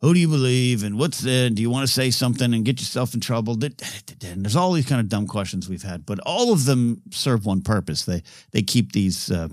who 0.02 0.14
do 0.14 0.20
you 0.20 0.28
believe, 0.28 0.84
and 0.84 0.98
what's 0.98 1.22
the? 1.22 1.50
Do 1.50 1.62
you 1.62 1.70
want 1.70 1.88
to 1.88 1.94
say 1.94 2.10
something 2.10 2.54
and 2.54 2.66
get 2.66 2.80
yourself 2.80 3.14
in 3.14 3.20
trouble? 3.20 3.54
And 3.54 4.44
there's 4.44 4.56
all 4.56 4.74
these 4.74 4.88
kind 4.88 5.02
of 5.02 5.10
dumb 5.10 5.28
questions 5.28 5.70
we've 5.70 5.84
had, 5.84 6.06
but 6.06 6.20
all 6.20 6.52
of 6.52 6.66
them 6.66 7.02
serve 7.12 7.46
one 7.46 7.62
purpose. 7.62 8.06
They 8.06 8.24
they 8.52 8.62
keep 8.62 8.92
these 8.92 9.32
uh, 9.32 9.50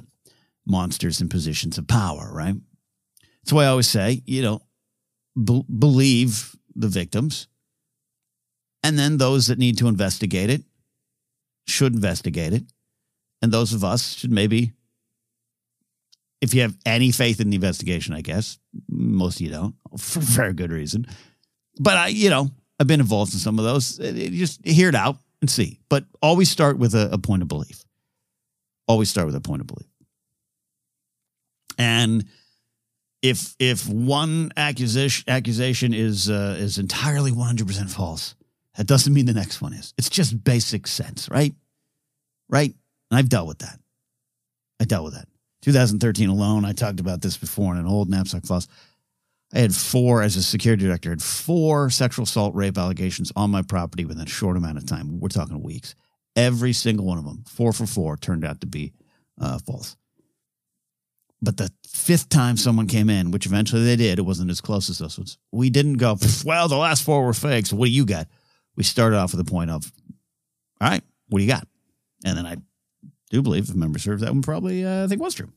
monsters 0.66 1.20
in 1.20 1.29
positions 1.29 1.79
of 1.79 1.87
power, 1.88 2.31
right? 2.33 2.55
That's 3.42 3.53
why 3.53 3.64
I 3.64 3.68
always 3.68 3.88
say, 3.88 4.22
you 4.27 4.42
know, 4.42 4.62
be- 5.42 5.64
believe 5.79 6.57
the 6.75 6.88
victims. 6.88 7.49
And 8.83 8.99
then 8.99 9.16
those 9.16 9.49
that 9.49 9.59
need 9.59 9.79
to 9.79 9.88
investigate 9.88 10.51
it 10.51 10.62
should 11.66 11.94
investigate 11.94 12.53
it. 12.53 12.64
And 13.42 13.53
those 13.53 13.72
of 13.72 13.85
us 13.85 14.14
should 14.14 14.31
maybe, 14.31 14.72
if 16.40 16.55
you 16.55 16.62
have 16.62 16.77
any 16.87 17.11
faith 17.11 17.40
in 17.40 17.51
the 17.51 17.57
investigation, 17.57 18.14
I 18.14 18.20
guess, 18.20 18.59
most 18.88 19.37
of 19.37 19.40
you 19.42 19.51
don't, 19.51 19.75
for 19.99 20.20
very 20.20 20.53
good 20.53 20.70
reason. 20.70 21.07
But 21.79 21.96
I, 21.96 22.07
you 22.09 22.31
know, 22.31 22.49
I've 22.79 22.87
been 22.87 23.01
involved 23.01 23.33
in 23.33 23.40
some 23.40 23.59
of 23.59 23.64
those. 23.64 23.96
Just 23.96 24.66
hear 24.66 24.88
it 24.88 24.94
out 24.94 25.16
and 25.40 25.51
see. 25.51 25.81
But 25.88 26.05
always 26.22 26.51
start 26.51 26.79
with 26.79 26.94
a, 26.94 27.11
a 27.12 27.18
point 27.18 27.42
of 27.42 27.49
belief. 27.49 27.85
Always 28.88 29.11
start 29.11 29.27
with 29.27 29.35
a 29.35 29.40
point 29.40 29.61
of 29.61 29.66
belief. 29.66 29.88
And 31.79 32.25
if 33.22 33.55
if 33.59 33.88
one 33.88 34.52
accusation 34.57 35.24
accusation 35.29 35.94
is 35.94 36.31
uh, 36.31 36.57
is 36.59 36.79
entirely 36.79 37.33
one 37.33 37.46
hundred 37.46 37.66
percent 37.66 37.90
false, 37.90 38.35
that 38.76 38.87
doesn't 38.87 39.12
mean 39.12 39.26
the 39.26 39.35
next 39.35 39.61
one 39.61 39.72
is. 39.72 39.94
It's 39.98 40.11
just 40.11 40.42
basic 40.44 40.87
sense, 40.87 41.29
right? 41.31 41.55
Right? 42.48 42.74
And 43.11 43.18
I've 43.18 43.29
dealt 43.29 43.48
with 43.48 43.59
that. 43.59 43.79
I 44.81 44.85
dealt 44.85 45.05
with 45.05 45.14
that. 45.14 45.29
2013 45.62 46.29
alone, 46.29 46.64
I 46.64 46.72
talked 46.72 47.00
about 47.00 47.22
this 47.22 47.37
before 47.37 47.72
in 47.72 47.81
an 47.81 47.87
old 47.87 48.09
Napzok 48.09 48.46
Files. 48.46 48.68
I 49.55 49.61
had 49.61 49.74
four, 49.74 50.22
as 50.22 50.37
a 50.37 50.42
security 50.42 50.85
director, 50.85 51.11
had 51.11 51.22
four 51.22 51.88
sexual 51.90 52.24
assault 52.24 52.55
rape 52.55 52.76
allegations 52.76 53.33
on 53.37 53.50
my 53.50 53.62
property 53.62 54.05
within 54.05 54.26
a 54.26 54.31
short 54.31 54.57
amount 54.57 54.79
of 54.79 54.87
time. 54.87 55.20
We're 55.20 55.29
talking 55.29 55.62
weeks. 55.62 55.94
Every 56.35 56.72
single 56.72 57.07
one 57.07 57.18
of 57.18 57.24
them, 57.24 57.44
four 57.48 57.72
for 57.72 57.87
four, 57.87 58.16
turned 58.16 58.44
out 58.44 58.61
to 58.61 58.66
be 58.66 58.92
uh, 59.40 59.59
false. 59.61 59.96
But 61.42 61.59
the 61.59 61.70
fifth 61.87 62.29
time 62.29 62.57
someone 62.57 62.87
came 62.87 63.11
in, 63.11 63.31
which 63.31 63.46
eventually 63.46 63.85
they 63.85 63.96
did, 63.96 64.18
it 64.18 64.22
wasn't 64.22 64.51
as 64.51 64.61
close 64.61 64.88
as 64.88 64.99
those 64.99 65.18
ones. 65.18 65.38
We 65.53 65.70
didn't 65.70 65.99
go, 65.99 66.16
well, 66.44 66.68
the 66.68 66.77
last 66.77 67.05
four 67.05 67.25
were 67.25 67.35
fakes. 67.35 67.72
What 67.72 67.87
do 67.87 67.92
you 67.92 68.07
got? 68.07 68.29
We 68.75 68.85
started 68.85 69.16
off 69.16 69.35
with 69.35 69.44
the 69.44 69.51
point 69.51 69.70
of, 69.70 69.92
all 70.81 70.88
right, 70.88 71.03
what 71.29 71.38
do 71.38 71.44
you 71.44 71.51
got? 71.51 71.66
And 72.25 72.38
then 72.38 72.46
I 72.46 72.57
do 73.31 73.42
believe, 73.42 73.68
if 73.68 73.75
memory 73.75 74.01
serves, 74.01 74.22
that 74.22 74.33
one 74.33 74.42
probably 74.42 74.85
uh, 74.85 75.05
I 75.05 75.09
think 75.09 75.20
was 75.20 75.35
true. 75.35 75.51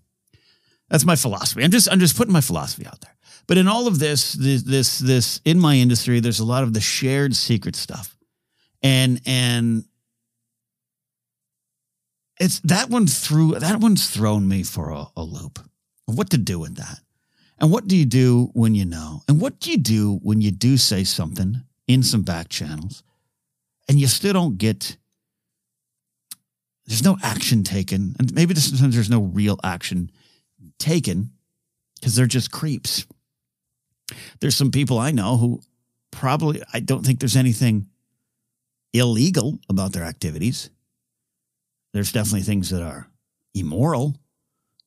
That's 0.90 1.06
my 1.06 1.16
philosophy. 1.16 1.64
I'm 1.64 1.72
just 1.72 1.92
I'm 1.92 2.00
just 2.00 2.18
putting 2.18 2.34
my 2.34 2.42
philosophy 2.42 2.86
out 2.86 3.00
there. 3.02 3.16
But 3.48 3.58
in 3.58 3.68
all 3.68 3.88
of 3.88 4.00
this, 4.00 4.34
this, 4.34 4.64
this, 4.64 5.00
this 5.00 5.42
in 5.46 5.60
my 5.60 5.76
industry, 5.76 6.20
there's 6.20 6.40
a 6.40 6.46
lot 6.46 6.64
of 6.64 6.74
the 6.74 6.82
shared 6.82 7.36
secret 7.36 7.76
stuff, 7.76 8.18
and 8.82 9.22
and 9.26 9.86
it's 12.40 12.60
that 12.62 12.90
one 12.90 13.08
threw 13.08 13.52
that 13.60 13.80
one's 13.80 14.10
thrown 14.10 14.48
me 14.48 14.64
for 14.64 14.90
a, 14.92 15.06
a 15.16 15.24
loop 15.24 15.60
of 16.08 16.18
what 16.18 16.30
to 16.32 16.38
do 16.38 16.60
with 16.60 16.76
that. 16.76 17.00
And 17.60 17.72
what 17.72 17.88
do 17.88 17.98
you 17.98 18.06
do 18.06 18.50
when 18.54 18.74
you 18.74 18.86
know? 18.86 19.22
And 19.28 19.42
what 19.42 19.60
do 19.60 19.70
you 19.70 19.78
do 19.78 20.20
when 20.24 20.40
you 20.40 20.50
do 20.50 20.78
say 20.78 21.04
something 21.04 21.62
in 21.88 22.04
some 22.04 22.22
back 22.22 22.48
channels 22.48 23.04
and 23.90 24.00
you 24.00 24.08
still 24.08 24.34
don't 24.34 24.58
get 24.58 24.96
there's 26.86 27.04
no 27.04 27.18
action 27.22 27.64
taken. 27.64 28.16
And 28.18 28.34
maybe 28.34 28.56
sometimes 28.56 28.96
there's 28.96 29.12
no 29.12 29.22
real 29.22 29.60
action 29.64 30.10
taken 30.80 31.32
because 31.96 32.16
they're 32.16 32.26
just 32.26 32.52
creeps. 32.52 33.06
There's 34.40 34.58
some 34.58 34.72
people 34.72 34.98
I 34.98 35.12
know 35.12 35.38
who 35.38 35.62
probably 36.12 36.64
I 36.74 36.80
don't 36.80 37.06
think 37.06 37.20
there's 37.20 37.36
anything 37.36 37.88
illegal 38.92 39.60
about 39.70 39.94
their 39.94 40.04
activities. 40.04 40.72
There's 41.94 42.12
definitely 42.12 42.42
things 42.42 42.70
that 42.70 42.82
are 42.82 43.08
immoral, 43.54 44.16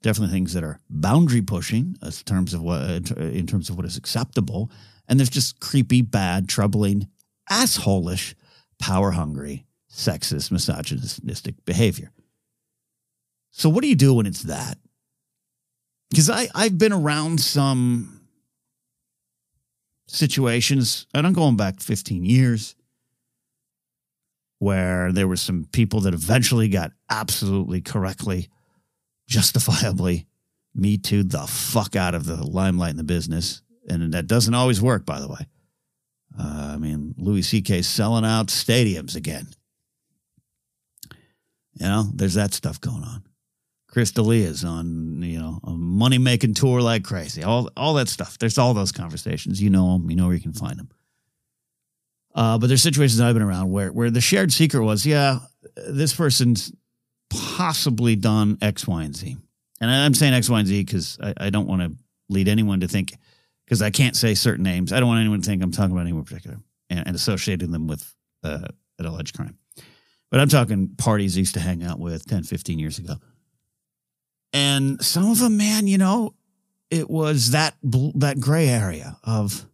definitely 0.02 0.32
things 0.32 0.54
that 0.54 0.64
are 0.64 0.80
boundary 0.88 1.42
pushing 1.42 1.96
in 2.02 2.10
terms 2.10 2.54
of 2.54 2.62
what 2.62 2.80
uh, 2.82 3.20
in 3.20 3.46
terms 3.46 3.70
of 3.70 3.76
what 3.76 3.86
is 3.86 3.96
acceptable, 3.96 4.70
and 5.08 5.18
there's 5.18 5.30
just 5.30 5.60
creepy, 5.60 6.02
bad, 6.02 6.48
troubling, 6.48 7.08
assholish, 7.50 8.34
power 8.78 9.12
hungry, 9.12 9.66
sexist, 9.90 10.50
misogynistic 10.50 11.64
behavior. 11.64 12.12
So 13.50 13.68
what 13.68 13.82
do 13.82 13.88
you 13.88 13.96
do 13.96 14.14
when 14.14 14.26
it's 14.26 14.44
that? 14.44 14.78
Because 16.10 16.30
I 16.30 16.48
I've 16.54 16.78
been 16.78 16.92
around 16.92 17.40
some 17.40 18.20
situations, 20.06 21.06
and 21.14 21.26
I'm 21.26 21.32
going 21.32 21.56
back 21.56 21.80
15 21.80 22.24
years 22.24 22.76
where 24.62 25.10
there 25.10 25.26
were 25.26 25.34
some 25.34 25.66
people 25.72 25.98
that 26.02 26.14
eventually 26.14 26.68
got 26.68 26.92
absolutely 27.10 27.80
correctly, 27.80 28.48
justifiably 29.26 30.24
me 30.72 30.96
too 30.96 31.24
the 31.24 31.48
fuck 31.48 31.96
out 31.96 32.14
of 32.14 32.26
the 32.26 32.36
limelight 32.36 32.92
in 32.92 32.96
the 32.96 33.02
business. 33.02 33.60
And 33.88 34.14
that 34.14 34.28
doesn't 34.28 34.54
always 34.54 34.80
work, 34.80 35.04
by 35.04 35.18
the 35.18 35.26
way. 35.26 35.48
Uh, 36.38 36.74
I 36.74 36.76
mean, 36.76 37.12
Louis 37.18 37.42
C.K. 37.42 37.82
selling 37.82 38.24
out 38.24 38.46
stadiums 38.46 39.16
again. 39.16 39.48
You 41.10 41.86
know, 41.86 42.04
there's 42.14 42.34
that 42.34 42.54
stuff 42.54 42.80
going 42.80 43.02
on. 43.02 43.24
Chris 43.88 44.12
D'Elia's 44.12 44.64
on, 44.64 45.22
you 45.24 45.40
know, 45.40 45.58
a 45.64 45.70
money 45.70 46.18
making 46.18 46.54
tour 46.54 46.80
like 46.80 47.02
crazy. 47.02 47.42
All 47.42 47.68
all 47.76 47.94
that 47.94 48.08
stuff. 48.08 48.38
There's 48.38 48.58
all 48.58 48.74
those 48.74 48.92
conversations. 48.92 49.60
You 49.60 49.70
know 49.70 49.98
them. 49.98 50.08
You 50.08 50.16
know 50.16 50.26
where 50.26 50.36
you 50.36 50.40
can 50.40 50.52
find 50.52 50.78
them. 50.78 50.88
Uh, 52.34 52.58
but 52.58 52.66
there's 52.66 52.82
situations 52.82 53.20
I've 53.20 53.34
been 53.34 53.42
around 53.42 53.70
where 53.70 53.92
where 53.92 54.10
the 54.10 54.20
shared 54.20 54.52
secret 54.52 54.82
was, 54.82 55.04
yeah, 55.04 55.40
this 55.76 56.14
person's 56.14 56.72
possibly 57.30 58.16
done 58.16 58.58
X, 58.60 58.86
Y, 58.86 59.02
and 59.02 59.16
Z. 59.16 59.36
And 59.80 59.90
I'm 59.90 60.14
saying 60.14 60.34
X, 60.34 60.48
Y, 60.48 60.58
and 60.58 60.68
Z 60.68 60.84
because 60.84 61.18
I, 61.22 61.34
I 61.38 61.50
don't 61.50 61.66
want 61.66 61.82
to 61.82 61.92
lead 62.28 62.48
anyone 62.48 62.80
to 62.80 62.88
think 62.88 63.12
because 63.64 63.82
I 63.82 63.90
can't 63.90 64.16
say 64.16 64.34
certain 64.34 64.62
names. 64.64 64.92
I 64.92 65.00
don't 65.00 65.08
want 65.08 65.20
anyone 65.20 65.40
to 65.40 65.46
think 65.46 65.62
I'm 65.62 65.72
talking 65.72 65.92
about 65.92 66.02
anyone 66.02 66.20
in 66.20 66.24
particular 66.26 66.58
and, 66.88 67.06
and 67.06 67.16
associating 67.16 67.70
them 67.70 67.86
with 67.86 68.14
uh, 68.44 68.68
an 68.98 69.06
alleged 69.06 69.36
crime. 69.36 69.58
But 70.30 70.40
I'm 70.40 70.48
talking 70.48 70.94
parties 70.96 71.36
I 71.36 71.40
used 71.40 71.54
to 71.54 71.60
hang 71.60 71.82
out 71.82 71.98
with 71.98 72.26
10, 72.26 72.44
15 72.44 72.78
years 72.78 72.98
ago. 72.98 73.16
And 74.52 75.02
some 75.02 75.30
of 75.30 75.38
them, 75.38 75.56
man, 75.56 75.86
you 75.86 75.98
know, 75.98 76.34
it 76.90 77.08
was 77.08 77.52
that 77.52 77.74
that 77.82 78.38
gray 78.38 78.68
area 78.68 79.16
of 79.24 79.66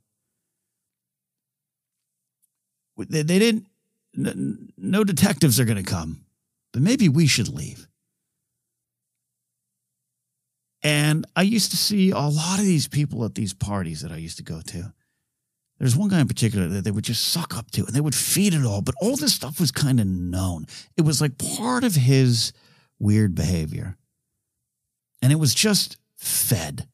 they, 2.99 3.23
they 3.23 3.39
didn't, 3.39 3.67
no 4.15 5.05
detectives 5.05 5.61
are 5.61 5.65
going 5.65 5.83
to 5.83 5.91
come, 5.91 6.25
but 6.73 6.83
maybe 6.83 7.09
we 7.09 7.27
should 7.27 7.49
leave. 7.49 7.87
And 10.83 11.27
I 11.35 11.43
used 11.43 11.71
to 11.73 11.77
see 11.77 12.11
a 12.11 12.19
lot 12.19 12.59
of 12.59 12.65
these 12.65 12.89
people 12.89 13.25
at 13.25 13.35
these 13.35 13.55
parties 13.55 14.01
that 14.03 14.13
I 14.13 14.17
used 14.17 14.37
to 14.39 14.45
go 14.45 14.61
to. 14.61 14.93
There's 15.79 15.97
one 15.97 16.09
guy 16.09 16.21
in 16.21 16.29
particular 16.29 16.67
that 16.69 16.85
they 16.85 16.91
would 16.91 17.05
just 17.05 17.29
suck 17.29 17.57
up 17.57 17.71
to 17.73 17.85
and 17.85 17.95
they 17.95 18.01
would 18.01 18.15
feed 18.15 18.55
it 18.55 18.65
all, 18.65 18.83
but 18.83 18.95
all 19.01 19.17
this 19.17 19.35
stuff 19.35 19.61
was 19.61 19.71
kind 19.71 20.01
of 20.01 20.07
known. 20.07 20.67
It 20.97 21.03
was 21.03 21.21
like 21.21 21.39
part 21.39 21.85
of 21.85 21.95
his 21.95 22.53
weird 22.99 23.35
behavior. 23.35 23.97
And 25.23 25.33
it 25.33 25.37
was 25.37 25.55
just 25.55 25.97
fed. 26.17 26.89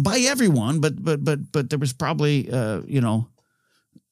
By 0.00 0.18
everyone, 0.20 0.80
but 0.80 1.02
but 1.02 1.24
but 1.24 1.52
but 1.52 1.70
there 1.70 1.78
was 1.78 1.92
probably 1.92 2.50
uh, 2.50 2.82
you 2.86 3.00
know 3.00 3.28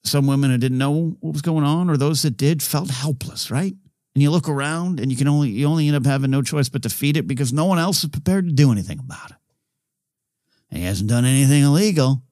some 0.03 0.27
women 0.27 0.51
who 0.51 0.57
didn't 0.57 0.77
know 0.77 1.15
what 1.19 1.33
was 1.33 1.41
going 1.41 1.63
on, 1.63 1.89
or 1.89 1.97
those 1.97 2.21
that 2.23 2.37
did 2.37 2.61
felt 2.61 2.89
helpless, 2.89 3.51
right? 3.51 3.73
And 4.13 4.21
you 4.21 4.29
look 4.29 4.49
around, 4.49 4.99
and 4.99 5.11
you 5.11 5.17
can 5.17 5.27
only 5.27 5.49
you 5.49 5.67
only 5.67 5.87
end 5.87 5.95
up 5.95 6.05
having 6.05 6.31
no 6.31 6.41
choice 6.41 6.69
but 6.69 6.83
to 6.83 6.89
feed 6.89 7.17
it 7.17 7.27
because 7.27 7.53
no 7.53 7.65
one 7.65 7.79
else 7.79 8.03
is 8.03 8.09
prepared 8.09 8.47
to 8.47 8.53
do 8.53 8.71
anything 8.71 8.99
about 8.99 9.31
it. 9.31 9.37
And 10.69 10.79
he 10.79 10.85
hasn't 10.85 11.09
done 11.09 11.25
anything 11.25 11.63
illegal 11.63 12.23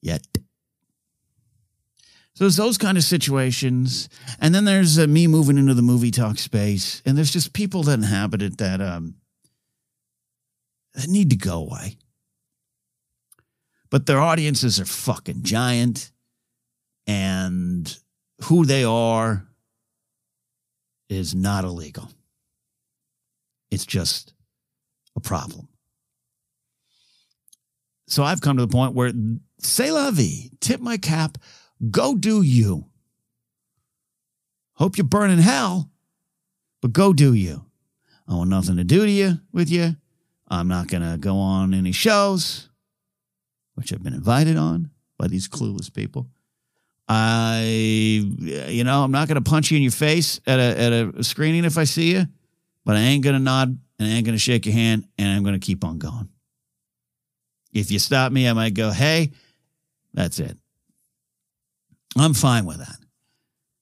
yet. 0.00 0.22
So 2.34 2.44
there's 2.44 2.56
those 2.56 2.76
kind 2.76 2.98
of 2.98 3.04
situations, 3.04 4.10
and 4.40 4.54
then 4.54 4.66
there's 4.66 4.98
uh, 4.98 5.06
me 5.06 5.26
moving 5.26 5.56
into 5.56 5.72
the 5.72 5.82
movie 5.82 6.10
talk 6.10 6.38
space, 6.38 7.02
and 7.06 7.16
there's 7.16 7.32
just 7.32 7.54
people 7.54 7.82
that 7.84 7.94
inhabit 7.94 8.42
it 8.42 8.58
that 8.58 8.80
um 8.80 9.14
that 10.94 11.08
need 11.08 11.30
to 11.30 11.36
go 11.36 11.58
away 11.58 11.96
but 13.90 14.06
their 14.06 14.20
audiences 14.20 14.80
are 14.80 14.86
fucking 14.86 15.42
giant 15.42 16.10
and 17.06 17.98
who 18.44 18.64
they 18.64 18.84
are 18.84 19.46
is 21.08 21.34
not 21.34 21.64
illegal. 21.64 22.10
It's 23.70 23.86
just 23.86 24.34
a 25.14 25.20
problem. 25.20 25.68
So 28.08 28.22
I've 28.22 28.40
come 28.40 28.56
to 28.56 28.66
the 28.66 28.72
point 28.72 28.94
where 28.94 29.12
say 29.58 29.90
la 29.90 30.10
vie, 30.10 30.50
tip 30.60 30.80
my 30.80 30.96
cap, 30.96 31.38
go 31.90 32.14
do 32.14 32.42
you. 32.42 32.86
Hope 34.74 34.98
you 34.98 35.04
burn 35.04 35.30
in 35.30 35.38
hell, 35.38 35.90
but 36.82 36.92
go 36.92 37.12
do 37.12 37.32
you. 37.32 37.64
I 38.28 38.34
want 38.34 38.50
nothing 38.50 38.76
to 38.76 38.84
do 38.84 39.06
to 39.06 39.10
you 39.10 39.38
with 39.52 39.70
you. 39.70 39.96
I'm 40.48 40.68
not 40.68 40.88
going 40.88 41.02
to 41.02 41.16
go 41.18 41.38
on 41.38 41.74
any 41.74 41.92
shows 41.92 42.68
which 43.76 43.92
I've 43.92 44.02
been 44.02 44.14
invited 44.14 44.56
on 44.56 44.90
by 45.16 45.28
these 45.28 45.48
clueless 45.48 45.92
people. 45.92 46.28
I, 47.08 47.62
you 47.62 48.82
know, 48.82 49.04
I'm 49.04 49.12
not 49.12 49.28
going 49.28 49.42
to 49.42 49.48
punch 49.48 49.70
you 49.70 49.76
in 49.76 49.82
your 49.82 49.92
face 49.92 50.40
at 50.46 50.58
a, 50.58 50.80
at 50.80 50.92
a 50.92 51.24
screening 51.24 51.64
if 51.64 51.78
I 51.78 51.84
see 51.84 52.12
you, 52.12 52.26
but 52.84 52.96
I 52.96 53.00
ain't 53.00 53.22
going 53.22 53.36
to 53.36 53.42
nod 53.42 53.78
and 53.98 54.08
I 54.08 54.12
ain't 54.12 54.26
going 54.26 54.34
to 54.34 54.40
shake 54.40 54.66
your 54.66 54.74
hand 54.74 55.06
and 55.16 55.28
I'm 55.28 55.44
going 55.44 55.58
to 55.58 55.64
keep 55.64 55.84
on 55.84 55.98
going. 55.98 56.28
If 57.72 57.90
you 57.90 57.98
stop 57.98 58.32
me, 58.32 58.48
I 58.48 58.54
might 58.54 58.74
go, 58.74 58.90
hey, 58.90 59.30
that's 60.14 60.40
it. 60.40 60.56
I'm 62.18 62.34
fine 62.34 62.64
with 62.64 62.78
that. 62.78 62.96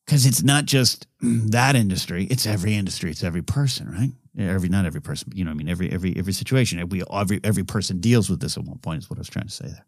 Because 0.05 0.27
it's 0.27 0.43
not 0.43 0.67
just 0.67 1.07
that 1.21 1.77
industry, 1.77 2.27
it's 2.27 2.47
every 2.47 2.75
industry, 2.75 3.11
it's 3.11 3.25
every 3.25 3.43
person, 3.43 3.91
right? 3.91 4.13
Every 4.37 4.69
not 4.69 4.85
every 4.85 5.01
person, 5.01 5.31
you 5.35 5.45
know, 5.45 5.53
I 5.53 5.55
mean, 5.55 5.69
every 5.69 5.93
every 5.93 6.17
every 6.17 6.33
situation. 6.33 6.81
Every 6.81 7.03
every 7.13 7.41
every 7.45 7.65
person 7.65 8.01
deals 8.01 8.29
with 8.29 8.41
this 8.41 8.57
at 8.57 8.65
one 8.65 8.79
point. 8.79 9.03
Is 9.03 9.11
what 9.11 9.19
I 9.19 9.21
was 9.21 9.29
trying 9.29 9.47
to 9.47 9.53
say 9.53 9.67
there. 9.67 9.87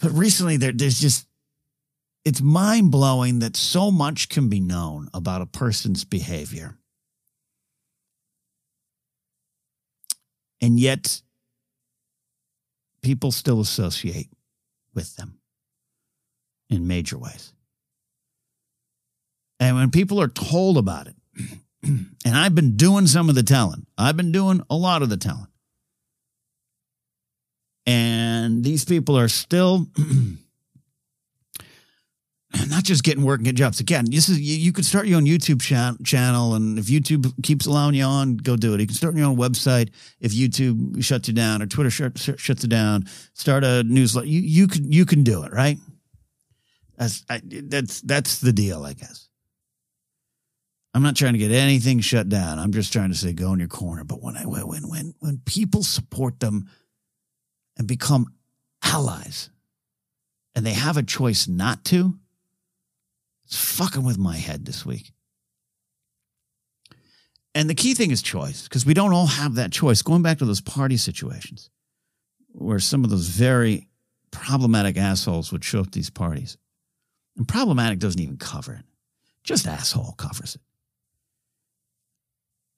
But 0.00 0.10
recently, 0.12 0.56
there 0.56 0.72
there's 0.72 1.00
just 1.00 1.28
it's 2.24 2.40
mind 2.40 2.90
blowing 2.90 3.38
that 3.38 3.56
so 3.56 3.90
much 3.90 4.28
can 4.28 4.48
be 4.48 4.60
known 4.60 5.08
about 5.14 5.42
a 5.42 5.46
person's 5.46 6.04
behavior, 6.04 6.76
and 10.60 10.78
yet 10.80 11.22
people 13.02 13.30
still 13.30 13.60
associate 13.60 14.28
with 14.94 15.14
them 15.16 15.38
in 16.68 16.86
major 16.86 17.18
ways. 17.18 17.52
And 19.60 19.76
when 19.76 19.90
people 19.90 20.20
are 20.20 20.28
told 20.28 20.78
about 20.78 21.06
it, 21.06 21.16
and 22.24 22.36
I've 22.36 22.54
been 22.54 22.76
doing 22.76 23.06
some 23.06 23.28
of 23.28 23.34
the 23.34 23.42
telling, 23.42 23.86
I've 23.98 24.16
been 24.16 24.32
doing 24.32 24.62
a 24.70 24.76
lot 24.76 25.02
of 25.02 25.08
the 25.08 25.16
telling. 25.16 25.48
And 27.84 28.62
these 28.62 28.84
people 28.84 29.18
are 29.18 29.28
still 29.28 29.88
not 32.68 32.84
just 32.84 33.02
getting 33.02 33.24
work 33.24 33.38
and 33.38 33.46
get 33.46 33.56
jobs. 33.56 33.80
Again, 33.80 34.04
this 34.08 34.28
is 34.28 34.40
you, 34.40 34.56
you 34.56 34.72
could 34.72 34.84
start 34.84 35.06
your 35.06 35.16
own 35.16 35.24
YouTube 35.24 35.60
channel, 36.04 36.54
and 36.54 36.78
if 36.78 36.86
YouTube 36.86 37.32
keeps 37.42 37.66
allowing 37.66 37.94
you 37.94 38.04
on, 38.04 38.36
go 38.36 38.56
do 38.56 38.74
it. 38.74 38.80
You 38.80 38.86
can 38.86 38.94
start 38.94 39.16
your 39.16 39.26
own 39.26 39.36
website 39.36 39.90
if 40.20 40.32
YouTube 40.32 41.02
shuts 41.02 41.28
you 41.28 41.34
down 41.34 41.62
or 41.62 41.66
Twitter 41.66 41.90
shuts, 41.90 42.22
shuts 42.36 42.64
it 42.64 42.68
down. 42.68 43.06
Start 43.34 43.64
a 43.64 43.82
newsletter. 43.82 44.28
You 44.28 44.40
you 44.40 44.68
can 44.68 44.92
you 44.92 45.04
can 45.06 45.22
do 45.24 45.42
it, 45.42 45.52
right? 45.52 45.78
That's 46.96 47.24
I, 47.28 47.40
that's 47.44 48.00
that's 48.02 48.40
the 48.40 48.52
deal, 48.52 48.84
I 48.84 48.92
guess. 48.92 49.28
I'm 50.94 51.02
not 51.02 51.16
trying 51.16 51.32
to 51.32 51.38
get 51.38 51.50
anything 51.50 52.00
shut 52.00 52.28
down. 52.28 52.58
I'm 52.58 52.72
just 52.72 52.92
trying 52.92 53.10
to 53.10 53.16
say 53.16 53.32
go 53.32 53.52
in 53.52 53.58
your 53.58 53.68
corner. 53.68 54.04
But 54.04 54.22
when 54.22 54.36
I 54.36 54.44
when 54.44 54.88
when 54.88 55.14
when 55.20 55.38
people 55.44 55.82
support 55.82 56.40
them 56.40 56.68
and 57.78 57.88
become 57.88 58.26
allies, 58.82 59.48
and 60.54 60.66
they 60.66 60.74
have 60.74 60.98
a 60.98 61.02
choice 61.02 61.48
not 61.48 61.84
to, 61.86 62.18
it's 63.44 63.56
fucking 63.56 64.04
with 64.04 64.18
my 64.18 64.36
head 64.36 64.66
this 64.66 64.84
week. 64.84 65.12
And 67.54 67.68
the 67.68 67.74
key 67.74 67.94
thing 67.94 68.10
is 68.10 68.22
choice, 68.22 68.64
because 68.64 68.86
we 68.86 68.94
don't 68.94 69.12
all 69.12 69.26
have 69.26 69.54
that 69.54 69.72
choice. 69.72 70.02
Going 70.02 70.22
back 70.22 70.38
to 70.38 70.44
those 70.44 70.60
party 70.60 70.96
situations 70.96 71.70
where 72.52 72.78
some 72.78 73.04
of 73.04 73.10
those 73.10 73.28
very 73.28 73.88
problematic 74.30 74.96
assholes 74.96 75.52
would 75.52 75.64
show 75.64 75.80
up 75.80 75.92
these 75.92 76.10
parties. 76.10 76.56
And 77.36 77.48
problematic 77.48 77.98
doesn't 77.98 78.20
even 78.20 78.36
cover 78.36 78.74
it. 78.74 78.84
Just 79.42 79.66
asshole 79.66 80.14
covers 80.18 80.54
it. 80.54 80.60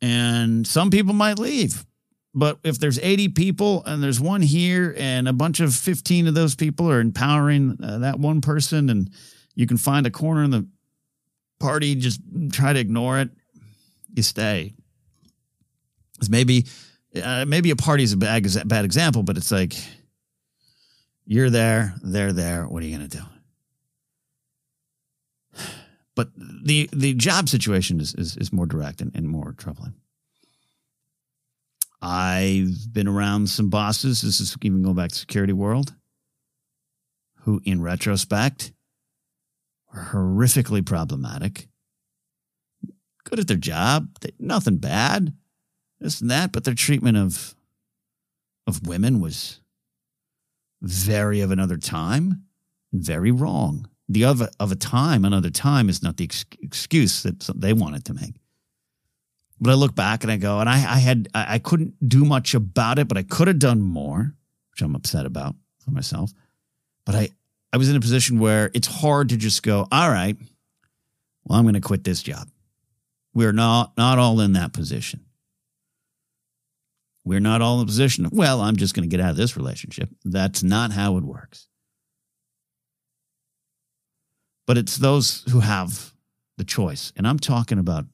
And 0.04 0.66
some 0.66 0.90
people 0.90 1.14
might 1.14 1.38
leave. 1.38 1.86
But 2.34 2.58
if 2.62 2.78
there's 2.78 2.98
80 2.98 3.28
people 3.28 3.82
and 3.86 4.02
there's 4.02 4.20
one 4.20 4.42
here 4.42 4.94
and 4.98 5.26
a 5.26 5.32
bunch 5.32 5.60
of 5.60 5.74
15 5.74 6.26
of 6.26 6.34
those 6.34 6.54
people 6.54 6.90
are 6.90 7.00
empowering 7.00 7.78
uh, 7.82 7.98
that 8.00 8.18
one 8.18 8.42
person 8.42 8.90
and 8.90 9.08
you 9.54 9.66
can 9.66 9.78
find 9.78 10.06
a 10.06 10.10
corner 10.10 10.44
in 10.44 10.50
the 10.50 10.68
party, 11.58 11.94
just 11.94 12.20
try 12.52 12.74
to 12.74 12.78
ignore 12.78 13.18
it, 13.18 13.30
you 14.14 14.22
stay. 14.22 14.74
It's 16.18 16.28
maybe 16.28 16.66
uh, 17.22 17.46
maybe 17.48 17.70
a 17.70 17.76
party 17.76 18.02
is 18.02 18.12
a 18.12 18.18
bad, 18.18 18.44
bad 18.68 18.84
example, 18.84 19.22
but 19.22 19.38
it's 19.38 19.52
like 19.52 19.72
you're 21.24 21.48
there, 21.48 21.94
they're 22.02 22.34
there. 22.34 22.68
What 22.68 22.82
are 22.82 22.86
you 22.86 22.98
going 22.98 23.08
to 23.08 23.16
do? 23.16 23.24
But 26.14 26.30
the 26.36 26.88
the 26.92 27.14
job 27.14 27.48
situation 27.48 28.00
is 28.00 28.14
is, 28.14 28.36
is 28.36 28.52
more 28.52 28.66
direct 28.66 29.00
and, 29.00 29.10
and 29.14 29.28
more 29.28 29.52
troubling. 29.52 29.94
I've 32.00 32.92
been 32.92 33.08
around 33.08 33.48
some 33.48 33.70
bosses. 33.70 34.20
This 34.22 34.40
is 34.40 34.56
even 34.62 34.82
going 34.82 34.94
back 34.94 35.10
to 35.10 35.18
security 35.18 35.54
world, 35.54 35.94
who, 37.40 37.62
in 37.64 37.80
retrospect, 37.80 38.72
are 39.92 40.10
horrifically 40.12 40.84
problematic. 40.84 41.68
Good 43.24 43.40
at 43.40 43.48
their 43.48 43.56
job, 43.56 44.18
they, 44.20 44.32
nothing 44.38 44.76
bad, 44.76 45.32
this 45.98 46.20
and 46.20 46.30
that, 46.30 46.52
but 46.52 46.64
their 46.64 46.74
treatment 46.74 47.16
of 47.16 47.54
of 48.66 48.86
women 48.86 49.20
was 49.20 49.60
very 50.80 51.40
of 51.40 51.50
another 51.50 51.78
time, 51.78 52.44
very 52.92 53.30
wrong 53.30 53.88
the 54.08 54.24
other 54.24 54.50
of 54.60 54.70
a 54.70 54.76
time, 54.76 55.24
another 55.24 55.50
time 55.50 55.88
is 55.88 56.02
not 56.02 56.16
the 56.16 56.24
ex- 56.24 56.44
excuse 56.60 57.22
that 57.22 57.48
they 57.54 57.72
wanted 57.72 58.04
to 58.06 58.14
make. 58.14 58.34
But 59.60 59.70
I 59.70 59.74
look 59.74 59.94
back 59.94 60.24
and 60.24 60.32
I 60.32 60.36
go, 60.36 60.58
and 60.60 60.68
I, 60.68 60.74
I 60.74 60.98
had, 60.98 61.28
I, 61.34 61.54
I 61.54 61.58
couldn't 61.58 62.06
do 62.06 62.24
much 62.24 62.54
about 62.54 62.98
it, 62.98 63.08
but 63.08 63.16
I 63.16 63.22
could 63.22 63.48
have 63.48 63.58
done 63.58 63.80
more, 63.80 64.34
which 64.72 64.82
I'm 64.82 64.94
upset 64.94 65.26
about 65.26 65.54
for 65.78 65.90
myself. 65.90 66.32
But 67.06 67.14
I, 67.14 67.28
I 67.72 67.76
was 67.76 67.88
in 67.88 67.96
a 67.96 68.00
position 68.00 68.38
where 68.38 68.70
it's 68.74 68.88
hard 68.88 69.30
to 69.30 69.36
just 69.36 69.62
go, 69.62 69.86
all 69.90 70.10
right, 70.10 70.36
well, 71.44 71.58
I'm 71.58 71.64
going 71.64 71.74
to 71.74 71.80
quit 71.80 72.04
this 72.04 72.22
job. 72.22 72.48
We're 73.32 73.52
not, 73.52 73.92
not 73.96 74.18
all 74.18 74.40
in 74.40 74.52
that 74.52 74.72
position. 74.72 75.24
We're 77.24 77.40
not 77.40 77.62
all 77.62 77.80
in 77.80 77.86
the 77.86 77.90
position 77.90 78.26
of, 78.26 78.32
well, 78.32 78.60
I'm 78.60 78.76
just 78.76 78.94
going 78.94 79.08
to 79.08 79.16
get 79.16 79.24
out 79.24 79.30
of 79.30 79.36
this 79.36 79.56
relationship. 79.56 80.10
That's 80.24 80.62
not 80.62 80.92
how 80.92 81.16
it 81.16 81.24
works 81.24 81.68
but 84.66 84.78
it's 84.78 84.96
those 84.96 85.44
who 85.50 85.60
have 85.60 86.12
the 86.56 86.64
choice. 86.64 87.12
And 87.16 87.26
I'm 87.26 87.38
talking 87.38 87.78
about 87.78 88.06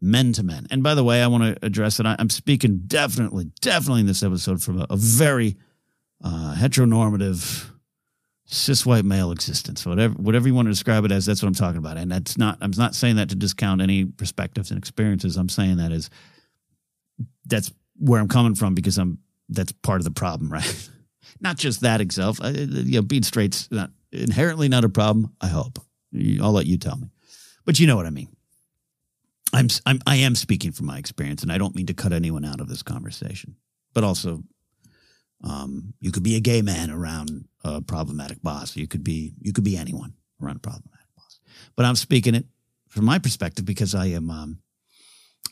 men 0.00 0.32
to 0.32 0.42
men. 0.42 0.66
And 0.70 0.82
by 0.82 0.94
the 0.94 1.04
way, 1.04 1.22
I 1.22 1.26
want 1.26 1.44
to 1.44 1.64
address 1.64 2.00
it. 2.00 2.06
I'm 2.06 2.30
speaking 2.30 2.82
definitely, 2.86 3.50
definitely 3.60 4.00
in 4.00 4.06
this 4.06 4.22
episode 4.22 4.62
from 4.62 4.80
a, 4.80 4.86
a 4.90 4.96
very 4.96 5.56
uh, 6.22 6.54
heteronormative 6.56 7.70
cis 8.46 8.84
white 8.84 9.04
male 9.04 9.30
existence. 9.30 9.86
Whatever 9.86 10.14
whatever 10.14 10.48
you 10.48 10.54
want 10.54 10.66
to 10.66 10.72
describe 10.72 11.04
it 11.04 11.12
as, 11.12 11.26
that's 11.26 11.42
what 11.42 11.48
I'm 11.48 11.54
talking 11.54 11.78
about. 11.78 11.96
And 11.96 12.10
that's 12.10 12.38
not 12.38 12.58
I'm 12.60 12.72
not 12.76 12.94
saying 12.94 13.16
that 13.16 13.28
to 13.30 13.36
discount 13.36 13.80
any 13.80 14.04
perspectives 14.04 14.70
and 14.70 14.78
experiences. 14.78 15.36
I'm 15.36 15.48
saying 15.48 15.76
that 15.76 15.92
is 15.92 16.10
that's 17.46 17.72
where 17.96 18.20
I'm 18.20 18.28
coming 18.28 18.54
from 18.54 18.74
because 18.74 18.98
I'm 18.98 19.18
that's 19.48 19.72
part 19.72 20.00
of 20.00 20.04
the 20.04 20.10
problem, 20.10 20.50
right? 20.52 20.90
not 21.40 21.56
just 21.56 21.80
that 21.82 22.00
itself. 22.00 22.40
Uh, 22.42 22.48
you 22.48 22.96
know, 22.96 23.02
being 23.02 23.22
straight's 23.22 23.70
not 23.70 23.90
inherently 24.12 24.68
not 24.68 24.84
a 24.84 24.88
problem. 24.88 25.34
I 25.40 25.48
hope. 25.48 25.78
I'll 26.42 26.52
let 26.52 26.66
you 26.66 26.76
tell 26.76 26.96
me, 26.96 27.08
but 27.64 27.78
you 27.78 27.86
know 27.86 27.96
what 27.96 28.06
I 28.06 28.10
mean. 28.10 28.28
I'm, 29.52 29.68
I'm 29.86 30.00
I 30.06 30.16
am 30.16 30.34
speaking 30.34 30.72
from 30.72 30.86
my 30.86 30.98
experience, 30.98 31.42
and 31.42 31.52
I 31.52 31.58
don't 31.58 31.74
mean 31.74 31.86
to 31.86 31.94
cut 31.94 32.12
anyone 32.12 32.44
out 32.44 32.60
of 32.60 32.68
this 32.68 32.82
conversation, 32.82 33.56
but 33.94 34.04
also, 34.04 34.42
um, 35.42 35.94
you 36.00 36.12
could 36.12 36.22
be 36.22 36.36
a 36.36 36.40
gay 36.40 36.62
man 36.62 36.90
around 36.90 37.46
a 37.64 37.80
problematic 37.80 38.42
boss. 38.42 38.76
You 38.76 38.86
could 38.86 39.04
be 39.04 39.34
you 39.40 39.52
could 39.52 39.64
be 39.64 39.76
anyone 39.76 40.14
around 40.42 40.56
a 40.56 40.60
problematic 40.60 41.06
boss. 41.16 41.40
But 41.76 41.86
I'm 41.86 41.96
speaking 41.96 42.34
it 42.34 42.46
from 42.88 43.04
my 43.04 43.18
perspective 43.18 43.64
because 43.64 43.94
I 43.94 44.06
am. 44.06 44.30
Um, 44.30 44.58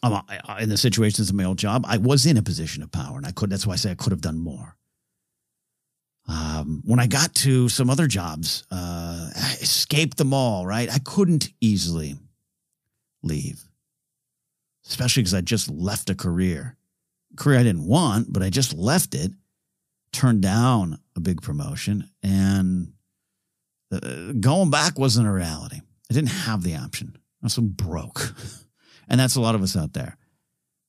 I'm 0.00 0.22
in 0.60 0.68
the 0.68 0.76
situations 0.76 1.28
of 1.28 1.34
my 1.34 1.44
old 1.44 1.58
job. 1.58 1.84
I 1.88 1.96
was 1.96 2.24
in 2.24 2.36
a 2.36 2.42
position 2.42 2.84
of 2.84 2.92
power, 2.92 3.16
and 3.16 3.26
I 3.26 3.32
could. 3.32 3.50
That's 3.50 3.66
why 3.66 3.74
I 3.74 3.76
say 3.76 3.90
I 3.90 3.96
could 3.96 4.12
have 4.12 4.20
done 4.20 4.38
more. 4.38 4.76
Um, 6.28 6.82
when 6.84 7.00
I 7.00 7.06
got 7.06 7.34
to 7.36 7.68
some 7.70 7.88
other 7.88 8.06
jobs, 8.06 8.64
uh, 8.70 9.30
I 9.34 9.56
escaped 9.60 10.18
them 10.18 10.34
all, 10.34 10.66
right? 10.66 10.92
I 10.92 10.98
couldn't 10.98 11.50
easily 11.60 12.16
leave, 13.22 13.62
especially 14.86 15.22
because 15.22 15.34
I 15.34 15.40
just 15.40 15.70
left 15.70 16.10
a 16.10 16.14
career. 16.14 16.76
A 17.32 17.36
career 17.36 17.58
I 17.58 17.62
didn't 17.62 17.86
want, 17.86 18.30
but 18.30 18.42
I 18.42 18.50
just 18.50 18.74
left 18.74 19.14
it, 19.14 19.32
turned 20.12 20.42
down 20.42 20.98
a 21.16 21.20
big 21.20 21.40
promotion, 21.40 22.10
and 22.22 22.92
uh, 23.90 24.32
going 24.38 24.70
back 24.70 24.98
wasn't 24.98 25.28
a 25.28 25.32
reality. 25.32 25.80
I 26.10 26.14
didn't 26.14 26.30
have 26.30 26.62
the 26.62 26.76
option. 26.76 27.16
I 27.42 27.46
was 27.46 27.54
so 27.54 27.62
broke. 27.62 28.34
and 29.08 29.18
that's 29.18 29.36
a 29.36 29.40
lot 29.40 29.54
of 29.54 29.62
us 29.62 29.76
out 29.76 29.94
there. 29.94 30.17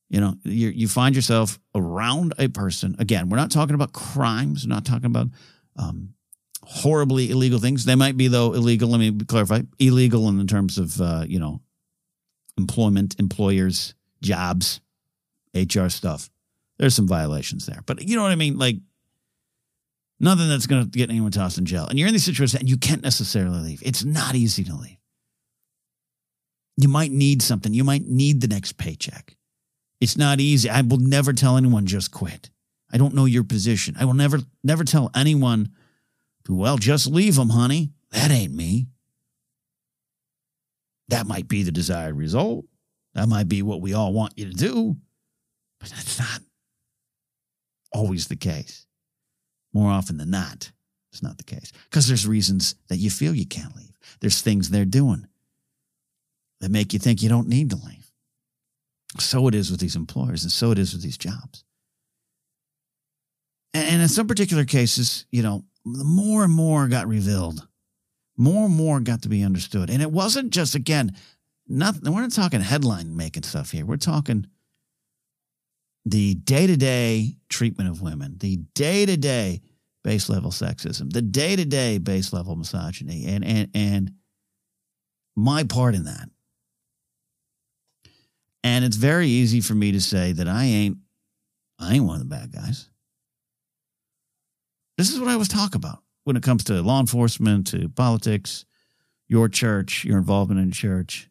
You 0.09 0.21
know, 0.21 0.35
you, 0.43 0.69
you 0.69 0.87
find 0.87 1.15
yourself 1.15 1.59
around 1.75 2.33
a 2.39 2.47
person. 2.47 2.95
Again, 2.97 3.29
we're 3.29 3.37
not 3.37 3.51
talking 3.51 3.75
about 3.75 3.93
crimes. 3.93 4.65
We're 4.65 4.73
not 4.73 4.85
talking 4.85 5.05
about 5.05 5.27
um, 5.75 6.15
horribly 6.63 7.29
illegal 7.29 7.59
things. 7.59 7.85
They 7.85 7.95
might 7.95 8.17
be, 8.17 8.27
though, 8.27 8.53
illegal. 8.53 8.89
Let 8.89 8.99
me 8.99 9.11
clarify 9.25 9.61
illegal 9.77 10.27
in 10.27 10.37
the 10.37 10.45
terms 10.45 10.79
of, 10.79 10.99
uh, 10.99 11.25
you 11.27 11.39
know, 11.39 11.61
employment, 12.57 13.15
employers, 13.19 13.93
jobs, 14.21 14.81
HR 15.53 15.89
stuff. 15.89 16.29
There's 16.79 16.95
some 16.95 17.07
violations 17.07 17.67
there. 17.67 17.83
But 17.85 18.01
you 18.01 18.15
know 18.15 18.23
what 18.23 18.31
I 18.31 18.35
mean? 18.35 18.57
Like, 18.57 18.77
nothing 20.19 20.49
that's 20.49 20.67
going 20.67 20.83
to 20.83 20.89
get 20.89 21.09
anyone 21.09 21.31
tossed 21.31 21.57
in 21.57 21.65
jail. 21.65 21.85
And 21.87 21.99
you're 21.99 22.07
in 22.07 22.13
these 22.13 22.23
situations 22.23 22.59
and 22.59 22.69
you 22.69 22.77
can't 22.77 23.03
necessarily 23.03 23.59
leave. 23.59 23.83
It's 23.85 24.03
not 24.03 24.35
easy 24.35 24.63
to 24.63 24.75
leave. 24.75 24.97
You 26.77 26.87
might 26.87 27.11
need 27.11 27.41
something. 27.41 27.73
You 27.73 27.83
might 27.83 28.05
need 28.05 28.41
the 28.41 28.47
next 28.47 28.77
paycheck. 28.77 29.35
It's 29.99 30.17
not 30.17 30.39
easy. 30.39 30.69
I 30.69 30.81
will 30.81 30.97
never 30.97 31.33
tell 31.33 31.57
anyone 31.57 31.85
just 31.85 32.11
quit. 32.11 32.49
I 32.91 32.97
don't 32.97 33.13
know 33.13 33.25
your 33.25 33.43
position. 33.43 33.95
I 33.99 34.05
will 34.05 34.13
never, 34.13 34.39
never 34.63 34.83
tell 34.83 35.11
anyone 35.15 35.69
to, 36.45 36.55
well, 36.55 36.77
just 36.77 37.07
leave 37.07 37.35
them, 37.35 37.49
honey. 37.49 37.91
That 38.11 38.31
ain't 38.31 38.53
me. 38.53 38.87
That 41.09 41.27
might 41.27 41.47
be 41.47 41.63
the 41.63 41.71
desired 41.71 42.15
result. 42.15 42.65
That 43.13 43.27
might 43.27 43.49
be 43.49 43.61
what 43.61 43.81
we 43.81 43.93
all 43.93 44.13
want 44.13 44.37
you 44.37 44.45
to 44.45 44.53
do, 44.53 44.95
but 45.79 45.89
that's 45.89 46.19
not 46.19 46.41
always 47.91 48.27
the 48.27 48.35
case. 48.35 48.85
More 49.73 49.89
often 49.89 50.17
than 50.17 50.31
not, 50.31 50.71
it's 51.11 51.23
not 51.23 51.37
the 51.37 51.43
case 51.43 51.71
because 51.85 52.07
there's 52.07 52.27
reasons 52.27 52.75
that 52.87 52.97
you 52.97 53.09
feel 53.09 53.33
you 53.33 53.45
can't 53.45 53.75
leave. 53.75 53.97
There's 54.19 54.41
things 54.41 54.69
they're 54.69 54.85
doing 54.85 55.27
that 56.61 56.71
make 56.71 56.93
you 56.93 56.99
think 56.99 57.21
you 57.21 57.29
don't 57.29 57.47
need 57.47 57.71
to 57.71 57.75
leave. 57.75 57.98
So 59.17 59.47
it 59.47 59.55
is 59.55 59.71
with 59.71 59.79
these 59.79 59.95
employers, 59.95 60.43
and 60.43 60.51
so 60.51 60.71
it 60.71 60.77
is 60.77 60.93
with 60.93 61.01
these 61.01 61.17
jobs. 61.17 61.63
And 63.73 64.01
in 64.01 64.07
some 64.07 64.27
particular 64.27 64.65
cases, 64.65 65.25
you 65.31 65.41
know, 65.41 65.63
the 65.85 66.03
more 66.03 66.43
and 66.43 66.53
more 66.53 66.87
got 66.87 67.07
revealed, 67.07 67.67
more 68.37 68.65
and 68.65 68.75
more 68.75 68.99
got 68.99 69.23
to 69.23 69.29
be 69.29 69.43
understood. 69.43 69.89
And 69.89 70.01
it 70.01 70.11
wasn't 70.11 70.51
just, 70.51 70.75
again, 70.75 71.15
nothing, 71.67 72.11
we're 72.11 72.21
not 72.21 72.31
talking 72.31 72.61
headline 72.61 73.15
making 73.15 73.43
stuff 73.43 73.71
here. 73.71 73.85
We're 73.85 73.97
talking 73.97 74.47
the 76.05 76.35
day 76.35 76.67
to 76.67 76.77
day 76.77 77.35
treatment 77.49 77.89
of 77.89 78.01
women, 78.01 78.37
the 78.39 78.57
day 78.75 79.05
to 79.05 79.17
day 79.17 79.61
base 80.03 80.29
level 80.29 80.51
sexism, 80.51 81.11
the 81.11 81.21
day 81.21 81.55
to 81.55 81.65
day 81.65 81.97
base 81.97 82.33
level 82.33 82.55
misogyny, 82.55 83.25
and, 83.27 83.43
and, 83.43 83.69
and 83.73 84.11
my 85.35 85.63
part 85.63 85.95
in 85.95 86.05
that. 86.05 86.29
And 88.63 88.83
it's 88.83 88.97
very 88.97 89.27
easy 89.27 89.61
for 89.61 89.73
me 89.73 89.91
to 89.93 90.01
say 90.01 90.33
that 90.33 90.47
I 90.47 90.65
ain't, 90.65 90.97
I 91.79 91.95
ain't 91.95 92.05
one 92.05 92.15
of 92.15 92.19
the 92.19 92.35
bad 92.35 92.51
guys. 92.51 92.89
This 94.97 95.11
is 95.11 95.19
what 95.19 95.29
I 95.29 95.37
was 95.37 95.47
talking 95.47 95.77
about 95.77 95.99
when 96.25 96.35
it 96.35 96.43
comes 96.43 96.65
to 96.65 96.81
law 96.81 96.99
enforcement, 96.99 97.67
to 97.67 97.87
politics, 97.89 98.65
your 99.29 99.47
church, 99.47 100.03
your 100.03 100.17
involvement 100.17 100.59
in 100.59 100.71
church. 100.71 101.29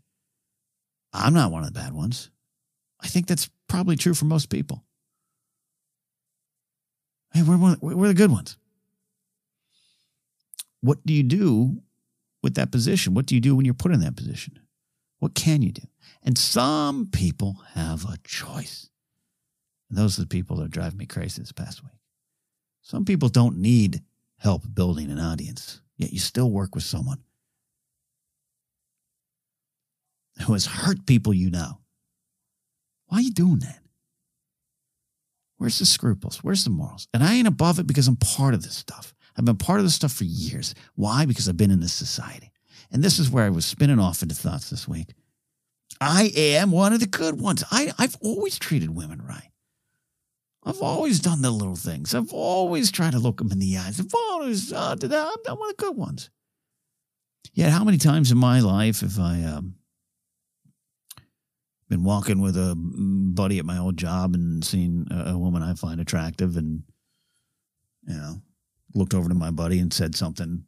I'm 1.12 1.34
not 1.34 1.52
one 1.52 1.64
of 1.64 1.72
the 1.72 1.78
bad 1.78 1.92
ones. 1.92 2.30
I 3.00 3.08
think 3.08 3.26
that's 3.26 3.50
probably 3.68 3.96
true 3.96 4.14
for 4.14 4.24
most 4.24 4.48
people. 4.48 4.84
Hey, 7.34 7.42
we're, 7.42 7.58
one, 7.58 7.78
we're 7.82 8.08
the 8.08 8.14
good 8.14 8.30
ones. 8.30 8.56
What 10.80 11.04
do 11.04 11.12
you 11.12 11.22
do 11.22 11.82
with 12.42 12.54
that 12.54 12.72
position? 12.72 13.14
What 13.14 13.26
do 13.26 13.34
you 13.34 13.40
do 13.40 13.54
when 13.54 13.64
you're 13.64 13.74
put 13.74 13.92
in 13.92 14.00
that 14.00 14.16
position? 14.16 14.58
What 15.18 15.34
can 15.34 15.60
you 15.60 15.72
do? 15.72 15.82
And 16.22 16.36
some 16.36 17.08
people 17.10 17.62
have 17.74 18.04
a 18.04 18.18
choice. 18.24 18.90
And 19.88 19.98
those 19.98 20.18
are 20.18 20.22
the 20.22 20.28
people 20.28 20.56
that 20.56 20.70
driving 20.70 20.98
me 20.98 21.06
crazy 21.06 21.40
this 21.40 21.52
past 21.52 21.82
week. 21.82 21.92
Some 22.82 23.04
people 23.04 23.28
don't 23.28 23.58
need 23.58 24.02
help 24.38 24.62
building 24.72 25.10
an 25.10 25.18
audience, 25.18 25.80
yet 25.96 26.12
you 26.12 26.18
still 26.18 26.50
work 26.50 26.74
with 26.74 26.84
someone 26.84 27.18
who 30.46 30.52
has 30.52 30.66
hurt 30.66 31.06
people 31.06 31.34
you 31.34 31.50
know. 31.50 31.80
Why 33.06 33.18
are 33.18 33.22
you 33.22 33.32
doing 33.32 33.58
that? 33.60 33.80
Where's 35.56 35.78
the 35.78 35.86
scruples? 35.86 36.38
Where's 36.44 36.64
the 36.64 36.70
morals? 36.70 37.08
And 37.12 37.24
I 37.24 37.34
ain't 37.34 37.48
above 37.48 37.78
it 37.78 37.86
because 37.86 38.06
I'm 38.06 38.16
part 38.16 38.54
of 38.54 38.62
this 38.62 38.76
stuff. 38.76 39.12
I've 39.36 39.44
been 39.44 39.56
part 39.56 39.80
of 39.80 39.84
this 39.84 39.94
stuff 39.94 40.12
for 40.12 40.24
years. 40.24 40.74
Why? 40.94 41.26
Because 41.26 41.48
I've 41.48 41.56
been 41.56 41.70
in 41.70 41.80
this 41.80 41.92
society. 41.92 42.52
And 42.90 43.02
this 43.02 43.18
is 43.18 43.30
where 43.30 43.44
I 43.44 43.50
was 43.50 43.66
spinning 43.66 43.98
off 43.98 44.22
into 44.22 44.34
thoughts 44.34 44.70
this 44.70 44.86
week. 44.86 45.14
I 46.00 46.30
am 46.34 46.70
one 46.70 46.92
of 46.92 47.00
the 47.00 47.06
good 47.06 47.40
ones. 47.40 47.64
I, 47.70 47.92
I've 47.98 48.16
always 48.20 48.58
treated 48.58 48.90
women 48.90 49.20
right. 49.22 49.50
I've 50.64 50.82
always 50.82 51.18
done 51.18 51.40
the 51.40 51.50
little 51.50 51.76
things. 51.76 52.14
I've 52.14 52.32
always 52.32 52.90
tried 52.90 53.12
to 53.12 53.18
look 53.18 53.38
them 53.38 53.50
in 53.52 53.58
the 53.58 53.78
eyes. 53.78 53.98
I've 53.98 54.14
always 54.14 54.72
uh, 54.72 54.94
did 54.96 55.10
that. 55.10 55.36
I'm 55.48 55.56
one 55.56 55.70
of 55.70 55.76
the 55.76 55.82
good 55.82 55.96
ones. 55.96 56.30
Yet, 57.54 57.70
how 57.70 57.84
many 57.84 57.96
times 57.96 58.30
in 58.30 58.38
my 58.38 58.60
life 58.60 59.00
have 59.00 59.18
I 59.18 59.42
um, 59.44 59.76
been 61.88 62.04
walking 62.04 62.40
with 62.40 62.56
a 62.56 62.74
buddy 62.76 63.58
at 63.58 63.64
my 63.64 63.78
old 63.78 63.96
job 63.96 64.34
and 64.34 64.64
seen 64.64 65.06
a, 65.10 65.30
a 65.32 65.38
woman 65.38 65.62
I 65.62 65.74
find 65.74 66.00
attractive, 66.00 66.56
and 66.56 66.82
you 68.06 68.14
know, 68.14 68.42
looked 68.94 69.14
over 69.14 69.28
to 69.28 69.34
my 69.34 69.50
buddy 69.50 69.78
and 69.78 69.92
said 69.92 70.14
something. 70.14 70.64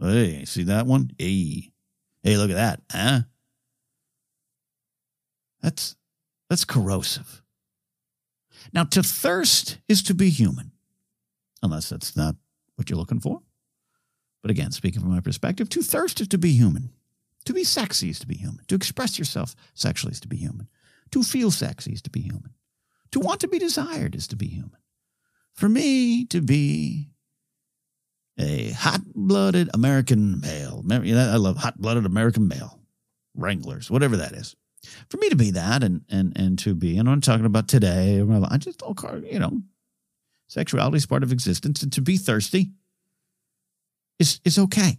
Hey, 0.00 0.44
see 0.46 0.62
that 0.64 0.86
one? 0.86 1.10
Hey, 1.18 1.72
hey, 2.22 2.36
look 2.36 2.50
at 2.50 2.56
that, 2.56 2.80
huh? 2.90 3.20
That's 5.62 5.96
that's 6.50 6.64
corrosive. 6.64 7.42
Now, 8.72 8.84
to 8.84 9.02
thirst 9.02 9.78
is 9.88 10.02
to 10.04 10.14
be 10.14 10.28
human, 10.28 10.72
unless 11.62 11.88
that's 11.88 12.16
not 12.16 12.36
what 12.76 12.90
you're 12.90 12.98
looking 12.98 13.20
for. 13.20 13.40
But 14.42 14.50
again, 14.50 14.72
speaking 14.72 15.00
from 15.00 15.10
my 15.10 15.20
perspective, 15.20 15.68
to 15.70 15.82
thirst 15.82 16.20
is 16.20 16.28
to 16.28 16.38
be 16.38 16.52
human. 16.52 16.90
To 17.46 17.52
be 17.52 17.64
sexy 17.64 18.10
is 18.10 18.18
to 18.20 18.26
be 18.26 18.36
human. 18.36 18.64
To 18.68 18.74
express 18.74 19.18
yourself 19.18 19.56
sexually 19.74 20.12
is 20.12 20.20
to 20.20 20.28
be 20.28 20.36
human. 20.36 20.68
To 21.12 21.22
feel 21.22 21.50
sexy 21.50 21.92
is 21.92 22.02
to 22.02 22.10
be 22.10 22.20
human. 22.20 22.54
To 23.12 23.20
want 23.20 23.40
to 23.40 23.48
be 23.48 23.58
desired 23.58 24.14
is 24.14 24.26
to 24.28 24.36
be 24.36 24.46
human. 24.46 24.78
For 25.54 25.68
me 25.68 26.24
to 26.26 26.40
be 26.40 27.10
a 28.38 28.70
hot 28.70 29.00
blooded 29.14 29.70
American 29.74 30.40
male, 30.40 30.84
I 30.90 31.36
love 31.36 31.56
hot 31.56 31.80
blooded 31.80 32.06
American 32.06 32.48
male, 32.48 32.80
Wranglers, 33.34 33.90
whatever 33.90 34.16
that 34.18 34.32
is 34.32 34.56
for 35.08 35.16
me 35.18 35.28
to 35.28 35.36
be 35.36 35.50
that 35.52 35.82
and 35.82 36.02
and 36.08 36.36
and 36.36 36.58
to 36.60 36.74
be, 36.74 36.98
and 36.98 37.08
I'm 37.08 37.20
talking 37.20 37.46
about 37.46 37.68
today, 37.68 38.20
I 38.20 38.56
just 38.58 38.82
all 38.82 38.96
you 39.24 39.38
know, 39.38 39.62
sexuality 40.48 40.96
is 40.96 41.06
part 41.06 41.22
of 41.22 41.32
existence, 41.32 41.82
and 41.82 41.92
to 41.92 42.00
be 42.00 42.16
thirsty 42.16 42.72
is 44.18 44.40
is 44.44 44.58
okay. 44.58 44.98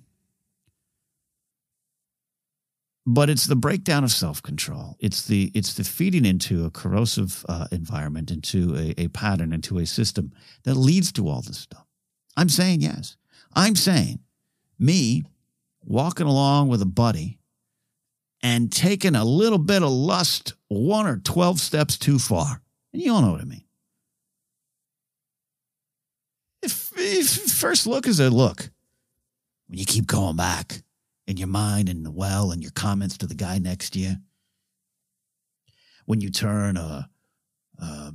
But 3.06 3.30
it's 3.30 3.48
the 3.48 3.58
breakdown 3.58 4.06
of 4.06 4.12
self 4.12 4.42
control. 4.42 4.96
It's 5.00 5.26
the 5.26 5.52
it's 5.54 5.74
the 5.74 5.84
feeding 5.84 6.26
into 6.26 6.66
a 6.66 6.72
corrosive 6.72 7.46
uh, 7.50 7.68
environment, 7.72 8.32
into 8.32 8.76
a, 8.78 8.94
a 8.98 9.08
pattern, 9.10 9.52
into 9.52 9.80
a 9.80 9.86
system 9.86 10.32
that 10.64 10.76
leads 10.76 11.12
to 11.14 11.28
all 11.28 11.42
this 11.42 11.60
stuff. 11.60 11.86
I'm 12.38 12.50
saying 12.50 12.82
yes. 12.82 13.18
I'm 13.54 13.76
saying 13.76 14.20
me 14.80 15.24
walking 15.84 16.28
along 16.28 16.70
with 16.70 16.82
a 16.82 16.88
buddy 16.88 17.40
and 18.44 18.70
taken 18.70 19.16
a 19.16 19.24
little 19.24 19.58
bit 19.58 19.82
of 19.82 19.90
lust 19.90 20.54
one 20.68 21.08
or 21.08 21.18
12 21.18 21.60
steps 21.60 21.98
too 21.98 22.20
far. 22.20 22.62
And 22.92 23.02
you 23.02 23.14
all 23.14 23.22
know 23.22 23.32
what 23.32 23.42
I 23.42 23.46
mean. 23.46 23.64
If, 26.62 26.92
if 26.96 27.52
first 27.52 27.88
look 27.88 28.06
is 28.06 28.20
a 28.20 28.30
look, 28.30 28.70
when 29.68 29.80
you 29.80 29.86
keep 29.86 30.06
going 30.06 30.36
back 30.36 30.84
in 31.26 31.38
your 31.38 31.48
mind 31.48 31.88
and 31.88 32.06
the 32.06 32.12
well 32.12 32.52
and 32.52 32.62
your 32.62 32.72
comments 32.72 33.18
to 33.20 33.28
the 33.28 33.34
guy 33.34 33.58
next 33.58 33.92
to 33.92 34.00
you, 34.00 34.16
when 36.06 36.20
you 36.20 36.30
turn 36.30 36.76
a, 36.76 37.10
a, 37.80 38.14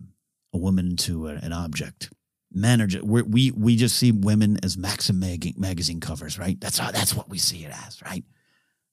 a 0.52 0.58
woman 0.58 0.90
into 0.90 1.28
a, 1.28 1.32
an 1.32 1.54
object, 1.54 2.12
men 2.52 2.82
are 2.82 2.86
just, 2.86 3.04
we 3.04 3.50
we 3.50 3.76
just 3.76 3.96
see 3.96 4.12
women 4.12 4.58
as 4.62 4.76
Maxim 4.76 5.18
mag- 5.20 5.58
magazine 5.58 6.00
covers, 6.00 6.38
right? 6.38 6.60
That's 6.60 6.78
how, 6.78 6.90
that's 6.90 7.14
what 7.14 7.30
we 7.30 7.38
see 7.38 7.64
it 7.64 7.72
as, 7.86 8.02
right? 8.02 8.24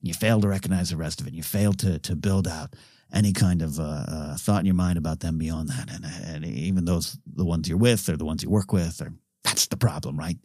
You 0.01 0.13
fail 0.13 0.39
to 0.41 0.47
recognize 0.47 0.89
the 0.89 0.97
rest 0.97 1.21
of 1.21 1.27
it. 1.27 1.33
You 1.33 1.43
fail 1.43 1.73
to 1.73 1.99
to 1.99 2.15
build 2.15 2.47
out 2.47 2.75
any 3.13 3.33
kind 3.33 3.61
of 3.61 3.79
uh, 3.79 3.83
uh, 4.07 4.37
thought 4.37 4.59
in 4.59 4.65
your 4.65 4.75
mind 4.75 4.97
about 4.97 5.19
them 5.19 5.37
beyond 5.37 5.69
that. 5.69 5.89
And, 5.89 6.05
and 6.05 6.45
even 6.45 6.85
those 6.85 7.17
the 7.25 7.45
ones 7.45 7.69
you're 7.69 7.77
with 7.77 8.09
or 8.09 8.17
the 8.17 8.25
ones 8.25 8.43
you 8.43 8.49
work 8.49 8.73
with, 8.73 9.01
or 9.01 9.13
that's 9.43 9.67
the 9.67 9.77
problem, 9.77 10.17
right? 10.17 10.37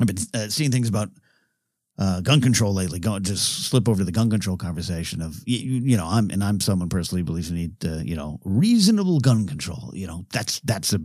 I've 0.00 0.06
been 0.06 0.16
uh, 0.34 0.48
seeing 0.48 0.70
things 0.70 0.88
about 0.88 1.10
uh, 1.98 2.20
gun 2.22 2.40
control 2.40 2.72
lately. 2.72 2.98
Go 2.98 3.18
just 3.18 3.68
slip 3.68 3.88
over 3.88 3.98
to 3.98 4.04
the 4.04 4.12
gun 4.12 4.30
control 4.30 4.56
conversation 4.56 5.20
of 5.20 5.36
you, 5.46 5.58
you 5.58 5.96
know 5.96 6.06
I'm 6.06 6.30
and 6.30 6.42
I'm 6.42 6.60
someone 6.60 6.88
personally 6.88 7.22
believes 7.22 7.50
we 7.50 7.56
need 7.56 7.84
you 8.04 8.16
know 8.16 8.40
reasonable 8.44 9.20
gun 9.20 9.46
control. 9.46 9.90
You 9.92 10.06
know 10.06 10.24
that's 10.32 10.60
that's 10.60 10.92
a 10.92 11.00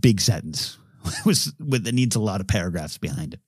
big 0.00 0.20
sentence 0.20 0.78
with 1.24 1.84
that 1.84 1.94
needs 1.94 2.16
a 2.16 2.20
lot 2.20 2.40
of 2.40 2.48
paragraphs 2.48 2.98
behind 2.98 3.34
it. 3.34 3.40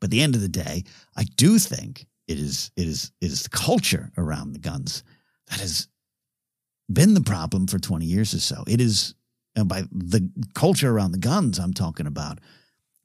But 0.00 0.08
at 0.08 0.10
the 0.10 0.22
end 0.22 0.34
of 0.34 0.40
the 0.40 0.48
day, 0.48 0.84
I 1.16 1.24
do 1.36 1.58
think 1.58 2.06
it 2.26 2.38
is 2.38 2.70
it 2.76 2.86
is 2.86 3.12
it 3.20 3.30
is 3.30 3.42
the 3.44 3.50
culture 3.50 4.10
around 4.16 4.52
the 4.52 4.58
guns 4.58 5.02
that 5.48 5.60
has 5.60 5.88
been 6.92 7.14
the 7.14 7.20
problem 7.20 7.66
for 7.66 7.78
20 7.78 8.04
years 8.04 8.34
or 8.34 8.40
so. 8.40 8.64
It 8.66 8.80
is 8.80 9.14
and 9.56 9.68
by 9.68 9.82
the 9.92 10.28
culture 10.54 10.90
around 10.90 11.12
the 11.12 11.18
guns 11.18 11.58
I'm 11.58 11.74
talking 11.74 12.06
about 12.06 12.40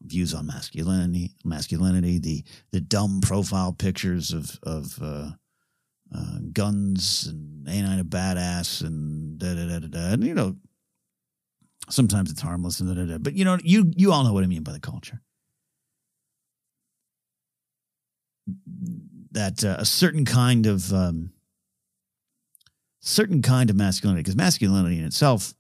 views 0.02 0.34
on 0.34 0.48
masculinity, 0.48 1.36
masculinity, 1.44 2.20
the 2.20 2.44
the 2.72 2.82
dumb 2.82 3.22
profile 3.22 3.74
pictures 3.74 4.32
of 4.32 4.58
of 4.64 4.98
uh, 5.02 5.32
uh, 6.16 6.40
guns 6.54 7.28
and 7.28 7.68
ain't 7.70 7.88
I 7.88 8.00
a 8.00 8.04
badass 8.04 8.82
and 8.82 9.38
da 9.38 9.54
da 9.54 9.68
da 9.68 9.80
da 9.80 9.88
da. 9.88 10.14
And 10.14 10.24
you 10.24 10.34
know, 10.34 10.56
sometimes 11.90 12.32
it's 12.32 12.42
harmless 12.42 12.80
and 12.80 12.90
da 12.90 13.02
da 13.04 13.12
da. 13.12 13.18
But 13.18 13.34
you 13.34 13.46
know, 13.46 13.58
you 13.64 13.92
you 13.96 14.12
all 14.12 14.24
know 14.24 14.34
what 14.34 14.44
I 14.44 14.48
mean 14.48 14.64
by 14.64 14.72
the 14.72 14.80
culture 14.80 15.22
that 19.32 19.64
uh, 19.64 19.76
a 19.80 19.86
certain 19.86 20.26
kind 20.26 20.66
of 20.66 20.94
um, 20.94 21.32
certain 23.02 23.42
kind 23.42 23.70
of 23.70 23.76
masculinity, 23.76 24.22
because 24.22 24.36
masculinity 24.36 25.00
in 25.00 25.06
itself, 25.06 25.54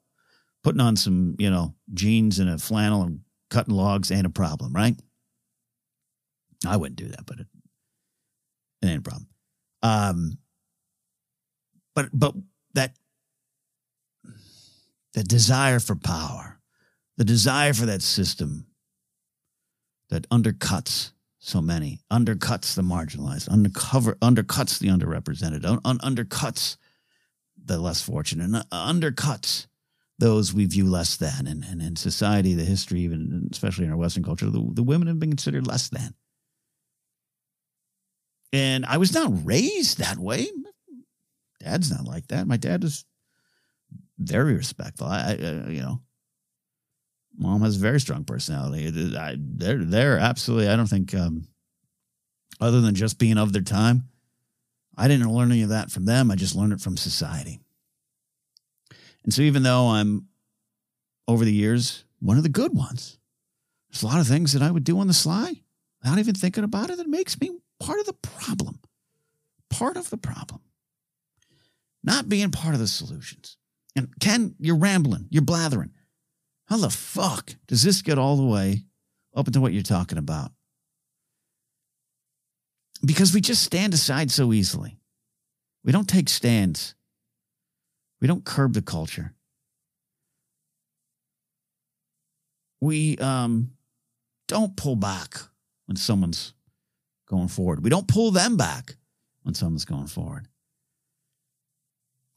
putting 0.64 0.82
on 0.82 0.96
some, 0.96 1.36
you 1.40 1.50
know, 1.50 1.76
jeans 1.94 2.40
and 2.40 2.50
a 2.50 2.58
flannel 2.58 3.04
and 3.04 3.22
cutting 3.50 3.76
logs 3.76 4.12
ain't 4.12 4.26
a 4.26 4.30
problem, 4.30 4.74
right? 4.74 4.96
I 6.68 6.78
wouldn't 6.78 6.98
do 6.98 7.08
that, 7.08 7.26
but 7.26 7.40
it, 7.40 7.48
it 8.82 8.88
ain't 8.88 9.00
a 9.00 9.10
problem. 9.10 9.28
Um, 9.82 10.38
but 11.96 12.10
but 12.14 12.36
that 12.74 12.96
that 15.14 15.28
desire 15.28 15.80
for 15.80 15.96
power, 15.96 16.60
the 17.18 17.24
desire 17.24 17.74
for 17.74 17.86
that 17.86 18.02
system 18.02 18.68
that 20.10 20.28
undercuts 20.30 21.12
so 21.50 21.62
many, 21.62 22.00
undercuts 22.12 22.76
the 22.76 22.82
marginalized, 22.82 23.50
undercover, 23.50 24.16
undercuts 24.16 24.80
the 24.80 24.88
underrepresented, 24.88 25.66
un, 25.66 25.80
un, 25.84 25.98
undercuts 26.00 26.78
the 27.66 27.78
less 27.78 28.02
fortunate, 28.02 28.46
and 28.46 28.56
uh, 28.56 28.64
undercuts 28.72 29.68
those 30.20 30.54
we 30.54 30.66
view 30.66 30.86
less 30.86 31.18
than. 31.18 31.48
And, 31.48 31.64
and 31.64 31.82
in 31.82 31.96
society, 31.96 32.54
the 32.54 32.64
history, 32.64 33.02
even 33.02 33.50
especially 33.52 33.86
in 33.86 33.92
our 33.92 33.98
Western 33.98 34.24
culture, 34.24 34.50
the, 34.50 34.70
the 34.74 34.84
women 34.84 35.08
have 35.08 35.20
been 35.20 35.32
considered 35.32 35.66
less 35.66 35.90
than. 35.90 36.14
And 38.52 38.86
I 38.86 38.98
was 38.98 39.14
not 39.14 39.46
raised 39.46 40.00
that 40.00 40.18
way. 40.18 40.48
Dad's 41.60 41.92
not 41.92 42.06
like 42.06 42.28
that. 42.28 42.48
My 42.48 42.58
dad 42.58 42.84
is 42.84 43.06
very 44.18 44.54
respectful. 44.54 45.08
I, 45.08 45.38
I 45.40 45.70
you 45.70 45.82
know, 45.82 46.02
mom 47.38 47.62
has 47.62 47.78
a 47.78 47.80
very 47.80 48.00
strong 48.00 48.24
personality. 48.24 49.16
I, 49.18 49.36
they're 49.38 49.84
they're 49.84 50.20
absolutely. 50.20 50.70
I 50.70 50.76
don't 50.76 50.88
think, 50.88 51.14
um, 51.14 51.48
other 52.60 52.82
than 52.82 52.96
just 52.96 53.20
being 53.20 53.38
of 53.38 53.54
their 53.54 53.62
time, 53.62 54.10
I 54.98 55.08
didn't 55.08 55.32
learn 55.32 55.52
any 55.52 55.62
of 55.62 55.70
that 55.70 55.92
from 55.92 56.06
them. 56.06 56.32
I 56.32 56.36
just 56.36 56.56
learned 56.56 56.74
it 56.74 56.82
from 56.82 56.98
society. 56.98 57.60
And 59.24 59.34
so, 59.34 59.42
even 59.42 59.64
though 59.64 59.88
I'm 59.88 60.28
over 61.28 61.46
the 61.46 61.54
years 61.54 62.04
one 62.20 62.38
of 62.38 62.44
the 62.44 62.50
good 62.50 62.76
ones, 62.76 63.18
there's 63.90 64.04
a 64.04 64.08
lot 64.08 64.20
of 64.20 64.28
things 64.28 64.54
that 64.54 64.62
I 64.62 64.72
would 64.72 64.84
do 64.84 65.00
on 65.00 65.08
the 65.08 65.14
sly 65.14 65.62
without 66.02 66.20
even 66.20 66.36
thinking 66.36 66.64
about 66.64 66.90
it 66.90 66.98
that 66.98 67.08
makes 67.08 67.40
me 67.40 67.52
part 67.80 68.00
of 68.00 68.06
the 68.06 68.14
problem. 68.14 68.80
Part 69.70 69.98
of 69.98 70.10
the 70.10 70.18
problem. 70.18 70.62
Not 72.04 72.30
being 72.30 72.52
part 72.52 72.74
of 72.74 72.80
the 72.80 72.88
solutions. 72.88 73.58
And 73.96 74.10
Ken, 74.20 74.56
you're 74.60 74.78
rambling, 74.78 75.28
you're 75.30 75.42
blathering. 75.44 75.92
How 76.70 76.78
the 76.78 76.92
fuck 76.92 77.56
does 77.68 77.82
this 77.82 78.04
get 78.04 78.20
all 78.20 78.38
the 78.38 78.46
way 78.46 78.86
up 79.36 79.48
into 79.48 79.60
what 79.60 79.74
you're 79.74 79.82
talking 79.82 80.20
about? 80.20 80.52
Because 83.04 83.34
we 83.34 83.42
just 83.42 83.64
stand 83.64 83.94
aside 83.94 84.30
so 84.30 84.54
easily. 84.54 85.00
We 85.84 85.92
don't 85.92 86.08
take 86.08 86.30
stands. 86.30 86.94
We 88.22 88.28
don't 88.28 88.46
curb 88.46 88.74
the 88.74 88.84
culture. 88.84 89.34
We 92.82 93.18
um, 93.18 93.72
don't 94.48 94.76
pull 94.76 94.96
back 94.96 95.38
when 95.88 95.96
someone's 95.96 96.54
going 97.28 97.48
forward. 97.48 97.84
We 97.84 97.90
don't 97.90 98.08
pull 98.08 98.32
them 98.32 98.58
back 98.58 98.96
when 99.44 99.56
someone's 99.56 99.86
going 99.86 100.08
forward. 100.08 100.48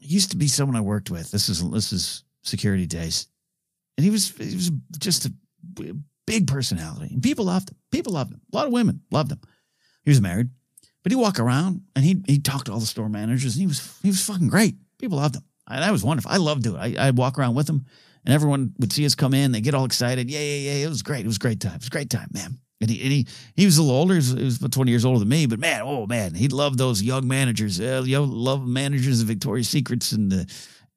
It 0.00 0.08
used 0.08 0.30
to 0.30 0.36
be 0.36 0.48
someone 0.48 0.76
I 0.76 0.80
worked 0.80 1.10
with. 1.10 1.30
This 1.30 1.48
is 1.48 1.68
this 1.70 1.92
is 1.92 2.24
security 2.42 2.86
days, 2.86 3.28
and 4.02 4.04
he 4.04 4.10
was 4.10 4.30
he 4.30 4.56
was 4.56 4.70
just 4.98 5.26
a 5.26 5.32
big 6.26 6.48
personality, 6.48 7.14
and 7.14 7.22
people 7.22 7.44
loved 7.44 7.70
him. 7.70 7.76
People 7.92 8.14
loved 8.14 8.32
him. 8.32 8.40
A 8.52 8.56
lot 8.56 8.66
of 8.66 8.72
women 8.72 9.02
loved 9.12 9.30
him. 9.30 9.40
He 10.04 10.10
was 10.10 10.20
married, 10.20 10.48
but 11.04 11.12
he 11.12 11.16
walk 11.16 11.38
around 11.38 11.82
and 11.94 12.04
he 12.04 12.20
he 12.26 12.40
talked 12.40 12.66
to 12.66 12.72
all 12.72 12.80
the 12.80 12.86
store 12.86 13.08
managers, 13.08 13.54
and 13.54 13.60
he 13.60 13.66
was 13.68 13.98
he 14.02 14.08
was 14.08 14.24
fucking 14.24 14.48
great. 14.48 14.74
People 14.98 15.18
loved 15.18 15.36
him. 15.36 15.44
I, 15.68 15.78
that 15.78 15.92
was 15.92 16.02
wonderful. 16.02 16.32
I 16.32 16.38
loved 16.38 16.66
it. 16.66 16.74
I, 16.74 16.96
I'd 16.98 17.16
walk 17.16 17.38
around 17.38 17.54
with 17.54 17.68
him, 17.68 17.86
and 18.24 18.34
everyone 18.34 18.74
would 18.80 18.92
see 18.92 19.06
us 19.06 19.14
come 19.14 19.34
in. 19.34 19.52
They 19.52 19.60
get 19.60 19.74
all 19.74 19.84
excited. 19.84 20.28
Yeah, 20.28 20.40
yeah, 20.40 20.72
yeah. 20.72 20.86
It 20.86 20.88
was 20.88 21.02
great. 21.02 21.24
It 21.24 21.28
was 21.28 21.36
a 21.36 21.40
great 21.40 21.60
time. 21.60 21.74
It 21.74 21.82
was 21.82 21.86
a 21.86 21.90
great 21.90 22.10
time, 22.10 22.28
man. 22.32 22.58
And 22.80 22.90
he, 22.90 23.00
and 23.00 23.12
he, 23.12 23.28
he 23.54 23.64
was 23.64 23.78
a 23.78 23.82
little 23.82 23.96
older. 23.96 24.14
He 24.14 24.18
was, 24.18 24.32
he 24.32 24.42
was 24.42 24.58
about 24.58 24.72
20 24.72 24.90
years 24.90 25.04
older 25.04 25.20
than 25.20 25.28
me, 25.28 25.46
but 25.46 25.60
man, 25.60 25.82
oh 25.84 26.04
man, 26.08 26.34
he 26.34 26.48
loved 26.48 26.78
those 26.78 27.00
young 27.00 27.28
managers. 27.28 27.80
Uh, 27.80 28.02
young, 28.04 28.28
love 28.28 28.66
managers 28.66 29.20
of 29.20 29.28
Victoria's 29.28 29.68
Secrets 29.68 30.10
and 30.10 30.32
the 30.32 30.52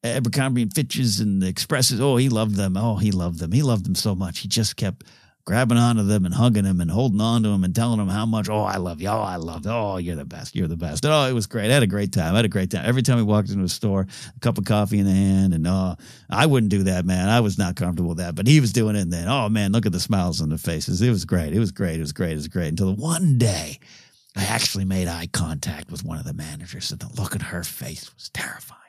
Abercrombie 0.05 0.61
and 0.61 0.73
Fitches 0.73 1.19
and 1.19 1.41
the 1.41 1.47
Expresses. 1.47 2.01
Oh, 2.01 2.17
he 2.17 2.29
loved 2.29 2.55
them. 2.55 2.77
Oh, 2.77 2.95
he 2.95 3.11
loved 3.11 3.39
them. 3.39 3.51
He 3.51 3.61
loved 3.61 3.85
them 3.85 3.95
so 3.95 4.15
much. 4.15 4.39
He 4.39 4.47
just 4.47 4.75
kept 4.75 5.03
grabbing 5.45 5.77
onto 5.77 6.01
them 6.03 6.25
and 6.25 6.33
hugging 6.33 6.63
them 6.63 6.81
and 6.81 6.89
holding 6.89 7.21
on 7.21 7.43
to 7.43 7.49
them 7.49 7.63
and 7.63 7.75
telling 7.75 7.99
them 7.99 8.07
how 8.07 8.25
much, 8.25 8.49
oh, 8.49 8.63
I 8.63 8.77
love 8.77 8.99
you. 8.99 9.09
Oh, 9.09 9.21
I 9.21 9.35
love. 9.35 9.65
Oh, 9.67 9.97
you're 9.97 10.15
the 10.15 10.25
best. 10.25 10.55
You're 10.55 10.67
the 10.67 10.75
best. 10.75 11.05
oh, 11.05 11.27
it 11.27 11.33
was 11.33 11.45
great. 11.45 11.69
I 11.69 11.73
had 11.73 11.83
a 11.83 11.87
great 11.87 12.11
time. 12.11 12.33
I 12.33 12.37
had 12.37 12.45
a 12.45 12.49
great 12.49 12.71
time. 12.71 12.83
Every 12.85 13.03
time 13.03 13.17
we 13.17 13.23
walked 13.23 13.49
into 13.49 13.63
a 13.63 13.69
store, 13.69 14.07
a 14.35 14.39
cup 14.39 14.57
of 14.57 14.65
coffee 14.65 14.99
in 14.99 15.05
the 15.05 15.11
hand. 15.11 15.53
And 15.53 15.67
oh, 15.67 15.95
I 16.29 16.47
wouldn't 16.47 16.71
do 16.71 16.83
that, 16.83 17.05
man. 17.05 17.29
I 17.29 17.41
was 17.41 17.57
not 17.57 17.75
comfortable 17.75 18.09
with 18.09 18.17
that. 18.17 18.33
But 18.35 18.47
he 18.47 18.59
was 18.59 18.73
doing 18.73 18.95
it 18.95 19.01
And 19.01 19.13
then. 19.13 19.27
Oh, 19.27 19.47
man, 19.47 19.71
look 19.71 19.85
at 19.85 19.91
the 19.91 19.99
smiles 19.99 20.41
on 20.41 20.49
the 20.49 20.57
faces. 20.57 21.01
It 21.01 21.11
was 21.11 21.25
great. 21.25 21.53
It 21.53 21.59
was 21.59 21.71
great. 21.71 21.97
It 21.97 22.01
was 22.01 22.11
great. 22.11 22.31
It 22.31 22.35
was 22.35 22.47
great. 22.47 22.69
Until 22.69 22.95
one 22.95 23.37
day, 23.37 23.79
I 24.35 24.45
actually 24.45 24.85
made 24.85 25.07
eye 25.07 25.29
contact 25.31 25.91
with 25.91 26.03
one 26.03 26.17
of 26.17 26.25
the 26.25 26.33
managers, 26.33 26.91
and 26.91 26.99
the 26.99 27.21
look 27.21 27.35
on 27.35 27.41
her 27.41 27.63
face 27.63 28.13
was 28.15 28.29
terrifying. 28.29 28.84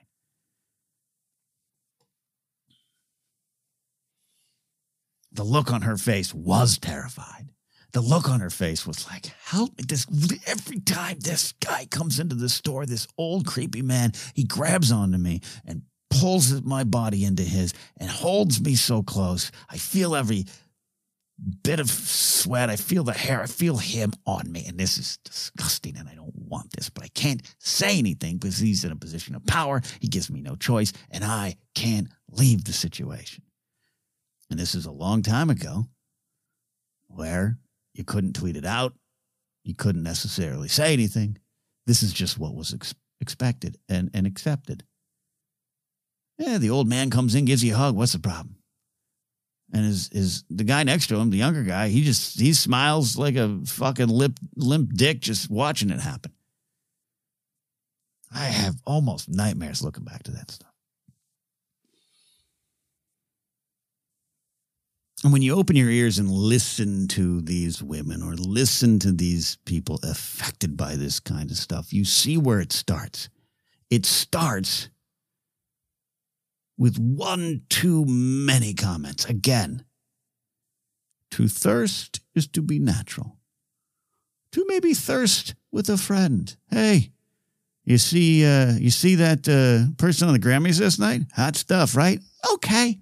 The 5.36 5.44
look 5.44 5.70
on 5.70 5.82
her 5.82 5.98
face 5.98 6.32
was 6.34 6.78
terrified. 6.78 7.50
The 7.92 8.00
look 8.00 8.28
on 8.28 8.40
her 8.40 8.50
face 8.50 8.86
was 8.86 9.06
like, 9.06 9.26
help 9.44 9.76
me. 9.76 9.84
This 9.86 10.06
every 10.46 10.80
time 10.80 11.18
this 11.20 11.52
guy 11.64 11.86
comes 11.86 12.18
into 12.18 12.34
the 12.34 12.48
store, 12.48 12.86
this 12.86 13.06
old 13.18 13.46
creepy 13.46 13.82
man, 13.82 14.12
he 14.34 14.44
grabs 14.44 14.90
onto 14.90 15.18
me 15.18 15.42
and 15.66 15.82
pulls 16.10 16.62
my 16.62 16.84
body 16.84 17.24
into 17.24 17.42
his 17.42 17.74
and 17.98 18.10
holds 18.10 18.62
me 18.62 18.74
so 18.74 19.02
close. 19.02 19.50
I 19.68 19.76
feel 19.76 20.16
every 20.16 20.46
bit 21.62 21.80
of 21.80 21.90
sweat. 21.90 22.70
I 22.70 22.76
feel 22.76 23.04
the 23.04 23.12
hair. 23.12 23.42
I 23.42 23.46
feel 23.46 23.76
him 23.76 24.12
on 24.24 24.50
me. 24.50 24.64
And 24.66 24.78
this 24.78 24.96
is 24.96 25.18
disgusting. 25.18 25.96
And 25.98 26.08
I 26.08 26.14
don't 26.14 26.34
want 26.34 26.72
this, 26.72 26.88
but 26.88 27.04
I 27.04 27.08
can't 27.08 27.42
say 27.58 27.98
anything 27.98 28.38
because 28.38 28.58
he's 28.58 28.84
in 28.84 28.92
a 28.92 28.96
position 28.96 29.34
of 29.34 29.44
power. 29.44 29.82
He 30.00 30.08
gives 30.08 30.30
me 30.30 30.40
no 30.40 30.56
choice. 30.56 30.94
And 31.10 31.24
I 31.24 31.56
can't 31.74 32.08
leave 32.30 32.64
the 32.64 32.72
situation. 32.72 33.44
And 34.50 34.58
this 34.58 34.74
is 34.74 34.86
a 34.86 34.92
long 34.92 35.22
time 35.22 35.50
ago 35.50 35.86
where 37.08 37.58
you 37.94 38.04
couldn't 38.04 38.34
tweet 38.34 38.56
it 38.56 38.64
out. 38.64 38.94
You 39.64 39.74
couldn't 39.74 40.02
necessarily 40.02 40.68
say 40.68 40.92
anything. 40.92 41.38
This 41.86 42.02
is 42.02 42.12
just 42.12 42.38
what 42.38 42.54
was 42.54 42.74
ex- 42.74 42.94
expected 43.20 43.78
and, 43.88 44.10
and 44.14 44.26
accepted. 44.26 44.84
Yeah, 46.38 46.58
the 46.58 46.70
old 46.70 46.88
man 46.88 47.10
comes 47.10 47.34
in, 47.34 47.46
gives 47.46 47.64
you 47.64 47.74
a 47.74 47.78
hug. 47.78 47.96
What's 47.96 48.12
the 48.12 48.18
problem? 48.18 48.56
And 49.72 49.84
is 49.84 50.08
is 50.10 50.44
the 50.48 50.62
guy 50.62 50.84
next 50.84 51.08
to 51.08 51.16
him, 51.16 51.30
the 51.30 51.38
younger 51.38 51.64
guy, 51.64 51.88
he 51.88 52.04
just 52.04 52.38
he 52.38 52.52
smiles 52.52 53.18
like 53.18 53.34
a 53.34 53.58
fucking 53.66 54.08
lip 54.08 54.38
limp 54.54 54.94
dick 54.94 55.20
just 55.20 55.50
watching 55.50 55.90
it 55.90 55.98
happen. 55.98 56.32
I 58.32 58.44
have 58.44 58.76
almost 58.86 59.28
nightmares 59.28 59.82
looking 59.82 60.04
back 60.04 60.22
to 60.24 60.30
that 60.32 60.50
stuff. 60.50 60.75
And 65.24 65.32
when 65.32 65.42
you 65.42 65.54
open 65.54 65.76
your 65.76 65.90
ears 65.90 66.18
and 66.18 66.30
listen 66.30 67.08
to 67.08 67.40
these 67.40 67.82
women 67.82 68.22
or 68.22 68.34
listen 68.34 68.98
to 69.00 69.12
these 69.12 69.56
people 69.64 69.98
affected 70.02 70.76
by 70.76 70.94
this 70.94 71.20
kind 71.20 71.50
of 71.50 71.56
stuff, 71.56 71.92
you 71.92 72.04
see 72.04 72.36
where 72.36 72.60
it 72.60 72.72
starts. 72.72 73.30
It 73.90 74.04
starts 74.04 74.90
with 76.76 76.98
one 76.98 77.62
too 77.70 78.04
many 78.06 78.74
comments. 78.74 79.24
Again, 79.24 79.84
to 81.30 81.48
thirst 81.48 82.20
is 82.34 82.46
to 82.48 82.60
be 82.60 82.78
natural. 82.78 83.38
To 84.52 84.66
maybe 84.68 84.92
thirst 84.92 85.54
with 85.72 85.88
a 85.88 85.96
friend. 85.96 86.54
Hey, 86.70 87.12
you 87.84 87.96
see, 87.96 88.44
uh, 88.44 88.72
you 88.74 88.90
see 88.90 89.14
that 89.14 89.48
uh, 89.48 89.94
person 89.96 90.28
on 90.28 90.34
the 90.34 90.40
Grammys 90.40 90.78
this 90.78 90.98
night? 90.98 91.22
Hot 91.34 91.56
stuff, 91.56 91.96
right? 91.96 92.20
Okay 92.52 93.00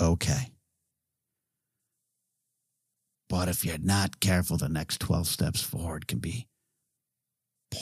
okay. 0.00 0.52
But 3.28 3.48
if 3.48 3.64
you're 3.64 3.78
not 3.78 4.20
careful, 4.20 4.56
the 4.56 4.68
next 4.68 5.00
12 5.00 5.26
steps 5.26 5.62
forward 5.62 6.06
can 6.06 6.18
be 6.18 6.46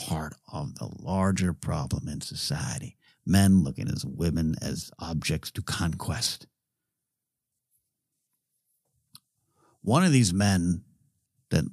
part 0.07 0.33
of 0.51 0.75
the 0.75 0.89
larger 0.99 1.53
problem 1.53 2.07
in 2.07 2.21
society. 2.21 2.97
Men 3.25 3.63
looking 3.63 3.87
at 3.87 4.03
women 4.05 4.55
as 4.61 4.89
objects 4.99 5.51
to 5.51 5.61
conquest. 5.61 6.47
One 9.81 10.03
of 10.03 10.11
these 10.11 10.33
men 10.33 10.83
that 11.51 11.65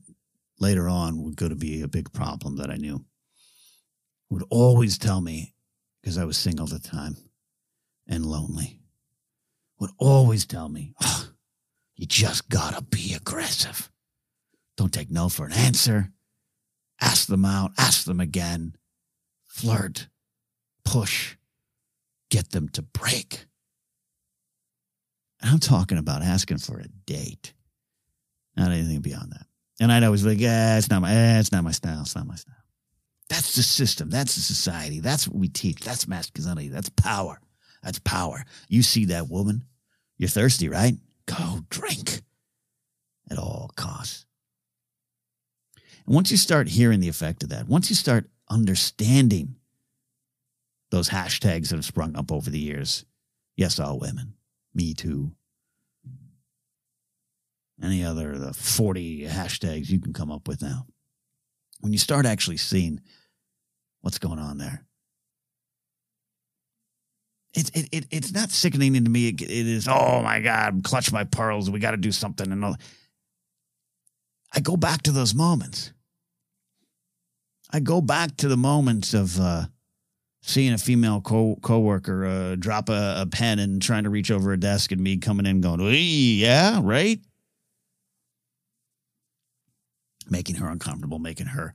later 0.60 0.86
on 0.88 1.22
would 1.22 1.36
go 1.36 1.48
to 1.48 1.56
be 1.56 1.80
a 1.80 1.88
big 1.88 2.12
problem 2.12 2.56
that 2.56 2.70
I 2.70 2.76
knew 2.76 3.06
would 4.28 4.44
always 4.50 4.98
tell 4.98 5.22
me, 5.22 5.54
because 6.02 6.18
I 6.18 6.24
was 6.24 6.36
single 6.36 6.66
at 6.66 6.82
the 6.82 6.88
time 6.88 7.16
and 8.06 8.26
lonely, 8.26 8.81
would 9.82 9.90
always 9.98 10.46
tell 10.46 10.68
me, 10.68 10.94
oh, 11.02 11.28
you 11.96 12.06
just 12.06 12.48
gotta 12.48 12.80
be 12.82 13.14
aggressive. 13.14 13.90
Don't 14.76 14.92
take 14.92 15.10
no 15.10 15.28
for 15.28 15.44
an 15.44 15.52
answer. 15.52 16.12
Ask 17.00 17.26
them 17.26 17.44
out, 17.44 17.72
ask 17.76 18.04
them 18.04 18.20
again. 18.20 18.76
Flirt, 19.44 20.06
push, 20.84 21.34
get 22.30 22.52
them 22.52 22.68
to 22.70 22.82
break. 22.82 23.46
And 25.40 25.50
I'm 25.50 25.58
talking 25.58 25.98
about 25.98 26.22
asking 26.22 26.58
for 26.58 26.78
a 26.78 26.86
date, 27.04 27.52
not 28.56 28.70
anything 28.70 29.00
beyond 29.00 29.32
that. 29.32 29.46
And 29.80 29.90
I'd 29.90 30.04
always 30.04 30.22
be 30.22 30.28
like, 30.28 30.40
yeah, 30.40 30.78
it's 30.78 30.90
not 30.90 31.02
my, 31.02 31.12
eh, 31.12 31.40
it's 31.40 31.50
not 31.50 31.64
my 31.64 31.72
style. 31.72 32.02
It's 32.02 32.14
not 32.14 32.28
my 32.28 32.36
style. 32.36 32.54
That's 33.28 33.56
the 33.56 33.64
system. 33.64 34.10
That's 34.10 34.36
the 34.36 34.42
society. 34.42 35.00
That's 35.00 35.26
what 35.26 35.36
we 35.36 35.48
teach. 35.48 35.80
That's 35.80 36.06
masculinity. 36.06 36.68
That's 36.68 36.88
power. 36.90 37.40
That's 37.82 37.98
power. 37.98 38.44
You 38.68 38.84
see 38.84 39.06
that 39.06 39.28
woman, 39.28 39.64
you're 40.22 40.28
thirsty, 40.28 40.68
right? 40.68 40.94
Go 41.26 41.62
drink 41.68 42.22
at 43.28 43.38
all 43.38 43.72
costs. 43.74 44.24
And 46.06 46.14
once 46.14 46.30
you 46.30 46.36
start 46.36 46.68
hearing 46.68 47.00
the 47.00 47.08
effect 47.08 47.42
of 47.42 47.48
that, 47.48 47.66
once 47.66 47.90
you 47.90 47.96
start 47.96 48.30
understanding 48.48 49.56
those 50.92 51.08
hashtags 51.08 51.70
that 51.70 51.74
have 51.74 51.84
sprung 51.84 52.14
up 52.14 52.30
over 52.30 52.50
the 52.50 52.60
years, 52.60 53.04
yes, 53.56 53.80
all 53.80 53.98
women, 53.98 54.34
me 54.72 54.94
too, 54.94 55.32
any 57.82 58.04
other 58.04 58.38
the 58.38 58.54
40 58.54 59.26
hashtags 59.26 59.90
you 59.90 60.00
can 60.00 60.12
come 60.12 60.30
up 60.30 60.46
with 60.46 60.62
now. 60.62 60.86
When 61.80 61.92
you 61.92 61.98
start 61.98 62.26
actually 62.26 62.58
seeing 62.58 63.00
what's 64.02 64.20
going 64.20 64.38
on 64.38 64.58
there, 64.58 64.86
it's 67.54 67.70
it, 67.70 67.88
it 67.92 68.06
it's 68.10 68.32
not 68.32 68.50
sickening 68.50 68.94
to 68.94 69.10
me. 69.10 69.28
It, 69.28 69.42
it 69.42 69.50
is 69.50 69.86
oh 69.88 70.22
my 70.22 70.40
god, 70.40 70.82
clutch 70.84 71.12
my 71.12 71.24
pearls. 71.24 71.70
We 71.70 71.80
got 71.80 71.90
to 71.92 71.96
do 71.96 72.12
something 72.12 72.50
and 72.50 72.64
all. 72.64 72.76
I 74.54 74.60
go 74.60 74.76
back 74.76 75.02
to 75.02 75.12
those 75.12 75.34
moments. 75.34 75.92
I 77.70 77.80
go 77.80 78.00
back 78.00 78.36
to 78.38 78.48
the 78.48 78.56
moments 78.56 79.14
of 79.14 79.40
uh, 79.40 79.64
seeing 80.42 80.74
a 80.74 80.78
female 80.78 81.22
co- 81.22 81.58
coworker 81.62 82.26
uh, 82.26 82.56
drop 82.56 82.90
a, 82.90 83.22
a, 83.22 83.26
pen 83.26 83.58
and 83.58 83.80
trying 83.80 84.04
to 84.04 84.10
reach 84.10 84.30
over 84.30 84.52
a 84.52 84.60
desk, 84.60 84.92
and 84.92 85.00
me 85.00 85.16
coming 85.18 85.46
in 85.46 85.60
going, 85.60 85.80
"Yeah, 85.80 86.80
right," 86.82 87.20
making 90.28 90.56
her 90.56 90.68
uncomfortable, 90.68 91.18
making 91.18 91.46
her 91.46 91.72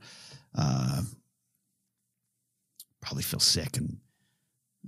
uh, 0.56 1.02
probably 3.00 3.22
feel 3.22 3.40
sick 3.40 3.76
and 3.76 3.98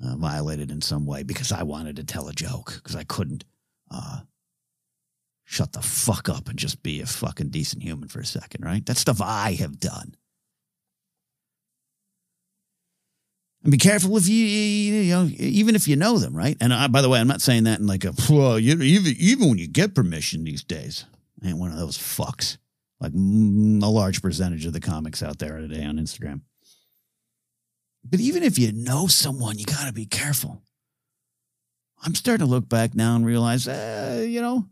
uh, 0.03 0.16
violated 0.16 0.70
in 0.70 0.80
some 0.80 1.07
way 1.07 1.22
because 1.22 1.53
I 1.53 1.62
wanted 1.62 1.97
to 1.97 2.05
tell 2.05 2.28
a 2.28 2.32
joke 2.32 2.74
because 2.76 2.97
I 2.97 3.05
couldn't 3.05 3.45
uh, 3.91 4.20
shut 5.45 5.72
the 5.72 5.82
fuck 5.82 6.28
up 6.28 6.49
and 6.49 6.59
just 6.59 6.82
be 6.82 7.01
a 7.01 7.07
fucking 7.07 7.51
decent 7.51 7.82
human 7.82 8.09
for 8.09 8.20
a 8.20 8.26
second, 8.26 8.64
right? 8.64 8.84
That's 8.84 9.01
stuff 9.01 9.20
I 9.20 9.55
have 9.55 9.80
done. 9.80 10.14
And 13.62 13.72
be 13.72 13.78
careful 13.78 14.16
if 14.16 14.26
you, 14.26 14.47
you 14.47 15.14
know, 15.14 15.28
even 15.36 15.74
if 15.74 15.86
you 15.86 15.97
know 15.97 16.18
them, 16.18 16.34
right? 16.34 16.57
And 16.61 16.72
I, 16.72 16.86
by 16.86 17.03
the 17.03 17.11
way, 17.11 17.20
I'm 17.20 17.28
not 17.28 17.43
saying 17.43 17.64
that 17.64 17.78
in 17.78 17.86
like 17.86 18.05
a, 18.05 18.14
well, 18.30 18.59
you, 18.59 18.80
even, 18.80 19.14
even 19.18 19.49
when 19.49 19.59
you 19.59 19.68
get 19.68 19.95
permission 19.95 20.45
these 20.45 20.64
days, 20.64 21.05
I 21.43 21.49
ain't 21.49 21.59
one 21.59 21.72
of 21.72 21.78
those 21.78 21.99
fucks. 21.99 22.57
Like 23.01 23.12
a 23.12 23.16
large 23.16 24.20
percentage 24.20 24.66
of 24.66 24.72
the 24.74 24.80
comics 24.80 25.22
out 25.22 25.38
there 25.38 25.59
today 25.59 25.84
on 25.84 25.97
Instagram. 25.97 26.43
But 28.05 28.20
even 28.20 28.42
if 28.42 28.59
you 28.59 28.72
know 28.72 29.07
someone, 29.07 29.59
you 29.59 29.64
got 29.64 29.86
to 29.86 29.92
be 29.92 30.07
careful. 30.07 30.62
I'm 32.03 32.14
starting 32.14 32.46
to 32.46 32.51
look 32.51 32.68
back 32.68 32.94
now 32.94 33.14
and 33.14 33.26
realize, 33.26 33.68
eh, 33.68 34.22
you 34.22 34.40
know, 34.40 34.66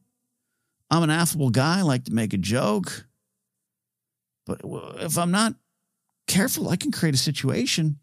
I'm 0.90 1.02
an 1.02 1.10
affable 1.10 1.50
guy. 1.50 1.80
I 1.80 1.82
like 1.82 2.04
to 2.04 2.14
make 2.14 2.32
a 2.32 2.38
joke. 2.38 3.06
But 4.46 4.62
if 5.00 5.18
I'm 5.18 5.30
not 5.30 5.54
careful, 6.26 6.70
I 6.70 6.76
can 6.76 6.90
create 6.90 7.14
a 7.14 7.18
situation 7.18 7.98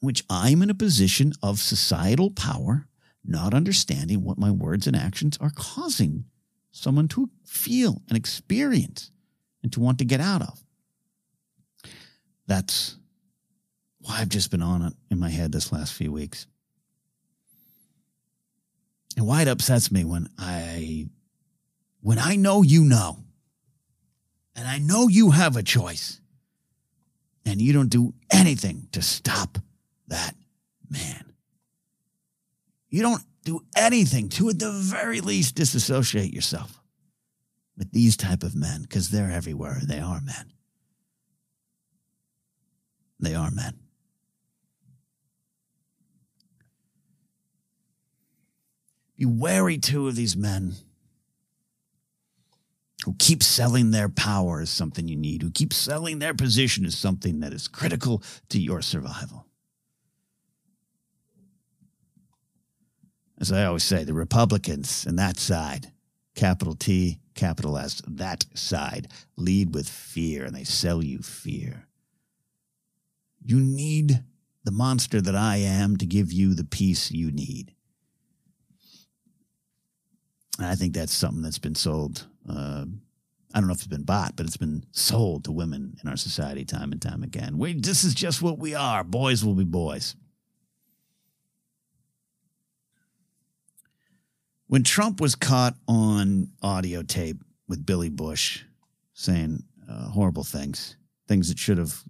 which 0.00 0.22
I'm 0.28 0.62
in 0.62 0.70
a 0.70 0.74
position 0.74 1.32
of 1.42 1.58
societal 1.58 2.30
power, 2.30 2.86
not 3.24 3.54
understanding 3.54 4.22
what 4.22 4.38
my 4.38 4.50
words 4.50 4.86
and 4.86 4.94
actions 4.94 5.38
are 5.40 5.50
causing 5.54 6.26
someone 6.70 7.08
to 7.08 7.30
feel 7.44 8.02
and 8.08 8.16
experience 8.16 9.10
and 9.62 9.72
to 9.72 9.80
want 9.80 9.98
to 9.98 10.04
get 10.04 10.20
out 10.20 10.42
of. 10.42 10.62
That's 12.46 12.98
why 14.04 14.18
I've 14.20 14.28
just 14.28 14.50
been 14.50 14.62
on 14.62 14.82
it 14.82 14.92
in 15.10 15.18
my 15.18 15.30
head 15.30 15.50
this 15.50 15.72
last 15.72 15.94
few 15.94 16.12
weeks. 16.12 16.46
And 19.16 19.26
why 19.26 19.42
it 19.42 19.48
upsets 19.48 19.90
me 19.90 20.04
when 20.04 20.28
I 20.38 21.08
when 22.02 22.18
I 22.18 22.36
know 22.36 22.60
you 22.62 22.84
know, 22.84 23.24
and 24.54 24.68
I 24.68 24.78
know 24.78 25.08
you 25.08 25.30
have 25.30 25.56
a 25.56 25.62
choice, 25.62 26.20
and 27.46 27.62
you 27.62 27.72
don't 27.72 27.88
do 27.88 28.12
anything 28.30 28.88
to 28.92 29.00
stop 29.00 29.56
that 30.08 30.34
man. 30.90 31.32
You 32.90 33.00
don't 33.00 33.22
do 33.44 33.64
anything 33.74 34.28
to, 34.30 34.50
at 34.50 34.58
the 34.58 34.70
very 34.70 35.22
least, 35.22 35.54
disassociate 35.54 36.34
yourself 36.34 36.78
with 37.78 37.90
these 37.90 38.16
type 38.16 38.42
of 38.42 38.54
men 38.54 38.82
because 38.82 39.08
they're 39.08 39.30
everywhere. 39.30 39.78
They 39.82 39.98
are 39.98 40.20
men. 40.20 40.52
They 43.18 43.34
are 43.34 43.50
men. 43.50 43.78
Be 49.16 49.24
wary 49.24 49.78
too 49.78 50.08
of 50.08 50.16
these 50.16 50.36
men 50.36 50.74
who 53.04 53.14
keep 53.18 53.42
selling 53.42 53.90
their 53.90 54.08
power 54.08 54.60
as 54.60 54.70
something 54.70 55.08
you 55.08 55.16
need, 55.16 55.42
who 55.42 55.50
keep 55.50 55.72
selling 55.72 56.18
their 56.18 56.34
position 56.34 56.84
as 56.84 56.96
something 56.96 57.40
that 57.40 57.52
is 57.52 57.68
critical 57.68 58.22
to 58.48 58.58
your 58.58 58.80
survival. 58.80 59.46
As 63.38 63.52
I 63.52 63.64
always 63.64 63.82
say, 63.82 64.04
the 64.04 64.14
Republicans 64.14 65.04
and 65.06 65.18
that 65.18 65.38
side, 65.38 65.92
capital 66.34 66.74
T, 66.74 67.20
capital 67.34 67.76
S, 67.76 68.00
that 68.06 68.46
side, 68.54 69.08
lead 69.36 69.74
with 69.74 69.88
fear 69.88 70.44
and 70.44 70.54
they 70.54 70.64
sell 70.64 71.02
you 71.02 71.18
fear. 71.18 71.86
You 73.44 73.60
need 73.60 74.24
the 74.64 74.70
monster 74.70 75.20
that 75.20 75.36
I 75.36 75.56
am 75.56 75.98
to 75.98 76.06
give 76.06 76.32
you 76.32 76.54
the 76.54 76.64
peace 76.64 77.10
you 77.10 77.30
need. 77.30 77.73
And 80.64 80.72
I 80.72 80.76
think 80.76 80.94
that's 80.94 81.12
something 81.12 81.42
that's 81.42 81.58
been 81.58 81.74
sold. 81.74 82.26
Uh, 82.48 82.86
I 83.52 83.60
don't 83.60 83.66
know 83.66 83.74
if 83.74 83.80
it's 83.80 83.86
been 83.86 84.02
bought, 84.02 84.34
but 84.34 84.46
it's 84.46 84.56
been 84.56 84.82
sold 84.92 85.44
to 85.44 85.52
women 85.52 85.98
in 86.02 86.08
our 86.08 86.16
society 86.16 86.64
time 86.64 86.90
and 86.90 87.02
time 87.02 87.22
again. 87.22 87.58
We, 87.58 87.74
this 87.74 88.02
is 88.02 88.14
just 88.14 88.40
what 88.40 88.58
we 88.58 88.74
are. 88.74 89.04
Boys 89.04 89.44
will 89.44 89.52
be 89.52 89.64
boys. 89.64 90.16
When 94.66 94.84
Trump 94.84 95.20
was 95.20 95.34
caught 95.34 95.74
on 95.86 96.48
audio 96.62 97.02
tape 97.02 97.44
with 97.68 97.84
Billy 97.84 98.08
Bush 98.08 98.62
saying 99.12 99.64
uh, 99.86 100.08
horrible 100.08 100.44
things, 100.44 100.96
things 101.28 101.50
that 101.50 101.58
should 101.58 101.76
have 101.76 102.02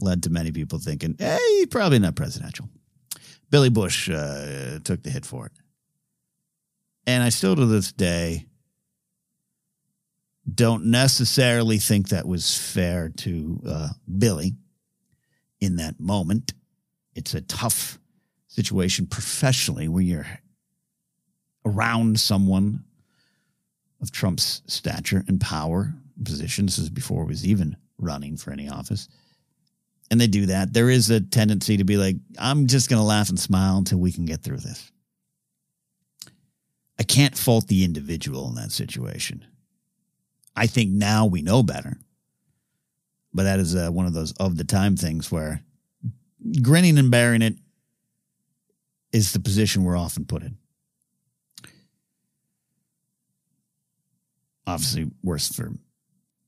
led 0.00 0.24
to 0.24 0.30
many 0.30 0.50
people 0.50 0.80
thinking, 0.80 1.14
hey, 1.16 1.66
probably 1.70 2.00
not 2.00 2.16
presidential. 2.16 2.68
Billy 3.50 3.70
Bush 3.70 4.10
uh, 4.10 4.80
took 4.82 5.04
the 5.04 5.10
hit 5.10 5.24
for 5.24 5.46
it. 5.46 5.52
And 7.10 7.24
I 7.24 7.30
still 7.30 7.56
to 7.56 7.66
this 7.66 7.90
day 7.90 8.46
don't 10.52 10.84
necessarily 10.86 11.78
think 11.78 12.08
that 12.08 12.24
was 12.24 12.56
fair 12.56 13.08
to 13.08 13.60
uh, 13.66 13.88
Billy 14.18 14.54
in 15.60 15.74
that 15.76 15.98
moment. 15.98 16.52
It's 17.16 17.34
a 17.34 17.40
tough 17.40 17.98
situation 18.46 19.06
professionally 19.06 19.88
where 19.88 20.04
you're 20.04 20.26
around 21.64 22.20
someone 22.20 22.84
of 24.00 24.12
Trump's 24.12 24.62
stature 24.68 25.24
and 25.26 25.40
power 25.40 25.92
position. 26.24 26.66
This 26.66 26.78
is 26.78 26.90
before 26.90 27.24
he 27.24 27.30
was 27.30 27.44
even 27.44 27.76
running 27.98 28.36
for 28.36 28.52
any 28.52 28.68
office. 28.68 29.08
And 30.12 30.20
they 30.20 30.28
do 30.28 30.46
that. 30.46 30.72
There 30.72 30.90
is 30.90 31.10
a 31.10 31.20
tendency 31.20 31.76
to 31.76 31.84
be 31.84 31.96
like, 31.96 32.14
I'm 32.38 32.68
just 32.68 32.88
going 32.88 33.00
to 33.00 33.04
laugh 33.04 33.30
and 33.30 33.38
smile 33.38 33.78
until 33.78 33.98
we 33.98 34.12
can 34.12 34.26
get 34.26 34.44
through 34.44 34.58
this. 34.58 34.92
I 37.00 37.02
can't 37.02 37.36
fault 37.36 37.66
the 37.66 37.82
individual 37.82 38.46
in 38.50 38.56
that 38.56 38.72
situation. 38.72 39.46
I 40.54 40.66
think 40.66 40.90
now 40.90 41.24
we 41.24 41.40
know 41.40 41.62
better. 41.62 41.96
But 43.32 43.44
that 43.44 43.58
is 43.58 43.74
uh, 43.74 43.88
one 43.88 44.04
of 44.04 44.12
those 44.12 44.32
of 44.32 44.58
the 44.58 44.64
time 44.64 44.96
things 44.96 45.32
where 45.32 45.62
grinning 46.60 46.98
and 46.98 47.10
bearing 47.10 47.40
it 47.40 47.54
is 49.12 49.32
the 49.32 49.40
position 49.40 49.82
we're 49.82 49.96
often 49.96 50.26
put 50.26 50.42
in. 50.42 50.58
Obviously, 54.66 55.10
worse 55.22 55.48
for 55.48 55.72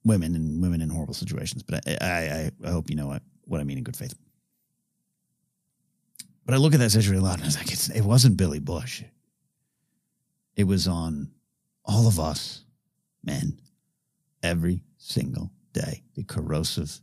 women 0.05 0.35
and 0.35 0.61
women 0.61 0.83
in 0.83 0.91
horrible 0.91 1.15
situations. 1.15 1.63
But 1.63 1.83
I, 1.89 1.97
I, 2.03 2.51
I 2.63 2.71
hope 2.71 2.91
you 2.91 2.97
know 2.97 3.07
what, 3.07 3.23
what 3.47 3.61
I 3.63 3.65
mean 3.65 3.79
in 3.79 3.85
good 3.85 3.97
faith. 3.97 4.15
But 6.45 6.55
I 6.55 6.59
look 6.59 6.75
at 6.75 6.81
that 6.81 6.91
situation 6.91 7.23
a 7.23 7.25
lot 7.25 7.37
and 7.37 7.45
I 7.45 7.47
was 7.47 7.57
like, 7.57 7.97
it 7.97 8.05
wasn't 8.05 8.37
Billy 8.37 8.59
Bush. 8.59 9.03
It 10.57 10.65
was 10.65 10.87
on 10.87 11.31
all 11.85 12.07
of 12.07 12.21
us, 12.21 12.65
men, 13.25 13.61
every 14.43 14.83
single 14.99 15.51
day. 15.73 16.03
The 16.15 16.25
corrosive 16.25 17.01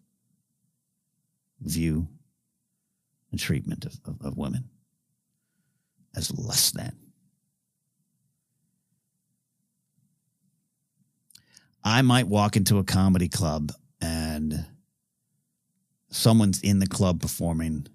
view 1.62 2.08
and 3.32 3.40
treatment 3.40 3.86
of, 3.86 4.00
of, 4.06 4.22
of 4.26 4.38
women 4.38 4.70
as 6.16 6.38
less 6.38 6.72
than. 6.72 6.96
I 11.84 12.02
might 12.02 12.28
walk 12.28 12.56
into 12.56 12.78
a 12.78 12.84
comedy 12.84 13.30
club 13.30 13.72
and 14.02 14.66
someone's 16.10 16.60
in 16.62 16.80
the 16.80 16.88
club 16.88 17.22
performing 17.22 17.88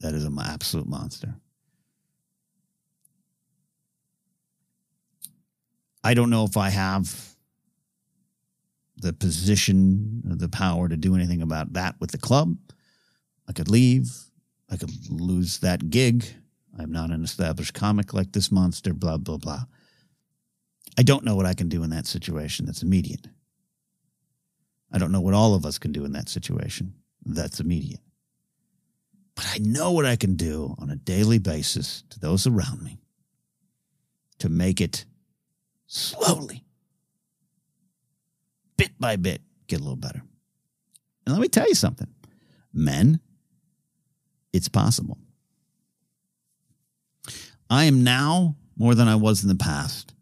that 0.00 0.14
is 0.14 0.24
an 0.24 0.38
absolute 0.38 0.86
monster. 0.86 1.34
I 6.04 6.14
don't 6.14 6.30
know 6.30 6.44
if 6.44 6.56
I 6.56 6.70
have 6.70 7.34
the 8.96 9.12
position, 9.12 10.22
the 10.24 10.48
power 10.48 10.88
to 10.88 10.96
do 10.96 11.14
anything 11.14 11.42
about 11.42 11.72
that 11.74 11.96
with 12.00 12.10
the 12.10 12.18
club. 12.18 12.56
I 13.48 13.52
could 13.52 13.68
leave. 13.68 14.10
I 14.70 14.76
could 14.76 14.90
lose 15.10 15.58
that 15.58 15.90
gig. 15.90 16.24
I'm 16.78 16.90
not 16.90 17.10
an 17.10 17.22
established 17.22 17.74
comic 17.74 18.14
like 18.14 18.32
this 18.32 18.50
monster, 18.50 18.94
blah, 18.94 19.18
blah, 19.18 19.36
blah. 19.36 19.64
I 20.96 21.02
don't 21.02 21.24
know 21.24 21.36
what 21.36 21.46
I 21.46 21.54
can 21.54 21.68
do 21.68 21.82
in 21.82 21.90
that 21.90 22.06
situation 22.06 22.66
that's 22.66 22.82
immediate. 22.82 23.28
I 24.92 24.98
don't 24.98 25.12
know 25.12 25.20
what 25.20 25.34
all 25.34 25.54
of 25.54 25.64
us 25.64 25.78
can 25.78 25.92
do 25.92 26.04
in 26.04 26.12
that 26.12 26.28
situation 26.28 26.94
that's 27.24 27.60
immediate. 27.60 28.00
But 29.34 29.46
I 29.48 29.58
know 29.58 29.92
what 29.92 30.06
I 30.06 30.16
can 30.16 30.36
do 30.36 30.74
on 30.78 30.90
a 30.90 30.96
daily 30.96 31.38
basis 31.38 32.04
to 32.10 32.20
those 32.20 32.46
around 32.46 32.82
me 32.82 32.98
to 34.38 34.48
make 34.48 34.80
it 34.80 35.06
slowly, 35.92 36.64
bit 38.78 38.98
by 38.98 39.16
bit, 39.16 39.42
get 39.66 39.78
a 39.78 39.82
little 39.82 39.94
better. 39.94 40.22
And 41.26 41.34
let 41.34 41.40
me 41.42 41.48
tell 41.48 41.68
you 41.68 41.74
something 41.74 42.08
men, 42.72 43.20
it's 44.54 44.68
possible. 44.68 45.18
I 47.68 47.84
am 47.84 48.02
now, 48.02 48.56
more 48.76 48.94
than 48.94 49.06
I 49.06 49.16
was 49.16 49.42
in 49.42 49.50
the 49.50 49.54
past, 49.54 50.14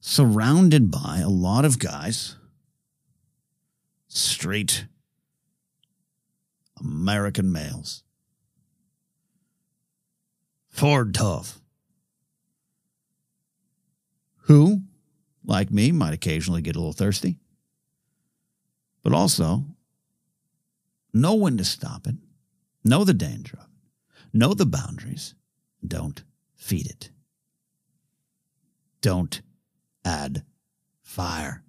surrounded 0.00 0.90
by 0.90 1.18
a 1.18 1.28
lot 1.28 1.66
of 1.66 1.78
guys, 1.78 2.36
straight 4.08 4.86
American 6.80 7.52
males. 7.52 8.04
Ford 10.70 11.12
tough. 11.12 11.60
Who, 14.48 14.80
like 15.44 15.70
me, 15.70 15.92
might 15.92 16.14
occasionally 16.14 16.62
get 16.62 16.74
a 16.74 16.78
little 16.78 16.94
thirsty, 16.94 17.36
but 19.02 19.12
also 19.12 19.66
know 21.12 21.34
when 21.34 21.58
to 21.58 21.64
stop 21.64 22.06
it, 22.06 22.16
know 22.82 23.04
the 23.04 23.12
danger 23.12 23.58
of 23.60 23.66
it, 23.66 23.90
know 24.32 24.54
the 24.54 24.64
boundaries, 24.64 25.34
don't 25.86 26.24
feed 26.56 26.86
it. 26.86 27.10
Don't 29.02 29.42
add 30.02 30.44
fire 31.02 31.62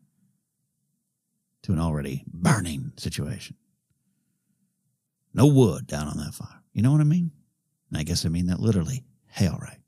to 1.63 1.73
an 1.73 1.79
already 1.79 2.23
burning 2.27 2.93
situation. 2.95 3.57
No 5.33 5.47
wood 5.47 5.85
down 5.85 6.07
on 6.07 6.17
that 6.17 6.33
fire. 6.33 6.63
You 6.71 6.81
know 6.81 6.93
what 6.93 7.01
I 7.01 7.05
mean? 7.05 7.31
And 7.89 7.99
I 7.99 8.03
guess 8.03 8.25
I 8.25 8.29
mean 8.29 8.47
that 8.47 8.61
literally. 8.61 9.03
Hey, 9.27 9.47
all 9.47 9.59
right. 9.59 9.79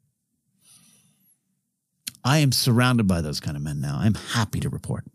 I 2.23 2.39
am 2.39 2.51
surrounded 2.51 3.07
by 3.07 3.21
those 3.21 3.39
kind 3.39 3.57
of 3.57 3.63
men 3.63 3.81
now. 3.81 3.97
I'm 3.99 4.13
happy 4.13 4.59
to 4.59 4.69
report. 4.69 5.05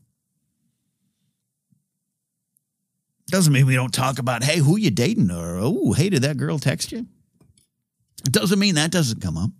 Doesn't 3.28 3.52
mean 3.52 3.66
we 3.66 3.74
don't 3.74 3.92
talk 3.92 4.18
about, 4.18 4.44
hey, 4.44 4.58
who 4.58 4.76
you 4.76 4.90
dating? 4.90 5.30
Or, 5.30 5.58
oh, 5.60 5.92
hey, 5.92 6.10
did 6.10 6.22
that 6.22 6.36
girl 6.36 6.58
text 6.58 6.92
you? 6.92 7.06
It 8.24 8.32
doesn't 8.32 8.58
mean 8.58 8.76
that 8.76 8.90
doesn't 8.90 9.20
come 9.20 9.36
up. 9.36 9.50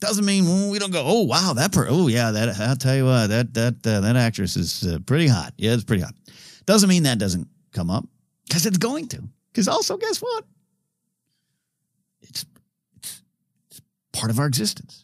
Doesn't 0.00 0.24
mean 0.24 0.68
we 0.68 0.78
don't 0.78 0.92
go, 0.92 1.02
oh, 1.04 1.22
wow, 1.22 1.54
that 1.54 1.72
per, 1.72 1.86
oh, 1.88 2.08
yeah, 2.08 2.30
that, 2.30 2.60
I'll 2.60 2.76
tell 2.76 2.96
you 2.96 3.06
what, 3.06 3.28
that, 3.28 3.54
that, 3.54 3.86
uh, 3.86 4.00
that 4.00 4.16
actress 4.16 4.56
is 4.56 4.86
uh, 4.86 4.98
pretty 5.06 5.26
hot. 5.26 5.54
Yeah, 5.56 5.72
it's 5.72 5.84
pretty 5.84 6.02
hot. 6.02 6.14
Doesn't 6.66 6.88
mean 6.88 7.04
that 7.04 7.18
doesn't 7.18 7.48
come 7.72 7.90
up 7.90 8.06
because 8.46 8.66
it's 8.66 8.76
going 8.76 9.08
to. 9.08 9.22
Because 9.50 9.68
also, 9.68 9.96
guess 9.96 10.20
what? 10.20 10.44
It's, 12.20 12.44
it's, 12.96 13.22
it's 13.70 13.80
part 14.12 14.30
of 14.30 14.38
our 14.38 14.46
existence, 14.46 15.03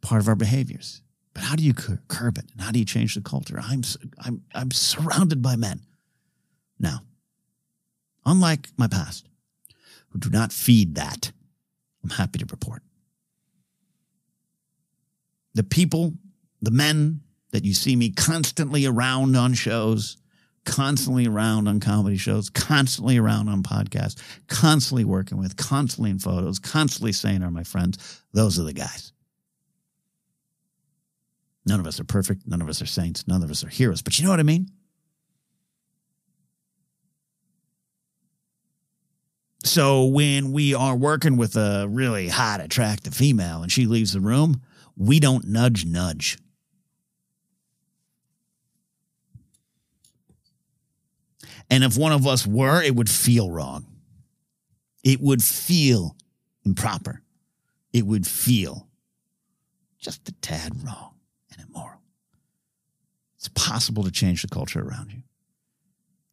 part 0.00 0.20
of 0.20 0.28
our 0.28 0.34
behaviors. 0.34 1.02
But 1.34 1.44
how 1.44 1.56
do 1.56 1.62
you 1.62 1.74
curb 1.74 2.38
it? 2.38 2.50
And 2.52 2.60
how 2.60 2.72
do 2.72 2.78
you 2.78 2.84
change 2.84 3.14
the 3.14 3.20
culture? 3.20 3.60
I'm, 3.62 3.82
I'm, 4.18 4.42
I'm 4.54 4.70
surrounded 4.70 5.42
by 5.42 5.56
men. 5.56 5.80
Now, 6.78 7.00
unlike 8.26 8.68
my 8.76 8.88
past, 8.88 9.28
who 10.08 10.18
do 10.18 10.30
not 10.30 10.52
feed 10.52 10.96
that, 10.96 11.32
I'm 12.02 12.10
happy 12.10 12.38
to 12.38 12.46
report. 12.50 12.82
The 15.54 15.62
people, 15.62 16.14
the 16.62 16.70
men 16.70 17.20
that 17.52 17.64
you 17.64 17.74
see 17.74 17.96
me 17.96 18.10
constantly 18.10 18.86
around 18.86 19.36
on 19.36 19.54
shows, 19.54 20.16
constantly 20.64 21.26
around 21.26 21.68
on 21.68 21.80
comedy 21.80 22.16
shows, 22.16 22.48
constantly 22.50 23.18
around 23.18 23.48
on 23.48 23.62
podcasts, 23.62 24.20
constantly 24.46 25.04
working 25.04 25.38
with, 25.38 25.56
constantly 25.56 26.10
in 26.10 26.18
photos, 26.18 26.58
constantly 26.58 27.12
saying 27.12 27.42
are 27.42 27.50
my 27.50 27.64
friends. 27.64 28.22
Those 28.32 28.58
are 28.58 28.64
the 28.64 28.72
guys. 28.72 29.12
None 31.66 31.80
of 31.80 31.86
us 31.86 32.00
are 32.00 32.04
perfect. 32.04 32.46
None 32.46 32.62
of 32.62 32.68
us 32.68 32.80
are 32.80 32.86
saints. 32.86 33.26
None 33.28 33.42
of 33.42 33.50
us 33.50 33.62
are 33.64 33.68
heroes. 33.68 34.02
But 34.02 34.18
you 34.18 34.24
know 34.24 34.30
what 34.30 34.40
I 34.40 34.44
mean? 34.44 34.70
So 39.62 40.06
when 40.06 40.52
we 40.52 40.74
are 40.74 40.96
working 40.96 41.36
with 41.36 41.56
a 41.56 41.86
really 41.88 42.28
hot, 42.28 42.60
attractive 42.60 43.14
female 43.14 43.62
and 43.62 43.70
she 43.70 43.86
leaves 43.86 44.14
the 44.14 44.20
room, 44.20 44.62
we 44.96 45.20
don't 45.20 45.46
nudge, 45.46 45.84
nudge. 45.84 46.38
And 51.68 51.84
if 51.84 51.96
one 51.96 52.12
of 52.12 52.26
us 52.26 52.46
were, 52.46 52.82
it 52.82 52.96
would 52.96 53.10
feel 53.10 53.50
wrong. 53.50 53.86
It 55.04 55.20
would 55.20 55.42
feel 55.42 56.16
improper. 56.64 57.22
It 57.92 58.06
would 58.06 58.26
feel 58.26 58.88
just 59.98 60.28
a 60.28 60.32
tad 60.32 60.72
wrong 60.84 61.19
and 61.52 61.66
immoral. 61.68 62.00
It's 63.36 63.48
possible 63.48 64.02
to 64.04 64.10
change 64.10 64.42
the 64.42 64.48
culture 64.48 64.80
around 64.80 65.12
you. 65.12 65.22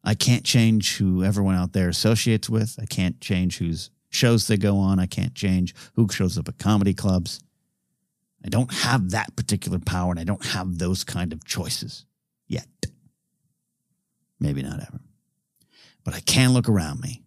I 0.04 0.14
can't 0.14 0.44
change 0.44 0.96
who 0.98 1.24
everyone 1.24 1.54
out 1.54 1.72
there 1.72 1.88
associates 1.88 2.48
with. 2.48 2.78
I 2.80 2.86
can't 2.86 3.20
change 3.20 3.58
whose 3.58 3.90
shows 4.10 4.46
they 4.46 4.56
go 4.56 4.78
on. 4.78 4.98
I 4.98 5.06
can't 5.06 5.34
change 5.34 5.74
who 5.94 6.08
shows 6.08 6.38
up 6.38 6.48
at 6.48 6.58
comedy 6.58 6.94
clubs. 6.94 7.40
I 8.44 8.48
don't 8.48 8.72
have 8.72 9.10
that 9.10 9.34
particular 9.36 9.78
power 9.78 10.10
and 10.10 10.20
I 10.20 10.24
don't 10.24 10.44
have 10.44 10.78
those 10.78 11.04
kind 11.04 11.32
of 11.32 11.44
choices 11.44 12.04
yet. 12.46 12.68
Maybe 14.38 14.62
not 14.62 14.80
ever. 14.80 15.00
But 16.04 16.14
I 16.14 16.20
can 16.20 16.52
look 16.52 16.68
around 16.68 17.00
me 17.00 17.22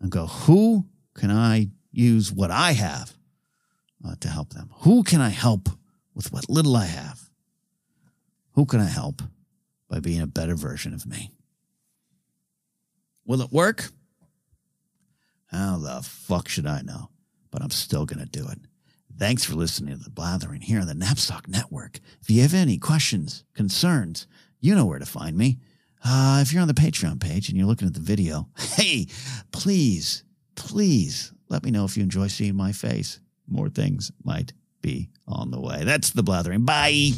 and 0.00 0.10
go, 0.10 0.26
who 0.26 0.86
can 1.14 1.30
I 1.30 1.68
use 1.92 2.32
what 2.32 2.50
I 2.50 2.72
have 2.72 3.14
uh, 4.06 4.16
to 4.20 4.28
help 4.28 4.52
them? 4.52 4.70
Who 4.80 5.02
can 5.02 5.20
I 5.20 5.28
help 5.28 5.68
with 6.14 6.32
what 6.32 6.48
little 6.48 6.76
I 6.76 6.86
have? 6.86 7.30
Who 8.54 8.66
can 8.66 8.80
I 8.80 8.88
help 8.88 9.22
by 9.88 10.00
being 10.00 10.20
a 10.20 10.26
better 10.26 10.54
version 10.54 10.94
of 10.94 11.06
me? 11.06 11.30
Will 13.24 13.42
it 13.42 13.52
work? 13.52 13.90
How 15.46 15.78
the 15.78 16.02
fuck 16.02 16.48
should 16.48 16.66
I 16.66 16.82
know? 16.82 17.10
But 17.50 17.62
I'm 17.62 17.70
still 17.70 18.06
going 18.06 18.24
to 18.24 18.30
do 18.30 18.48
it. 18.48 18.58
Thanks 19.18 19.44
for 19.44 19.54
listening 19.54 19.96
to 19.96 20.02
the 20.02 20.10
blathering 20.10 20.62
here 20.62 20.80
on 20.80 20.86
the 20.86 20.94
Napzok 20.94 21.48
Network. 21.48 22.00
If 22.22 22.30
you 22.30 22.42
have 22.42 22.54
any 22.54 22.78
questions, 22.78 23.44
concerns, 23.54 24.26
you 24.60 24.74
know 24.74 24.86
where 24.86 24.98
to 24.98 25.06
find 25.06 25.36
me. 25.36 25.58
Uh, 26.04 26.38
if 26.40 26.52
you're 26.52 26.62
on 26.62 26.68
the 26.68 26.74
Patreon 26.74 27.20
page 27.20 27.48
and 27.48 27.58
you're 27.58 27.66
looking 27.66 27.88
at 27.88 27.94
the 27.94 28.00
video, 28.00 28.48
hey, 28.76 29.06
please, 29.52 30.24
please 30.54 31.32
let 31.48 31.64
me 31.64 31.70
know 31.70 31.84
if 31.84 31.96
you 31.96 32.02
enjoy 32.02 32.28
seeing 32.28 32.54
my 32.54 32.72
face. 32.72 33.20
More 33.46 33.68
things 33.68 34.10
might 34.24 34.52
be 34.82 35.10
on 35.26 35.50
the 35.50 35.60
way. 35.60 35.84
That's 35.84 36.10
the 36.10 36.22
blathering. 36.22 36.64
Bye. 36.64 37.12